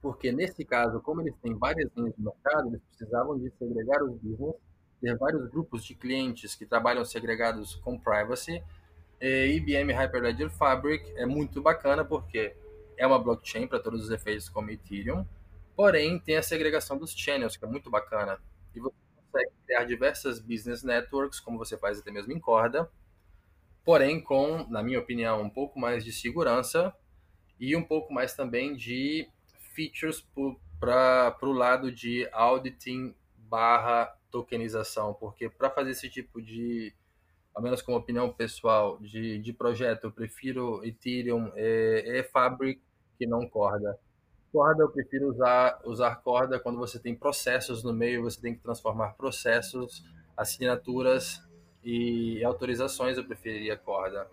Porque 0.02 0.30
nesse 0.30 0.62
caso, 0.62 1.00
como 1.00 1.22
eles 1.22 1.34
têm 1.40 1.54
várias 1.54 1.90
linhas 1.96 2.14
de 2.14 2.22
mercado, 2.22 2.68
eles 2.68 2.82
precisavam 2.82 3.38
de 3.38 3.50
segregar 3.58 4.04
os 4.04 4.20
business, 4.20 4.56
ter 5.00 5.16
vários 5.16 5.48
grupos 5.48 5.82
de 5.82 5.94
clientes 5.94 6.54
que 6.54 6.66
trabalham 6.66 7.02
segregados 7.02 7.76
com 7.76 7.98
privacy. 7.98 8.62
E 9.18 9.56
IBM 9.56 9.90
Hyperledger 9.94 10.50
Fabric 10.50 11.10
é 11.16 11.24
muito 11.24 11.62
bacana 11.62 12.04
porque 12.04 12.54
é 12.98 13.06
uma 13.06 13.18
blockchain 13.18 13.66
para 13.66 13.80
todos 13.80 14.04
os 14.04 14.10
efeitos 14.10 14.50
como 14.50 14.70
Ethereum, 14.70 15.26
porém 15.74 16.20
tem 16.20 16.36
a 16.36 16.42
segregação 16.42 16.98
dos 16.98 17.12
channels, 17.12 17.56
que 17.56 17.64
é 17.64 17.68
muito 17.68 17.88
bacana. 17.88 18.38
E 18.74 18.80
você 18.80 18.94
consegue 19.30 19.52
criar 19.66 19.84
diversas 19.84 20.40
business 20.40 20.82
networks, 20.82 21.40
como 21.40 21.58
você 21.58 21.76
faz 21.76 21.98
até 21.98 22.10
mesmo 22.10 22.32
em 22.32 22.40
corda, 22.40 22.90
porém 23.84 24.20
com, 24.20 24.66
na 24.68 24.82
minha 24.82 24.98
opinião, 24.98 25.42
um 25.42 25.50
pouco 25.50 25.78
mais 25.78 26.04
de 26.04 26.12
segurança 26.12 26.94
e 27.58 27.76
um 27.76 27.82
pouco 27.82 28.12
mais 28.12 28.34
também 28.34 28.74
de 28.74 29.28
features 29.74 30.26
para 30.80 31.36
o 31.42 31.52
lado 31.52 31.92
de 31.92 32.28
auditing 32.32 33.14
barra 33.36 34.16
tokenização, 34.30 35.14
porque 35.14 35.48
para 35.48 35.70
fazer 35.70 35.90
esse 35.90 36.08
tipo 36.10 36.42
de, 36.42 36.94
ao 37.54 37.62
menos 37.62 37.80
como 37.80 37.96
opinião 37.96 38.32
pessoal, 38.32 38.98
de, 38.98 39.38
de 39.38 39.52
projeto, 39.52 40.04
eu 40.04 40.12
prefiro 40.12 40.84
Ethereum 40.84 41.50
e, 41.56 42.20
e 42.20 42.22
Fabric 42.24 42.80
que 43.18 43.26
não 43.26 43.48
Corda 43.48 43.98
corda, 44.58 44.82
eu 44.82 44.88
prefiro 44.88 45.28
usar, 45.28 45.80
usar 45.84 46.16
corda 46.16 46.58
quando 46.58 46.78
você 46.78 46.98
tem 46.98 47.14
processos 47.14 47.84
no 47.84 47.92
meio, 47.92 48.24
você 48.24 48.40
tem 48.40 48.56
que 48.56 48.60
transformar 48.60 49.10
processos, 49.10 50.04
assinaturas 50.36 51.40
e 51.84 52.42
autorizações, 52.42 53.16
eu 53.16 53.24
preferiria 53.24 53.76
corda. 53.76 54.28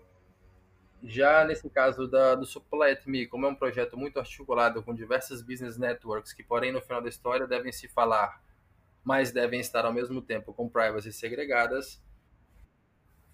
Já 1.00 1.44
nesse 1.44 1.70
caso 1.70 2.08
da, 2.08 2.34
do 2.34 2.44
Supplet 2.44 3.08
Me, 3.08 3.28
como 3.28 3.46
é 3.46 3.48
um 3.48 3.54
projeto 3.54 3.96
muito 3.96 4.18
articulado 4.18 4.82
com 4.82 4.92
diversas 4.92 5.42
business 5.42 5.78
networks 5.78 6.32
que, 6.32 6.42
porém, 6.42 6.72
no 6.72 6.82
final 6.82 7.00
da 7.00 7.08
história 7.08 7.46
devem 7.46 7.70
se 7.70 7.86
falar, 7.86 8.42
mas 9.04 9.30
devem 9.30 9.60
estar 9.60 9.84
ao 9.86 9.92
mesmo 9.92 10.20
tempo 10.20 10.52
com 10.52 10.68
privacy 10.68 11.12
segregadas, 11.12 12.02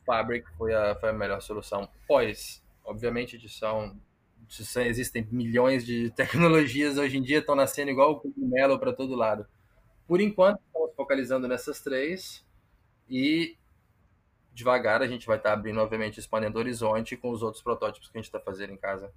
Fabric 0.04 0.46
foi 0.58 0.74
a, 0.74 0.94
foi 0.96 1.08
a 1.08 1.14
melhor 1.14 1.40
solução. 1.40 1.88
Pois, 2.06 2.62
obviamente, 2.84 3.36
edição 3.36 3.98
existem 4.86 5.26
milhões 5.30 5.84
de 5.84 6.10
tecnologias 6.16 6.98
hoje 6.98 7.18
em 7.18 7.22
dia, 7.22 7.38
estão 7.38 7.54
nascendo 7.54 7.90
igual 7.90 8.12
o 8.12 8.20
cogumelo 8.20 8.78
para 8.78 8.92
todo 8.92 9.14
lado. 9.14 9.46
Por 10.06 10.20
enquanto, 10.20 10.60
estamos 10.66 10.94
focalizando 10.94 11.48
nessas 11.48 11.80
três 11.80 12.44
e 13.08 13.56
devagar 14.52 15.02
a 15.02 15.06
gente 15.06 15.26
vai 15.26 15.38
estar 15.38 15.50
tá 15.50 15.54
abrindo, 15.54 15.80
obviamente, 15.80 16.20
expandendo 16.20 16.58
o 16.58 16.60
horizonte 16.60 17.16
com 17.16 17.30
os 17.30 17.42
outros 17.42 17.62
protótipos 17.62 18.08
que 18.08 18.18
a 18.18 18.20
gente 18.20 18.28
está 18.28 18.40
fazendo 18.40 18.72
em 18.72 18.76
casa. 18.76 19.12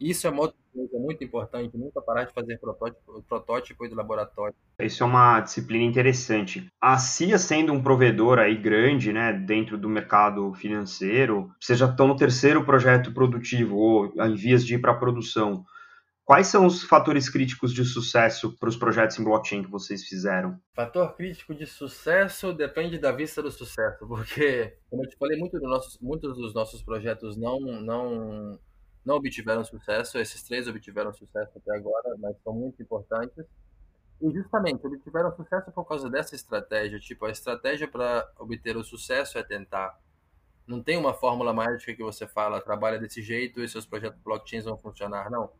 Isso 0.00 0.26
é 0.26 0.30
uma 0.30 0.42
outra 0.42 0.56
coisa 0.72 0.98
muito 0.98 1.22
importante, 1.22 1.76
nunca 1.76 2.00
parar 2.02 2.24
de 2.24 2.32
fazer 2.32 2.58
protótipo, 2.58 3.22
protótipo 3.28 3.88
do 3.88 3.94
laboratório. 3.94 4.54
Isso 4.80 5.02
é 5.02 5.06
uma 5.06 5.40
disciplina 5.40 5.84
interessante. 5.84 6.66
A 6.80 6.98
CIA 6.98 7.38
sendo 7.38 7.72
um 7.72 7.82
provedor 7.82 8.38
aí 8.38 8.56
grande, 8.56 9.12
né, 9.12 9.32
dentro 9.32 9.78
do 9.78 9.88
mercado 9.88 10.52
financeiro, 10.54 11.50
vocês 11.60 11.78
já 11.78 11.86
estão 11.86 12.08
no 12.08 12.16
terceiro 12.16 12.64
projeto 12.64 13.12
produtivo 13.12 13.76
ou 13.76 14.12
em 14.22 14.34
vias 14.34 14.66
de 14.66 14.74
ir 14.74 14.80
para 14.80 14.92
a 14.92 14.98
produção. 14.98 15.64
Quais 16.24 16.46
são 16.46 16.64
os 16.64 16.82
fatores 16.82 17.28
críticos 17.28 17.72
de 17.74 17.84
sucesso 17.84 18.56
para 18.58 18.70
os 18.70 18.76
projetos 18.76 19.18
em 19.18 19.24
blockchain 19.24 19.62
que 19.62 19.70
vocês 19.70 20.04
fizeram? 20.04 20.58
Fator 20.74 21.14
crítico 21.14 21.54
de 21.54 21.66
sucesso 21.66 22.50
depende 22.54 22.98
da 22.98 23.12
vista 23.12 23.42
do 23.42 23.50
sucesso, 23.50 24.08
porque, 24.08 24.74
como 24.88 25.04
eu 25.04 25.08
te 25.08 25.16
falei, 25.18 25.38
muito 25.38 25.60
do 25.60 25.68
nossos, 25.68 25.98
muitos 26.00 26.34
dos 26.38 26.54
nossos 26.54 26.82
projetos 26.82 27.36
não, 27.36 27.60
não 27.60 28.58
não 29.04 29.16
obtiveram 29.16 29.64
sucesso. 29.64 30.18
Esses 30.18 30.42
três 30.42 30.66
obtiveram 30.66 31.12
sucesso 31.12 31.52
até 31.56 31.76
agora, 31.76 32.16
mas 32.18 32.36
são 32.42 32.52
muito 32.52 32.82
importantes. 32.82 33.44
E 34.20 34.30
justamente 34.32 34.86
obtiveram 34.86 35.34
sucesso 35.36 35.70
por 35.72 35.84
causa 35.84 36.08
dessa 36.08 36.34
estratégia. 36.34 36.98
Tipo, 36.98 37.26
a 37.26 37.30
estratégia 37.30 37.86
para 37.86 38.30
obter 38.38 38.76
o 38.76 38.84
sucesso 38.84 39.38
é 39.38 39.42
tentar. 39.42 39.98
Não 40.66 40.82
tem 40.82 40.96
uma 40.96 41.12
fórmula 41.12 41.52
mágica 41.52 41.94
que 41.94 42.02
você 42.02 42.26
fala, 42.26 42.60
trabalha 42.60 42.98
desse 42.98 43.20
jeito 43.20 43.60
e 43.60 43.68
seus 43.68 43.84
projetos 43.84 44.20
blockchains 44.22 44.64
vão 44.64 44.78
funcionar. 44.78 45.30
Não. 45.30 45.50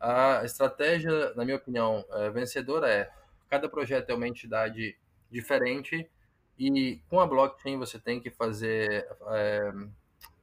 A 0.00 0.44
estratégia, 0.44 1.32
na 1.34 1.44
minha 1.44 1.56
opinião, 1.56 2.04
é 2.10 2.30
vencedora 2.30 2.90
é 2.90 3.12
cada 3.48 3.68
projeto 3.68 4.08
é 4.08 4.14
uma 4.14 4.26
entidade 4.26 4.96
diferente 5.30 6.10
e 6.58 7.00
com 7.08 7.20
a 7.20 7.26
blockchain 7.26 7.78
você 7.78 7.98
tem 8.00 8.18
que 8.18 8.30
fazer 8.30 9.06
é, 9.28 9.72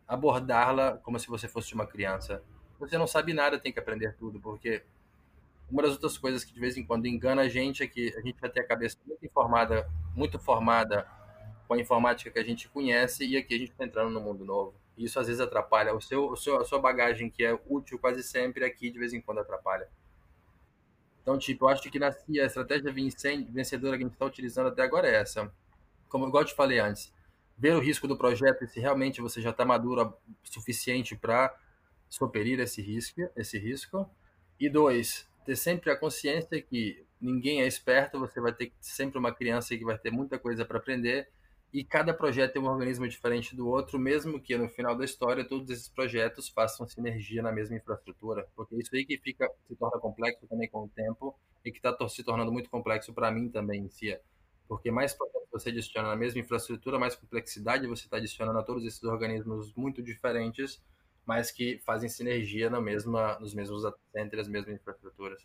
abordá-la 0.10 0.98
como 0.98 1.20
se 1.20 1.28
você 1.28 1.48
fosse 1.48 1.76
uma 1.76 1.86
criança. 1.86 2.44
Você 2.80 2.98
não 2.98 3.06
sabe 3.06 3.32
nada, 3.32 3.60
tem 3.60 3.72
que 3.72 3.80
aprender 3.80 4.16
tudo, 4.16 4.40
porque 4.40 4.84
uma 5.70 5.84
das 5.84 5.92
outras 5.92 6.18
coisas 6.18 6.44
que 6.44 6.52
de 6.52 6.60
vez 6.60 6.76
em 6.76 6.84
quando 6.84 7.06
engana 7.06 7.44
a 7.44 7.48
gente 7.48 7.84
é 7.84 7.88
que 7.88 8.12
a 8.18 8.22
gente 8.22 8.42
vai 8.42 8.50
ter 8.50 8.62
a 8.62 8.68
cabeça 8.68 8.98
muito 9.06 9.24
informada, 9.24 9.88
muito 10.16 10.40
formada 10.40 11.08
com 11.68 11.76
a 11.76 11.80
informática 11.80 12.32
que 12.32 12.40
a 12.40 12.44
gente 12.44 12.68
conhece 12.68 13.24
e 13.24 13.38
aqui 13.38 13.54
a 13.54 13.58
gente 13.60 13.72
está 13.72 13.86
entrando 13.86 14.10
no 14.10 14.20
mundo 14.20 14.44
novo. 14.44 14.74
E 14.98 15.06
isso 15.06 15.20
às 15.20 15.28
vezes 15.28 15.40
atrapalha. 15.40 15.94
O 15.94 16.02
seu, 16.02 16.32
o 16.32 16.36
seu, 16.36 16.60
a 16.60 16.66
sua 16.66 16.80
bagagem 16.80 17.30
que 17.30 17.46
é 17.46 17.58
útil 17.68 18.00
quase 18.00 18.24
sempre 18.24 18.66
aqui 18.66 18.90
de 18.90 18.98
vez 18.98 19.14
em 19.14 19.22
quando 19.22 19.42
atrapalha. 19.42 19.88
Então, 21.22 21.38
tipo, 21.38 21.66
eu 21.66 21.70
acho 21.70 21.84
que 21.84 22.00
na 22.00 22.08
a 22.08 22.46
estratégia 22.46 22.92
vencedora 22.92 23.96
que 23.96 24.04
a 24.04 24.08
gente 24.08 24.14
está 24.14 24.26
utilizando 24.26 24.70
até 24.70 24.82
agora 24.82 25.08
é 25.08 25.16
essa. 25.16 25.54
Como 26.08 26.28
igual 26.28 26.42
eu 26.42 26.48
te 26.48 26.56
falei 26.56 26.80
antes, 26.80 27.14
ver 27.60 27.76
o 27.76 27.80
risco 27.80 28.08
do 28.08 28.18
projeto 28.18 28.64
e 28.64 28.68
se 28.68 28.80
realmente 28.80 29.22
você 29.22 29.42
já 29.42 29.50
está 29.50 29.66
maduro 29.66 30.02
o 30.02 30.14
suficiente 30.44 31.16
para 31.16 31.54
superir 32.08 32.60
esse 32.60 32.82
risco, 32.82 33.30
esse 33.36 33.60
risco. 33.60 34.10
E 34.58 34.70
dois, 34.70 35.30
ter 35.46 35.58
sempre 35.58 35.92
a 35.92 35.98
consciência 35.98 36.62
que 36.62 37.06
ninguém 37.20 37.62
é 37.62 37.68
esperto, 37.68 38.18
você 38.18 38.40
vai 38.40 38.54
ter 38.54 38.72
sempre 38.80 39.20
uma 39.20 39.34
criança 39.34 39.76
que 39.78 39.84
vai 39.84 39.98
ter 39.98 40.10
muita 40.10 40.40
coisa 40.40 40.66
para 40.66 40.78
aprender 40.78 41.28
e 41.72 41.84
cada 41.84 42.14
projeto 42.14 42.56
é 42.56 42.60
um 42.60 42.66
organismo 42.66 43.08
diferente 43.08 43.56
do 43.56 43.68
outro, 43.68 44.00
mesmo 44.00 44.42
que 44.42 44.58
no 44.58 44.68
final 44.70 44.96
da 44.96 45.06
história 45.06 45.48
todos 45.48 45.70
esses 45.70 45.88
projetos 45.88 46.50
façam 46.50 46.88
sinergia 46.88 47.44
na 47.44 47.52
mesma 47.52 47.76
infraestrutura, 47.76 48.48
porque 48.56 48.76
isso 48.76 48.96
aí 48.96 49.06
que 49.06 49.18
fica 49.20 49.48
se 49.68 49.76
torna 49.76 50.00
complexo 50.00 50.48
também 50.48 50.68
com 50.68 50.86
o 50.86 50.90
tempo 50.90 51.36
e 51.64 51.72
que 51.72 51.78
está 51.78 51.96
se 52.08 52.24
tornando 52.24 52.52
muito 52.52 52.70
complexo 52.70 53.14
para 53.14 53.30
mim 53.30 53.50
também 53.50 53.82
em 53.82 53.90
si 53.90 54.18
porque 54.70 54.92
mais 54.92 55.18
você 55.52 55.70
adiciona 55.70 56.10
na 56.10 56.16
mesma 56.16 56.40
infraestrutura, 56.40 57.00
mais 57.00 57.16
complexidade 57.16 57.88
você 57.88 58.04
está 58.04 58.18
adicionando 58.18 58.60
a 58.60 58.64
todos 58.64 58.86
esses 58.86 59.04
organismos 59.04 59.74
muito 59.76 60.04
diferentes, 60.04 60.80
mas 61.26 61.50
que 61.50 61.82
fazem 61.84 62.08
sinergia 62.08 62.70
na 62.70 62.80
mesma, 62.80 63.38
nos 63.40 63.56
mesmos 63.56 63.82
entre 64.16 64.40
as 64.40 64.48
mesmas 64.48 64.76
infraestruturas. 64.76 65.42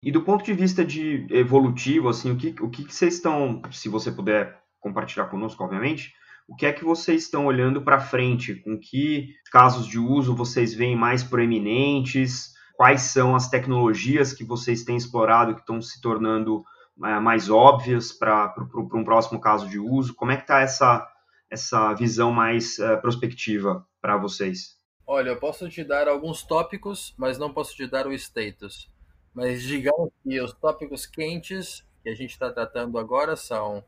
E 0.00 0.12
do 0.12 0.22
ponto 0.22 0.44
de 0.44 0.54
vista 0.54 0.84
de 0.84 1.26
evolutivo, 1.28 2.08
assim, 2.08 2.30
o 2.30 2.36
que, 2.36 2.54
o 2.62 2.70
que 2.70 2.84
vocês 2.84 3.14
estão, 3.14 3.60
se 3.72 3.88
você 3.88 4.12
puder 4.12 4.62
compartilhar 4.78 5.26
conosco, 5.26 5.64
obviamente, 5.64 6.14
o 6.46 6.54
que 6.54 6.64
é 6.64 6.72
que 6.72 6.84
vocês 6.84 7.24
estão 7.24 7.46
olhando 7.46 7.82
para 7.82 7.98
frente? 7.98 8.54
Com 8.54 8.78
que 8.78 9.34
casos 9.50 9.88
de 9.88 9.98
uso 9.98 10.36
vocês 10.36 10.72
veem 10.72 10.96
mais 10.96 11.24
proeminentes? 11.24 12.52
Quais 12.74 13.02
são 13.02 13.34
as 13.34 13.50
tecnologias 13.50 14.32
que 14.32 14.44
vocês 14.44 14.84
têm 14.84 14.96
explorado 14.96 15.54
que 15.54 15.60
estão 15.60 15.82
se 15.82 16.00
tornando 16.00 16.62
mais 16.98 17.48
óbvias 17.48 18.12
para 18.12 18.54
um 18.74 19.04
próximo 19.04 19.40
caso 19.40 19.68
de 19.68 19.78
uso? 19.78 20.14
Como 20.14 20.32
é 20.32 20.36
que 20.36 20.42
está 20.42 20.60
essa, 20.60 21.08
essa 21.48 21.94
visão 21.94 22.32
mais 22.32 22.78
uh, 22.78 23.00
prospectiva 23.00 23.86
para 24.00 24.16
vocês? 24.16 24.76
Olha, 25.06 25.30
eu 25.30 25.38
posso 25.38 25.68
te 25.68 25.82
dar 25.84 26.08
alguns 26.08 26.42
tópicos, 26.42 27.14
mas 27.16 27.38
não 27.38 27.52
posso 27.52 27.74
te 27.74 27.86
dar 27.86 28.06
o 28.06 28.12
status. 28.12 28.90
Mas 29.32 29.62
digamos 29.62 30.10
que 30.22 30.40
os 30.40 30.52
tópicos 30.52 31.06
quentes 31.06 31.84
que 32.02 32.08
a 32.08 32.14
gente 32.14 32.30
está 32.30 32.50
tratando 32.50 32.98
agora 32.98 33.36
são 33.36 33.82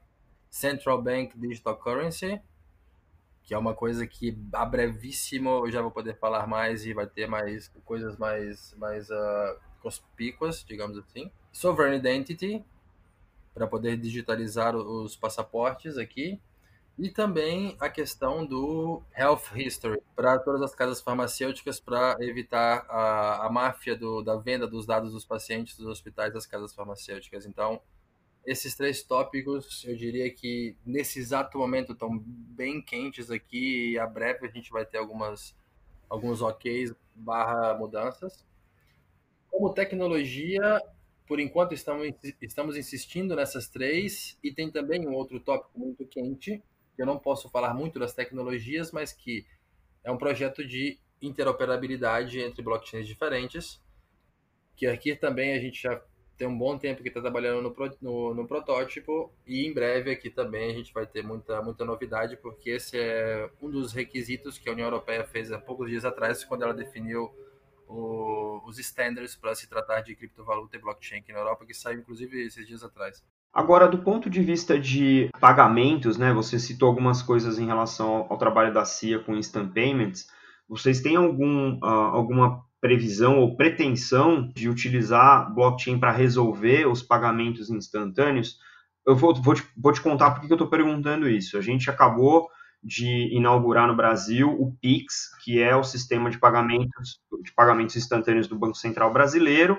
Central 0.49 1.03
Bank 1.03 1.39
Digital 1.39 1.77
Currency, 1.77 2.41
que 3.43 3.53
é 3.53 3.59
uma 3.59 3.75
coisa 3.75 4.07
que 4.07 4.39
a 4.53 4.65
brevíssimo 4.65 5.67
eu 5.67 5.71
já 5.71 5.83
vou 5.83 5.91
poder 5.91 6.17
falar 6.19 6.47
mais 6.47 6.87
e 6.87 6.95
vai 6.95 7.07
ter 7.07 7.27
mais 7.27 7.69
coisas 7.85 8.17
mais, 8.17 8.75
mais 8.79 9.11
uh, 9.11 9.59
conspícuas, 9.81 10.65
digamos 10.65 10.97
assim. 10.97 11.31
Sovereign 11.53 11.97
Identity, 11.97 12.65
para 13.61 13.67
poder 13.67 13.99
digitalizar 13.99 14.75
os 14.75 15.15
passaportes 15.15 15.99
aqui. 15.99 16.41
E 16.99 17.11
também 17.11 17.77
a 17.79 17.91
questão 17.91 18.45
do 18.45 19.03
Health 19.15 19.55
History 19.55 20.01
para 20.17 20.39
todas 20.39 20.63
as 20.63 20.75
casas 20.75 21.03
farmacêuticas 21.03 21.79
para 21.79 22.17
evitar 22.21 22.87
a, 22.89 23.47
a 23.47 23.51
máfia 23.51 23.95
do, 23.95 24.23
da 24.23 24.37
venda 24.37 24.67
dos 24.67 24.87
dados 24.87 25.13
dos 25.13 25.27
pacientes 25.27 25.77
dos 25.77 25.87
hospitais 25.87 26.33
das 26.33 26.47
casas 26.47 26.75
farmacêuticas. 26.75 27.45
Então, 27.45 27.83
esses 28.47 28.75
três 28.75 29.03
tópicos, 29.03 29.85
eu 29.85 29.95
diria 29.95 30.31
que 30.31 30.75
nesse 30.85 31.19
exato 31.19 31.59
momento 31.59 31.93
estão 31.93 32.19
bem 32.19 32.81
quentes 32.81 33.31
aqui 33.31 33.93
e 33.93 33.99
a 33.99 34.07
breve 34.07 34.47
a 34.47 34.51
gente 34.51 34.71
vai 34.71 34.87
ter 34.87 34.97
algumas 34.97 35.55
alguns 36.09 36.41
OKs 36.41 36.95
barra 37.15 37.75
mudanças. 37.75 38.43
Como 39.51 39.75
tecnologia, 39.75 40.83
por 41.31 41.39
enquanto 41.39 41.73
estamos, 41.75 42.13
estamos 42.43 42.77
insistindo 42.77 43.37
nessas 43.37 43.69
três 43.69 44.37
e 44.43 44.53
tem 44.53 44.69
também 44.69 45.07
um 45.07 45.13
outro 45.13 45.39
tópico 45.39 45.79
muito 45.79 46.05
quente, 46.05 46.61
que 46.97 47.01
eu 47.01 47.07
não 47.07 47.21
posso 47.21 47.49
falar 47.49 47.73
muito 47.73 48.01
das 48.01 48.13
tecnologias, 48.13 48.91
mas 48.91 49.13
que 49.13 49.47
é 50.03 50.11
um 50.11 50.19
projeto 50.19 50.67
de 50.67 50.99
interoperabilidade 51.23 52.41
entre 52.41 52.61
blockchains 52.63 53.07
diferentes, 53.07 53.81
que 54.75 54.89
aqui 54.89 55.15
também 55.15 55.55
a 55.55 55.61
gente 55.61 55.81
já 55.81 56.03
tem 56.37 56.49
um 56.49 56.59
bom 56.59 56.77
tempo 56.77 57.01
que 57.01 57.07
está 57.07 57.21
trabalhando 57.21 57.63
no, 57.63 57.77
no, 58.01 58.35
no, 58.35 58.49
protótipo 58.49 59.33
e 59.47 59.65
em 59.65 59.73
breve 59.73 60.11
aqui 60.11 60.31
também 60.31 60.73
a 60.73 60.75
gente 60.75 60.93
vai 60.93 61.07
ter 61.07 61.23
muita, 61.23 61.63
muita 61.63 61.85
novidade, 61.85 62.39
porque 62.39 62.71
esse 62.71 62.99
é 62.99 63.49
um 63.63 63.71
dos 63.71 63.93
requisitos 63.93 64.59
que 64.59 64.69
a 64.69 64.73
União 64.73 64.89
Europeia 64.89 65.23
fez 65.23 65.53
há 65.53 65.61
poucos 65.61 65.89
dias 65.89 66.05
atrás, 66.05 66.43
quando 66.45 66.65
ela 66.65 66.75
definiu 66.75 67.33
o, 67.91 68.63
os 68.67 68.79
standards 68.79 69.35
para 69.35 69.55
se 69.55 69.69
tratar 69.69 70.01
de 70.01 70.15
criptovaluta 70.15 70.77
e 70.77 70.81
blockchain 70.81 71.19
aqui 71.19 71.33
na 71.33 71.41
Europa, 71.41 71.67
que 71.67 71.75
saiu 71.75 71.99
inclusive 71.99 72.47
esses 72.47 72.67
dias 72.67 72.83
atrás. 72.85 73.23
Agora, 73.53 73.89
do 73.89 73.99
ponto 73.99 74.31
de 74.31 74.41
vista 74.41 74.79
de 74.79 75.29
pagamentos, 75.41 76.17
né, 76.17 76.33
você 76.33 76.59
citou 76.59 76.89
algumas 76.89 77.21
coisas 77.21 77.59
em 77.59 77.67
relação 77.67 78.27
ao, 78.31 78.39
trabalho 78.39 78.73
da 78.73 78.85
CIA 78.85 79.19
com 79.19 79.35
instant 79.35 79.73
payments. 79.73 80.29
Vocês 80.69 81.01
têm 81.01 81.17
algum, 81.17 81.75
uh, 81.79 81.85
alguma 81.85 82.65
previsão 82.81 83.41
ou 83.41 83.57
pretensão 83.57 84.49
de 84.55 84.69
utilizar 84.69 85.53
blockchain 85.53 85.99
para 85.99 86.13
resolver 86.13 86.87
os 86.87 87.03
pagamentos 87.03 87.71
instantâneos? 87.71 88.57
Eu 89.05 89.17
vou, 89.17 89.35
vou, 89.35 89.55
te, 89.55 89.67
vou 89.77 89.93
te 89.93 90.01
contar 90.01 90.31
por 90.31 90.43
que 90.43 90.53
eu 90.53 90.55
estou 90.55 90.71
perguntando 90.71 91.29
isso. 91.29 91.59
A 91.59 91.61
gente 91.61 91.91
acabou 91.91 92.49
de 92.83 93.35
inaugurar 93.35 93.87
no 93.87 93.97
Brasil 93.97 94.51
o 94.51 94.73
Pix, 94.81 95.31
que 95.45 95.61
é 95.61 95.77
o 95.77 95.85
sistema 95.85 96.31
de 96.31 96.39
pagamentos, 96.39 97.21
de 97.43 97.53
pagamentos 97.53 97.97
instantâneos 97.97 98.49
do 98.49 98.59
Banco 98.59 98.77
Central 98.77 99.13
Brasileiro, 99.13 99.79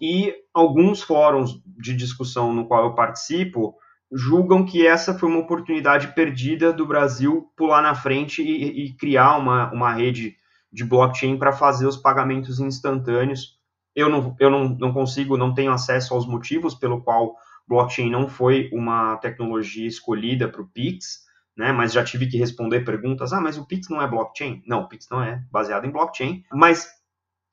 e 0.00 0.32
alguns 0.54 1.02
fóruns 1.02 1.60
de 1.66 1.94
discussão 1.94 2.52
no 2.52 2.66
qual 2.66 2.84
eu 2.84 2.94
participo 2.94 3.74
julgam 4.10 4.64
que 4.64 4.86
essa 4.86 5.18
foi 5.18 5.28
uma 5.28 5.40
oportunidade 5.40 6.14
perdida 6.14 6.72
do 6.72 6.86
Brasil 6.86 7.50
pular 7.56 7.82
na 7.82 7.94
frente 7.94 8.42
e, 8.42 8.86
e 8.86 8.92
criar 8.94 9.36
uma, 9.36 9.70
uma 9.72 9.92
rede 9.92 10.36
de 10.72 10.84
blockchain 10.84 11.36
para 11.36 11.52
fazer 11.52 11.86
os 11.86 11.96
pagamentos 11.96 12.60
instantâneos. 12.60 13.58
Eu, 13.94 14.08
não, 14.08 14.34
eu 14.38 14.50
não, 14.50 14.68
não 14.68 14.92
consigo, 14.92 15.36
não 15.36 15.52
tenho 15.52 15.72
acesso 15.72 16.14
aos 16.14 16.26
motivos 16.26 16.74
pelo 16.74 17.02
qual 17.02 17.34
blockchain 17.66 18.10
não 18.10 18.28
foi 18.28 18.70
uma 18.72 19.16
tecnologia 19.16 19.86
escolhida 19.86 20.48
para 20.48 20.62
o 20.62 20.68
Pix, 20.68 21.27
né? 21.58 21.72
Mas 21.72 21.92
já 21.92 22.04
tive 22.04 22.28
que 22.28 22.38
responder 22.38 22.84
perguntas. 22.84 23.32
Ah, 23.32 23.40
mas 23.40 23.58
o 23.58 23.66
Pix 23.66 23.88
não 23.88 24.00
é 24.00 24.06
blockchain? 24.06 24.62
Não, 24.64 24.82
o 24.82 24.88
Pix 24.88 25.08
não 25.10 25.20
é 25.20 25.42
baseado 25.50 25.84
em 25.84 25.90
blockchain. 25.90 26.44
Mas 26.52 26.88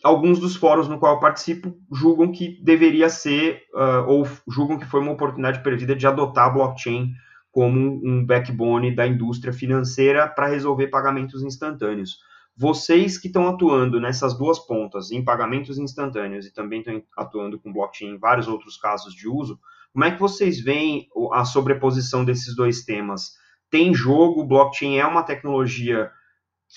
alguns 0.04 0.40
dos 0.40 0.56
fóruns 0.56 0.88
no 0.88 1.00
qual 1.00 1.16
eu 1.16 1.20
participo 1.20 1.76
julgam 1.92 2.32
que 2.32 2.64
deveria 2.64 3.10
ser, 3.10 3.64
uh, 3.74 4.08
ou 4.08 4.28
julgam 4.48 4.78
que 4.78 4.86
foi 4.86 5.00
uma 5.00 5.14
oportunidade 5.14 5.64
perdida 5.64 5.96
de 5.96 6.06
adotar 6.06 6.46
a 6.46 6.50
blockchain 6.52 7.14
como 7.52 7.80
um 7.80 8.24
backbone 8.24 8.94
da 8.94 9.08
indústria 9.08 9.52
financeira 9.52 10.28
para 10.28 10.48
resolver 10.48 10.88
pagamentos 10.88 11.42
instantâneos. 11.42 12.20
Vocês 12.56 13.18
que 13.18 13.28
estão 13.28 13.48
atuando 13.48 14.00
nessas 14.00 14.38
duas 14.38 14.60
pontas, 14.60 15.12
em 15.12 15.24
pagamentos 15.24 15.80
instantâneos 15.80 16.46
e 16.46 16.54
também 16.54 16.80
estão 16.80 17.02
atuando 17.18 17.60
com 17.60 17.74
blockchain 17.74 18.12
em 18.12 18.18
vários 18.20 18.48
outros 18.48 18.78
casos 18.78 19.14
de 19.16 19.28
uso, 19.28 19.60
como 19.92 20.06
é 20.06 20.12
que 20.12 20.20
vocês 20.20 20.60
veem 20.60 21.08
a 21.32 21.44
sobreposição 21.44 22.24
desses 22.24 22.56
dois 22.56 22.84
temas? 22.84 23.32
Tem 23.76 23.94
jogo, 23.94 24.46
blockchain 24.46 25.00
é 25.00 25.06
uma 25.06 25.22
tecnologia 25.22 26.10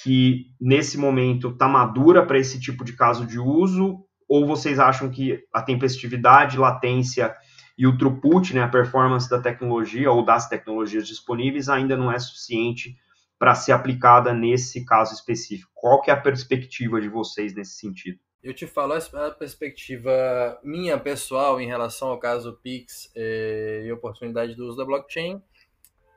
que 0.03 0.47
nesse 0.61 0.99
momento 0.99 1.51
está 1.51 1.69
madura 1.69 2.27
para 2.27 2.41
esse 2.41 2.59
tipo 2.59 2.85
de 2.85 2.93
caso 2.93 3.25
de 3.25 3.39
uso? 3.39 4.05
Ou 4.29 4.45
vocês 4.45 4.81
acham 4.81 5.09
que 5.09 5.45
a 5.55 5.63
tempestividade, 5.63 6.59
latência 6.59 7.37
e 7.79 7.87
o 7.87 7.97
throughput, 7.97 8.53
né, 8.53 8.63
a 8.63 8.69
performance 8.69 9.31
da 9.31 9.41
tecnologia 9.41 10.11
ou 10.11 10.25
das 10.25 10.49
tecnologias 10.49 11.07
disponíveis 11.07 11.69
ainda 11.69 11.97
não 11.97 12.11
é 12.11 12.19
suficiente 12.19 12.97
para 13.39 13.55
ser 13.55 13.71
aplicada 13.71 14.35
nesse 14.35 14.85
caso 14.85 15.15
específico. 15.15 15.71
Qual 15.77 16.03
que 16.03 16.11
é 16.11 16.15
a 16.15 16.21
perspectiva 16.21 17.01
de 17.01 17.09
vocês 17.09 17.55
nesse 17.55 17.79
sentido? 17.79 18.19
Eu 18.43 18.53
te 18.53 18.67
falo 18.67 18.95
a 18.95 19.31
perspectiva 19.31 20.59
minha 20.65 20.99
pessoal 20.99 21.61
em 21.61 21.67
relação 21.69 22.09
ao 22.09 22.19
caso 22.19 22.59
Pix 22.61 23.09
eh, 23.15 23.85
e 23.87 23.93
oportunidade 23.93 24.57
do 24.57 24.67
uso 24.67 24.77
da 24.77 24.85
blockchain. 24.85 25.41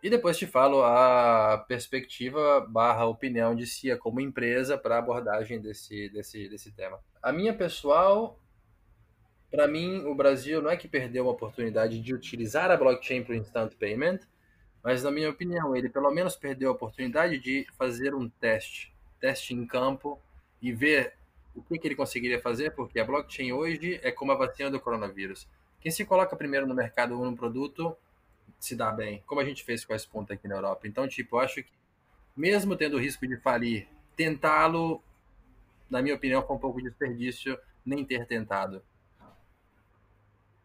E 0.02 0.10
depois 0.10 0.38
te 0.38 0.48
falo 0.48 0.84
a 0.84 1.64
perspectiva 1.68 2.60
barra 2.62 3.06
opinião 3.06 3.56
de 3.56 3.68
CIA 3.68 3.98
como 3.98 4.20
empresa 4.20 4.78
para 4.78 4.98
abordagem 4.98 5.62
desse, 5.62 6.10
desse, 6.10 6.50
desse 6.50 6.72
tema. 6.72 7.00
A 7.22 7.32
minha 7.32 7.54
pessoal 7.54 8.40
para 9.52 9.68
mim, 9.68 10.06
o 10.06 10.16
Brasil 10.16 10.62
não 10.62 10.72
é 10.72 10.78
que 10.78 10.88
perdeu 10.88 11.26
uma 11.26 11.34
oportunidade 11.34 12.00
de 12.00 12.14
utilizar 12.14 12.72
a 12.72 12.78
blockchain 12.78 13.22
para 13.22 13.34
o 13.34 13.36
instant 13.36 13.76
payment, 13.76 14.20
mas 14.82 15.04
na 15.04 15.12
minha 15.12 15.30
opinião, 15.30 15.76
ele 15.76 15.90
pelo 15.90 16.10
menos 16.10 16.38
perdeu 16.38 16.70
a 16.70 16.72
oportunidade 16.72 17.38
de 17.38 17.68
fazer 17.78 18.16
um 18.16 18.30
teste, 18.30 18.94
teste 19.20 19.54
em 19.54 19.68
campo 19.68 20.18
e 20.62 20.72
ver 20.72 21.16
o 21.54 21.62
que, 21.62 21.78
que 21.78 21.86
ele 21.86 21.96
conseguiria 21.96 22.40
fazer, 22.40 22.72
porque 22.72 22.98
a 22.98 23.04
blockchain 23.04 23.52
hoje 23.52 24.00
é 24.02 24.10
como 24.10 24.32
a 24.32 24.36
vacina 24.36 24.72
do 24.72 24.80
coronavírus. 24.80 25.46
Quem 25.82 25.92
se 25.92 26.06
coloca 26.06 26.34
primeiro 26.34 26.66
no 26.66 26.74
mercado 26.74 27.20
ou 27.20 27.26
no 27.26 27.36
produto 27.36 27.96
se 28.60 28.76
dá 28.76 28.92
bem, 28.92 29.24
como 29.26 29.42
a 29.42 29.46
gente 29.46 29.64
fez 29.64 29.84
com 29.86 29.94
a 29.94 30.00
Spunta 30.00 30.34
aqui 30.34 30.48
na 30.48 30.56
Europa. 30.56 30.88
Então, 30.88 31.08
tipo, 31.08 31.36
eu 31.36 31.40
acho 31.40 31.64
que 31.64 31.72
mesmo 32.36 32.76
tendo 32.76 32.98
o 32.98 33.00
risco 33.00 33.28
de 33.28 33.38
falir, 33.38 33.88
tentá-lo, 34.16 35.02
na 35.90 36.02
minha 36.02 36.16
opinião, 36.16 36.46
foi 36.46 36.56
um 36.56 36.60
pouco 36.60 36.80
de 36.82 36.90
desperdício 36.90 37.58
nem 37.86 38.06
ter 38.06 38.26
tentado. 38.26 38.82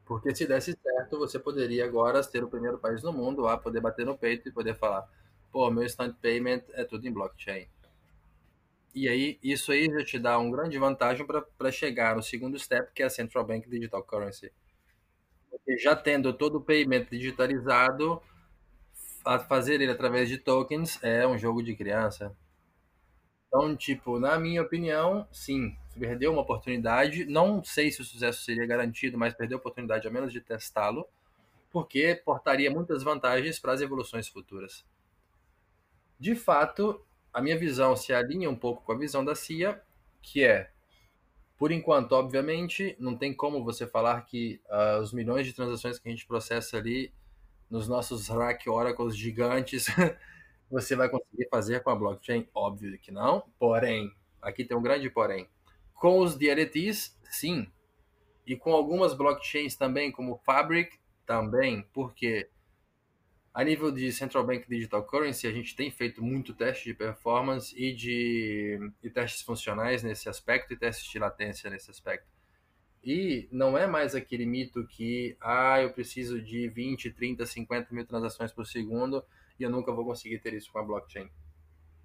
Porque 0.04 0.34
se 0.34 0.46
desse 0.46 0.78
certo, 0.80 1.18
você 1.18 1.38
poderia 1.38 1.84
agora 1.84 2.22
ser 2.22 2.44
o 2.44 2.48
primeiro 2.48 2.78
país 2.78 3.02
no 3.02 3.12
mundo 3.12 3.48
a 3.48 3.58
poder 3.58 3.80
bater 3.80 4.06
no 4.06 4.16
peito 4.16 4.48
e 4.48 4.52
poder 4.52 4.76
falar: 4.76 5.08
pô, 5.50 5.68
meu 5.70 5.82
instant 5.82 6.14
payment 6.22 6.62
é 6.74 6.84
tudo 6.84 7.06
em 7.06 7.12
blockchain. 7.12 7.66
E 8.94 9.08
aí, 9.08 9.38
isso 9.42 9.72
aí 9.72 9.86
já 9.86 10.04
te 10.04 10.18
dá 10.18 10.38
uma 10.38 10.50
grande 10.50 10.78
vantagem 10.78 11.26
para 11.26 11.72
chegar 11.72 12.16
no 12.16 12.22
segundo 12.22 12.58
step, 12.58 12.92
que 12.94 13.02
é 13.02 13.06
a 13.06 13.10
Central 13.10 13.44
Bank 13.44 13.68
Digital 13.68 14.02
Currency. 14.02 14.50
Já 15.78 15.96
tendo 15.96 16.32
todo 16.32 16.58
o 16.58 16.60
payment 16.60 17.06
digitalizado, 17.10 18.22
fazer 19.48 19.80
ele 19.80 19.90
através 19.90 20.28
de 20.28 20.38
tokens 20.38 21.02
é 21.02 21.26
um 21.26 21.36
jogo 21.36 21.62
de 21.62 21.74
criança. 21.74 22.36
Então, 23.48 23.76
tipo, 23.76 24.18
na 24.18 24.38
minha 24.38 24.62
opinião, 24.62 25.26
sim, 25.32 25.76
perdeu 25.98 26.32
uma 26.32 26.42
oportunidade. 26.42 27.24
Não 27.24 27.64
sei 27.64 27.90
se 27.90 28.00
o 28.00 28.04
sucesso 28.04 28.44
seria 28.44 28.66
garantido, 28.66 29.18
mas 29.18 29.34
perdeu 29.34 29.58
a 29.58 29.60
oportunidade, 29.60 30.06
ao 30.06 30.12
menos 30.12 30.32
de 30.32 30.40
testá-lo, 30.40 31.06
porque 31.70 32.20
portaria 32.24 32.70
muitas 32.70 33.02
vantagens 33.02 33.58
para 33.58 33.72
as 33.72 33.80
evoluções 33.80 34.28
futuras. 34.28 34.84
De 36.18 36.34
fato, 36.34 37.04
a 37.32 37.40
minha 37.40 37.58
visão 37.58 37.96
se 37.96 38.12
alinha 38.12 38.48
um 38.48 38.56
pouco 38.56 38.82
com 38.82 38.92
a 38.92 38.98
visão 38.98 39.24
da 39.24 39.34
CIA, 39.34 39.82
que 40.22 40.44
é, 40.44 40.70
por 41.58 41.72
enquanto, 41.72 42.12
obviamente, 42.12 42.94
não 42.98 43.16
tem 43.16 43.32
como 43.32 43.64
você 43.64 43.86
falar 43.86 44.22
que 44.22 44.60
uh, 44.68 45.00
os 45.00 45.12
milhões 45.12 45.46
de 45.46 45.52
transações 45.52 45.98
que 45.98 46.08
a 46.08 46.10
gente 46.10 46.26
processa 46.26 46.76
ali 46.76 47.12
nos 47.70 47.88
nossos 47.88 48.28
rack 48.28 48.68
oracles 48.68 49.16
gigantes 49.16 49.86
você 50.70 50.94
vai 50.94 51.08
conseguir 51.08 51.48
fazer 51.50 51.82
com 51.82 51.90
a 51.90 51.96
blockchain? 51.96 52.46
Óbvio 52.54 52.98
que 52.98 53.10
não. 53.10 53.42
Porém, 53.58 54.12
aqui 54.42 54.64
tem 54.64 54.76
um 54.76 54.82
grande 54.82 55.08
porém. 55.08 55.48
Com 55.94 56.20
os 56.20 56.36
DLTs, 56.36 57.16
sim. 57.30 57.66
E 58.46 58.54
com 58.56 58.72
algumas 58.72 59.14
blockchains 59.14 59.76
também, 59.76 60.12
como 60.12 60.40
Fabric, 60.44 60.98
também, 61.24 61.86
porque 61.92 62.48
a 63.56 63.64
nível 63.64 63.90
de 63.90 64.12
Central 64.12 64.44
Bank 64.44 64.68
Digital 64.68 65.02
Currency, 65.02 65.46
a 65.46 65.50
gente 65.50 65.74
tem 65.74 65.90
feito 65.90 66.22
muito 66.22 66.52
teste 66.52 66.84
de 66.84 66.92
performance 66.92 67.74
e 67.74 67.94
de 67.94 68.78
e 69.02 69.08
testes 69.08 69.40
funcionais 69.40 70.02
nesse 70.02 70.28
aspecto 70.28 70.74
e 70.74 70.76
testes 70.76 71.10
de 71.10 71.18
latência 71.18 71.70
nesse 71.70 71.90
aspecto. 71.90 72.28
E 73.02 73.48
não 73.50 73.78
é 73.78 73.86
mais 73.86 74.14
aquele 74.14 74.44
mito 74.44 74.86
que, 74.86 75.38
ah, 75.40 75.80
eu 75.80 75.90
preciso 75.90 76.38
de 76.38 76.68
20, 76.68 77.10
30, 77.12 77.46
50 77.46 77.94
mil 77.94 78.04
transações 78.04 78.52
por 78.52 78.66
segundo 78.66 79.24
e 79.58 79.62
eu 79.62 79.70
nunca 79.70 79.90
vou 79.90 80.04
conseguir 80.04 80.38
ter 80.40 80.52
isso 80.52 80.70
com 80.70 80.78
a 80.78 80.84
blockchain. 80.84 81.30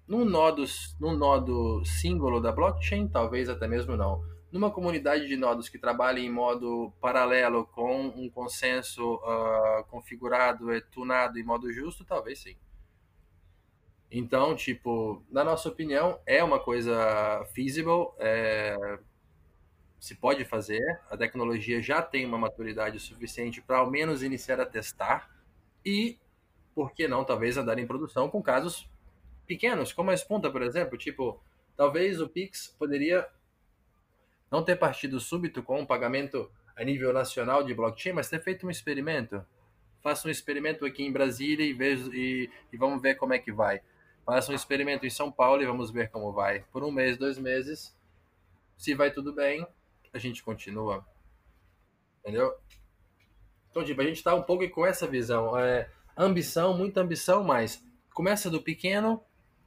Num 0.08 0.24
nodo, 0.24 0.64
num 0.98 1.14
nodo 1.14 1.84
símbolo 1.84 2.40
da 2.40 2.50
blockchain, 2.50 3.08
talvez 3.08 3.50
até 3.50 3.68
mesmo 3.68 3.94
não. 3.94 4.24
Numa 4.52 4.70
comunidade 4.70 5.26
de 5.26 5.36
nodos 5.36 5.68
que 5.70 5.78
trabalha 5.78 6.20
em 6.20 6.30
modo 6.30 6.92
paralelo 7.00 7.66
com 7.66 8.08
um 8.08 8.28
consenso 8.28 9.14
uh, 9.14 9.82
configurado 9.88 10.72
e 10.72 10.80
tunado 10.82 11.38
em 11.38 11.42
modo 11.42 11.72
justo, 11.72 12.04
talvez 12.04 12.40
sim. 12.40 12.54
Então, 14.10 14.54
tipo, 14.54 15.24
na 15.30 15.42
nossa 15.42 15.70
opinião, 15.70 16.20
é 16.26 16.44
uma 16.44 16.60
coisa 16.60 17.42
feasible, 17.54 18.10
é, 18.18 18.98
se 19.98 20.14
pode 20.14 20.44
fazer, 20.44 20.82
a 21.10 21.16
tecnologia 21.16 21.80
já 21.80 22.02
tem 22.02 22.26
uma 22.26 22.36
maturidade 22.36 23.00
suficiente 23.00 23.62
para 23.62 23.78
ao 23.78 23.90
menos 23.90 24.22
iniciar 24.22 24.60
a 24.60 24.66
testar, 24.66 25.30
e 25.82 26.18
por 26.74 26.92
que 26.92 27.08
não, 27.08 27.24
talvez, 27.24 27.56
andar 27.56 27.78
em 27.78 27.86
produção 27.86 28.28
com 28.28 28.42
casos 28.42 28.86
pequenos, 29.46 29.94
como 29.94 30.10
a 30.10 30.14
Espunta, 30.14 30.50
por 30.50 30.62
exemplo. 30.62 30.98
Tipo, 30.98 31.40
talvez 31.74 32.20
o 32.20 32.28
Pix 32.28 32.74
poderia 32.78 33.26
não 34.52 34.62
ter 34.62 34.76
partido 34.76 35.18
súbito 35.18 35.62
com 35.62 35.80
um 35.80 35.86
pagamento 35.86 36.52
a 36.76 36.84
nível 36.84 37.10
nacional 37.10 37.64
de 37.64 37.72
blockchain, 37.72 38.12
mas 38.12 38.28
ter 38.28 38.38
feito 38.42 38.66
um 38.66 38.70
experimento. 38.70 39.42
Faça 40.02 40.28
um 40.28 40.30
experimento 40.30 40.84
aqui 40.84 41.02
em 41.02 41.10
Brasília 41.10 41.64
e, 41.64 41.72
veja, 41.72 42.10
e, 42.12 42.50
e 42.70 42.76
vamos 42.76 43.00
ver 43.00 43.14
como 43.14 43.32
é 43.32 43.38
que 43.38 43.50
vai. 43.50 43.80
Faça 44.26 44.52
um 44.52 44.54
experimento 44.54 45.06
em 45.06 45.10
São 45.10 45.32
Paulo 45.32 45.62
e 45.62 45.66
vamos 45.66 45.90
ver 45.90 46.10
como 46.10 46.32
vai. 46.32 46.64
Por 46.70 46.84
um 46.84 46.92
mês, 46.92 47.16
dois 47.16 47.38
meses, 47.38 47.96
se 48.76 48.94
vai 48.94 49.10
tudo 49.10 49.32
bem, 49.32 49.66
a 50.12 50.18
gente 50.18 50.42
continua. 50.42 51.02
Entendeu? 52.20 52.54
Então, 53.70 53.82
tipo, 53.82 54.02
a 54.02 54.04
gente 54.04 54.16
está 54.16 54.34
um 54.34 54.42
pouco 54.42 54.68
com 54.68 54.84
essa 54.84 55.06
visão. 55.06 55.58
É, 55.58 55.88
ambição, 56.14 56.76
muita 56.76 57.00
ambição, 57.00 57.42
mas 57.42 57.82
começa 58.12 58.50
do 58.50 58.60
pequeno 58.60 59.24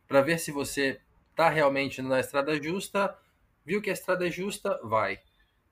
para 0.07 0.21
ver 0.21 0.37
se 0.37 0.51
você 0.51 1.01
está 1.31 1.49
realmente 1.49 2.03
na 2.03 2.19
estrada 2.19 2.61
justa. 2.61 3.17
Viu 3.65 3.81
que 3.81 3.89
a 3.89 3.93
estrada 3.93 4.27
é 4.27 4.31
justa, 4.31 4.79
vai. 4.83 5.19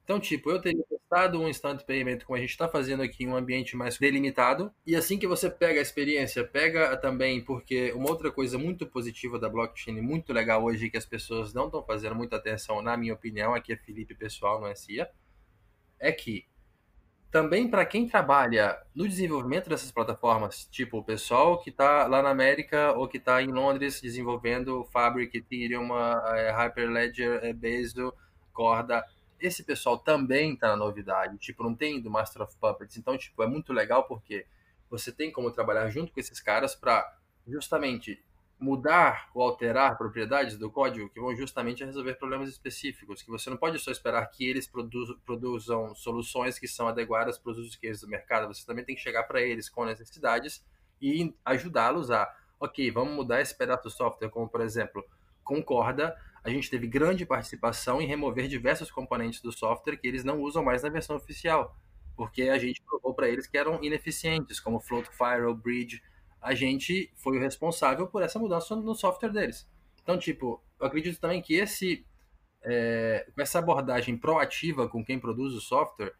Então, 0.04 0.20
tipo, 0.20 0.52
eu 0.52 0.60
teria 0.60 0.84
testado 0.84 1.39
um 1.39 1.48
instant 1.48 1.82
payment 1.84 2.20
como 2.26 2.36
a 2.36 2.39
gente 2.41 2.50
está 2.50 2.68
fazendo 2.68 3.02
aqui 3.04 3.24
em 3.24 3.28
um 3.28 3.38
ambiente 3.38 3.76
mais 3.78 3.98
delimitado. 3.98 4.74
E 4.86 4.96
assim 4.96 5.18
que 5.18 5.28
você 5.28 5.50
pega 5.50 5.80
a 5.80 5.82
experiência, 5.82 6.46
pega 6.46 6.98
também, 6.98 7.41
porque 7.44 7.94
uma 7.94 8.10
outra 8.10 8.32
coisa 8.32 8.58
muito 8.58 8.86
positiva 8.86 9.39
da 9.39 9.48
blockchain, 9.48 10.02
muito 10.02 10.34
legal 10.34 10.64
hoje, 10.64 10.89
que 10.89 10.98
as 10.98 11.06
pessoas 11.06 11.54
não 11.54 11.68
estão 11.68 11.84
fazendo 11.86 12.16
muita 12.16 12.36
atenção, 12.36 12.82
na 12.82 12.98
minha 12.98 13.14
opinião, 13.14 13.54
aqui 13.54 13.72
é 13.72 13.78
Felipe 13.78 14.14
pessoal, 14.14 14.60
não 14.60 14.68
é 14.68 14.76
CIA, 14.76 15.10
é 16.00 16.12
que 16.12 16.46
também 17.34 17.67
para 17.67 17.84
quem 17.84 18.07
trabalha 18.07 18.79
no 18.93 19.07
desenvolvimento 19.07 19.67
dessas 19.67 19.91
plataformas, 19.91 20.67
tipo 20.69 20.99
o 20.99 21.03
pessoal 21.03 21.59
que 21.59 21.71
está 21.71 22.05
lá 22.05 22.21
na 22.21 22.29
América 22.29 22.93
ou 22.93 23.07
que 23.07 23.17
está 23.17 23.41
em 23.41 23.51
Londres 23.51 23.99
desenvolvendo 23.99 24.84
Fabric, 24.93 25.36
Ethereum, 25.36 25.89
Hyperledger, 26.55 27.39
é, 27.41 27.51
Bezo, 27.51 28.13
Corda, 28.53 29.03
esse 29.39 29.63
pessoal 29.63 29.97
também 29.97 30.53
está 30.53 30.67
na 30.67 30.77
novidade. 30.77 31.39
Tipo, 31.39 31.63
não 31.63 31.73
tem 31.73 31.99
do 31.99 32.11
Master 32.11 32.43
of 32.43 32.55
Puppets. 32.57 32.97
Então, 32.97 33.17
tipo, 33.17 33.41
é 33.41 33.47
muito 33.47 33.73
legal 33.73 34.03
porque 34.03 34.45
você 34.88 35.11
tem 35.11 35.31
como 35.31 35.49
trabalhar 35.49 35.89
junto 35.89 36.13
com 36.13 36.19
esses 36.19 36.39
caras 36.39 36.75
para 36.75 37.17
justamente 37.47 38.23
mudar 38.64 39.30
ou 39.34 39.41
alterar 39.41 39.97
propriedades 39.97 40.57
do 40.57 40.72
código 40.72 41.09
que 41.09 41.20
vão 41.20 41.36
justamente 41.36 41.84
resolver 41.84 42.14
problemas 42.16 42.47
específicos, 42.47 43.22
que 43.22 43.30
você 43.30 43.49
não 43.49 43.57
pode 43.57 43.78
só 43.78 43.91
esperar 43.91 44.26
que 44.28 44.47
eles 44.47 44.66
produzam, 44.66 45.20
produzam 45.26 45.93
soluções 45.93 46.57
que 46.57 46.68
são 46.68 46.88
adequadas 46.88 47.38
para 47.38 47.51
os 47.51 47.57
usos 47.57 47.76
que 47.76 47.86
eles 47.86 47.99
do 47.99 48.07
mercado, 48.07 48.47
você 48.47 48.66
também 48.66 48.86
tem 48.86 48.95
que 48.95 49.01
chegar 49.01 49.24
para 49.24 49.41
eles 49.41 49.68
com 49.68 49.84
necessidades 49.84 50.66
e 51.01 51.36
ajudá-los 51.43 52.09
a, 52.09 52.34
ok, 52.57 52.89
vamos 52.89 53.14
mudar 53.14 53.41
esse 53.41 53.55
pedaço 53.57 53.84
do 53.84 53.89
software, 53.89 54.30
como 54.30 54.47
por 54.47 54.61
exemplo, 54.61 55.03
concorda, 55.43 56.16
a 56.41 56.49
gente 56.49 56.70
teve 56.70 56.88
grande 56.88 57.26
participação 57.26 58.01
em 58.01 58.07
remover 58.07 58.47
diversos 58.47 58.89
componentes 58.89 59.41
do 59.41 59.51
software 59.51 59.97
que 59.97 60.07
eles 60.07 60.24
não 60.24 60.39
usam 60.39 60.64
mais 60.64 60.84
na 60.84 60.89
versão 60.89 61.18
oficial, 61.18 61.78
porque 62.16 62.43
a 62.43 62.57
gente 62.57 62.82
provou 62.82 63.14
para 63.14 63.28
eles 63.28 63.45
que 63.45 63.57
eram 63.57 63.84
ineficientes, 63.84 64.59
como 64.59 64.80
Float 64.80 65.09
Firewall, 65.09 65.53
Bridge. 65.53 66.01
A 66.44 66.54
gente 66.54 67.12
foi 67.16 67.38
o 67.38 67.41
responsável 67.41 68.06
por 68.08 68.22
essa 68.22 68.38
mudança 68.38 68.76
no 68.76 68.94
software 68.94 69.32
deles. 69.32 69.68
Então, 70.04 70.18
tipo, 70.18 70.62
eu 70.80 70.86
acredito 70.86 71.20
também 71.20 71.41
que 71.41 71.56
esse 71.56 72.06
é, 72.62 73.26
essa 73.38 73.60
abordagem 73.60 74.18
proativa 74.18 74.88
com 74.88 75.04
quem 75.04 75.20
produz 75.20 75.54
o 75.54 75.62
software 75.62 76.14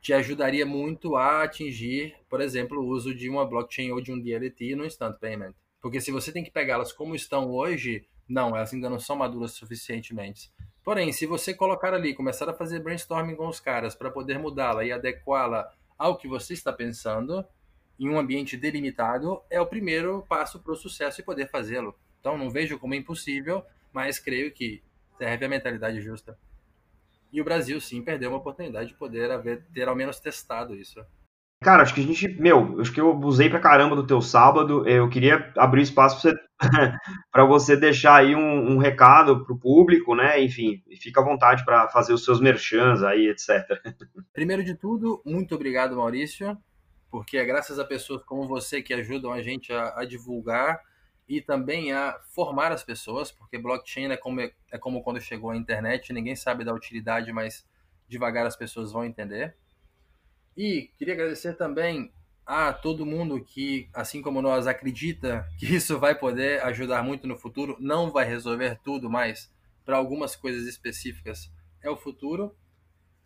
te 0.00 0.12
ajudaria 0.12 0.66
muito 0.66 1.16
a 1.16 1.42
atingir, 1.42 2.14
por 2.28 2.40
exemplo, 2.40 2.78
o 2.78 2.86
uso 2.86 3.14
de 3.14 3.28
uma 3.30 3.46
blockchain 3.46 3.90
ou 3.90 4.02
de 4.02 4.12
um 4.12 4.20
DLT 4.20 4.76
no 4.76 4.84
instant 4.84 5.18
payment. 5.18 5.54
Porque 5.80 6.00
se 6.00 6.10
você 6.10 6.30
tem 6.30 6.44
que 6.44 6.50
pegá-las 6.50 6.92
como 6.92 7.14
estão 7.14 7.50
hoje, 7.50 8.06
não, 8.28 8.54
elas 8.54 8.72
ainda 8.72 8.90
não 8.90 8.98
são 8.98 9.16
maduras 9.16 9.52
suficientemente. 9.52 10.50
Porém, 10.82 11.10
se 11.12 11.24
você 11.24 11.54
colocar 11.54 11.94
ali, 11.94 12.14
começar 12.14 12.48
a 12.48 12.54
fazer 12.54 12.80
brainstorming 12.80 13.34
com 13.34 13.48
os 13.48 13.60
caras 13.60 13.94
para 13.94 14.10
poder 14.10 14.38
mudá-la 14.38 14.84
e 14.84 14.92
adequá-la 14.92 15.72
ao 15.98 16.18
que 16.18 16.28
você 16.28 16.52
está 16.52 16.70
pensando, 16.70 17.42
em 17.98 18.08
um 18.08 18.18
ambiente 18.18 18.56
delimitado, 18.56 19.40
é 19.50 19.60
o 19.60 19.66
primeiro 19.66 20.24
passo 20.28 20.60
para 20.60 20.72
o 20.72 20.76
sucesso 20.76 21.20
e 21.20 21.24
poder 21.24 21.48
fazê-lo. 21.48 21.94
Então, 22.20 22.38
não 22.38 22.50
vejo 22.50 22.78
como 22.78 22.94
impossível, 22.94 23.62
mas 23.92 24.18
creio 24.18 24.52
que 24.52 24.82
serve 25.18 25.44
a 25.44 25.48
mentalidade 25.48 26.00
justa. 26.00 26.36
E 27.32 27.40
o 27.40 27.44
Brasil, 27.44 27.80
sim, 27.80 28.02
perdeu 28.02 28.30
uma 28.30 28.38
oportunidade 28.38 28.88
de 28.88 28.94
poder 28.94 29.30
haver, 29.30 29.64
ter 29.72 29.88
ao 29.88 29.96
menos 29.96 30.20
testado 30.20 30.74
isso. 30.74 31.04
Cara, 31.62 31.82
acho 31.82 31.94
que 31.94 32.00
a 32.00 32.04
gente, 32.04 32.28
meu, 32.40 32.80
acho 32.80 32.92
que 32.92 33.00
eu 33.00 33.10
abusei 33.10 33.48
pra 33.48 33.58
caramba 33.58 33.96
do 33.96 34.06
teu 34.06 34.20
sábado. 34.20 34.86
Eu 34.86 35.08
queria 35.08 35.50
abrir 35.56 35.82
espaço 35.82 36.20
pra 36.20 36.30
você, 36.30 36.38
pra 37.32 37.44
você 37.44 37.76
deixar 37.76 38.16
aí 38.16 38.36
um, 38.36 38.74
um 38.74 38.78
recado 38.78 39.44
pro 39.44 39.58
público, 39.58 40.14
né? 40.14 40.42
Enfim, 40.42 40.82
fica 41.00 41.20
à 41.20 41.24
vontade 41.24 41.64
para 41.64 41.88
fazer 41.88 42.12
os 42.12 42.24
seus 42.24 42.38
merchans 42.40 43.02
aí, 43.02 43.28
etc. 43.28 43.64
Primeiro 44.32 44.62
de 44.62 44.74
tudo, 44.74 45.22
muito 45.24 45.54
obrigado, 45.54 45.96
Maurício, 45.96 46.56
porque 47.14 47.36
é 47.36 47.44
graças 47.44 47.78
a 47.78 47.84
pessoas 47.84 48.24
como 48.24 48.48
você 48.48 48.82
que 48.82 48.92
ajudam 48.92 49.32
a 49.32 49.40
gente 49.40 49.72
a, 49.72 50.00
a 50.00 50.04
divulgar 50.04 50.82
e 51.28 51.40
também 51.40 51.92
a 51.92 52.18
formar 52.30 52.72
as 52.72 52.82
pessoas, 52.82 53.30
porque 53.30 53.56
blockchain 53.56 54.10
é 54.10 54.16
como, 54.16 54.40
é 54.40 54.78
como 54.80 55.00
quando 55.00 55.20
chegou 55.20 55.50
a 55.52 55.56
internet, 55.56 56.12
ninguém 56.12 56.34
sabe 56.34 56.64
da 56.64 56.74
utilidade, 56.74 57.32
mas 57.32 57.64
devagar 58.08 58.44
as 58.48 58.56
pessoas 58.56 58.90
vão 58.90 59.04
entender. 59.04 59.54
E 60.56 60.90
queria 60.98 61.14
agradecer 61.14 61.56
também 61.56 62.12
a 62.44 62.72
todo 62.72 63.06
mundo 63.06 63.44
que, 63.44 63.88
assim 63.94 64.20
como 64.20 64.42
nós, 64.42 64.66
acredita 64.66 65.48
que 65.56 65.66
isso 65.72 66.00
vai 66.00 66.18
poder 66.18 66.64
ajudar 66.64 67.04
muito 67.04 67.28
no 67.28 67.38
futuro. 67.38 67.76
Não 67.78 68.10
vai 68.10 68.24
resolver 68.24 68.80
tudo, 68.82 69.08
mas 69.08 69.48
para 69.84 69.96
algumas 69.96 70.34
coisas 70.34 70.66
específicas 70.66 71.48
é 71.80 71.88
o 71.88 71.96
futuro. 71.96 72.56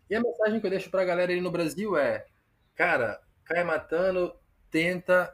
E 0.07 0.15
a 0.15 0.21
mensagem 0.21 0.59
que 0.59 0.67
eu 0.67 0.69
deixo 0.69 0.91
para 0.91 1.01
a 1.01 1.05
galera 1.05 1.31
aí 1.31 1.41
no 1.41 1.49
Brasil 1.49 1.97
é: 1.97 2.27
cara, 2.75 3.19
cai 3.49 3.63
matando, 3.63 4.31
tenta, 4.69 5.33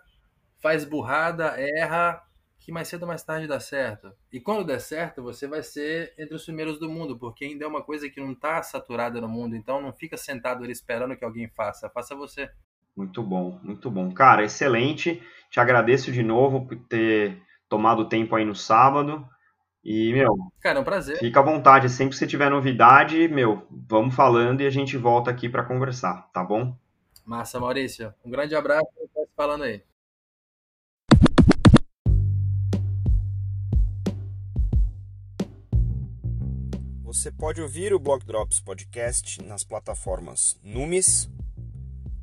faz 0.62 0.86
burrada, 0.86 1.54
erra, 1.58 2.24
que 2.58 2.72
mais 2.72 2.88
cedo 2.88 3.04
ou 3.04 3.08
mais 3.08 3.24
tarde 3.24 3.46
dá 3.46 3.60
certo. 3.60 4.12
E 4.32 4.40
quando 4.40 4.66
der 4.66 4.80
certo, 4.80 5.22
você 5.22 5.48
vai 5.48 5.62
ser 5.62 6.14
entre 6.18 6.34
os 6.34 6.46
primeiros 6.46 6.80
do 6.80 6.90
mundo, 6.90 7.20
porque 7.20 7.46
ainda 7.46 7.66
é 7.66 7.68
uma 7.68 7.84
coisa 7.84 8.10
que 8.10 8.20
não 8.20 8.32
está 8.32 8.64
saturada 8.64 9.20
no 9.20 9.28
mundo. 9.28 9.56
Então 9.56 9.82
não 9.82 9.94
fica 9.94 10.18
sentado 10.18 10.64
ali 10.64 10.72
esperando 10.72 11.16
que 11.16 11.26
alguém 11.26 11.50
faça. 11.50 11.90
Faça 11.90 12.16
você. 12.16 12.50
Muito 12.96 13.22
bom, 13.22 13.60
muito 13.62 13.92
bom. 13.92 14.12
Cara, 14.12 14.44
excelente. 14.44 15.22
Te 15.52 15.60
agradeço 15.60 16.12
de 16.12 16.24
novo 16.24 16.66
por 16.66 16.78
ter 16.88 17.42
tomado 17.68 18.08
tempo 18.08 18.36
aí 18.36 18.46
no 18.46 18.56
sábado. 18.56 19.28
E, 19.84 20.12
meu. 20.14 20.34
Cara, 20.62 20.80
é 20.80 20.82
um 20.82 20.86
prazer. 20.86 21.20
Fica 21.20 21.42
à 21.42 21.44
vontade. 21.44 21.90
Sempre 21.90 22.14
que 22.14 22.18
você 22.18 22.26
tiver 22.26 22.50
novidade, 22.50 23.28
meu, 23.28 23.68
vamos 23.70 24.16
falando 24.16 24.62
e 24.62 24.66
a 24.66 24.72
gente 24.72 24.98
volta 24.98 25.30
aqui 25.30 25.48
para 25.48 25.64
conversar, 25.64 26.28
tá 26.34 26.44
bom? 26.44 26.76
Massa, 27.26 27.60
Maurício. 27.60 28.14
Um 28.24 28.30
grande 28.30 28.56
abraço 28.56 28.88
e 29.00 29.10
falando 29.36 29.64
aí. 29.64 29.82
Você 37.04 37.32
pode 37.32 37.60
ouvir 37.62 37.92
o 37.94 38.00
Block 38.00 38.26
Drops 38.26 38.60
Podcast 38.60 39.42
nas 39.42 39.64
plataformas 39.64 40.60
Numis, 40.62 41.30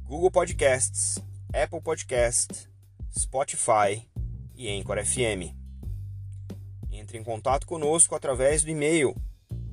Google 0.04 0.30
Podcasts, 0.30 1.18
Apple 1.52 1.80
Podcast, 1.80 2.68
Spotify 3.10 4.08
e 4.54 4.68
Anchor 4.68 5.04
FM. 5.04 5.52
Entre 6.92 7.18
em 7.18 7.24
contato 7.24 7.66
conosco 7.66 8.14
através 8.14 8.62
do 8.62 8.70
e-mail 8.70 9.16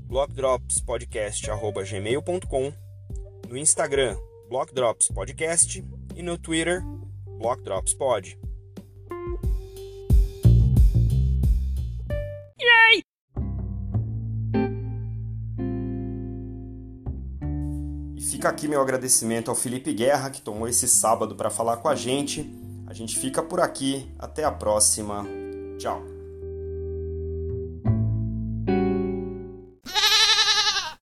blockdropspodcast@gmail.com, 0.08 2.74
no 3.48 3.58
Instagram 3.58 4.18
blockdropspodcast 4.50 5.86
e 6.16 6.24
no 6.24 6.38
Twitter 6.38 6.84
blockdropspod. 7.38 8.38
Fica 18.40 18.48
aqui 18.48 18.70
meu 18.70 18.82
agradecimento 18.82 19.52
ao 19.52 19.56
Felipe 19.56 19.94
Guerra, 19.94 20.30
que 20.30 20.42
tomou 20.42 20.66
esse 20.66 20.88
sábado 20.88 21.36
para 21.36 21.50
falar 21.50 21.76
com 21.78 21.90
a 21.90 21.96
gente. 21.96 22.50
A 22.88 22.94
gente 22.94 23.20
fica 23.20 23.44
por 23.44 23.60
aqui. 23.60 24.10
Até 24.18 24.46
a 24.46 24.52
próxima. 24.52 25.26
Tchau. 25.78 26.09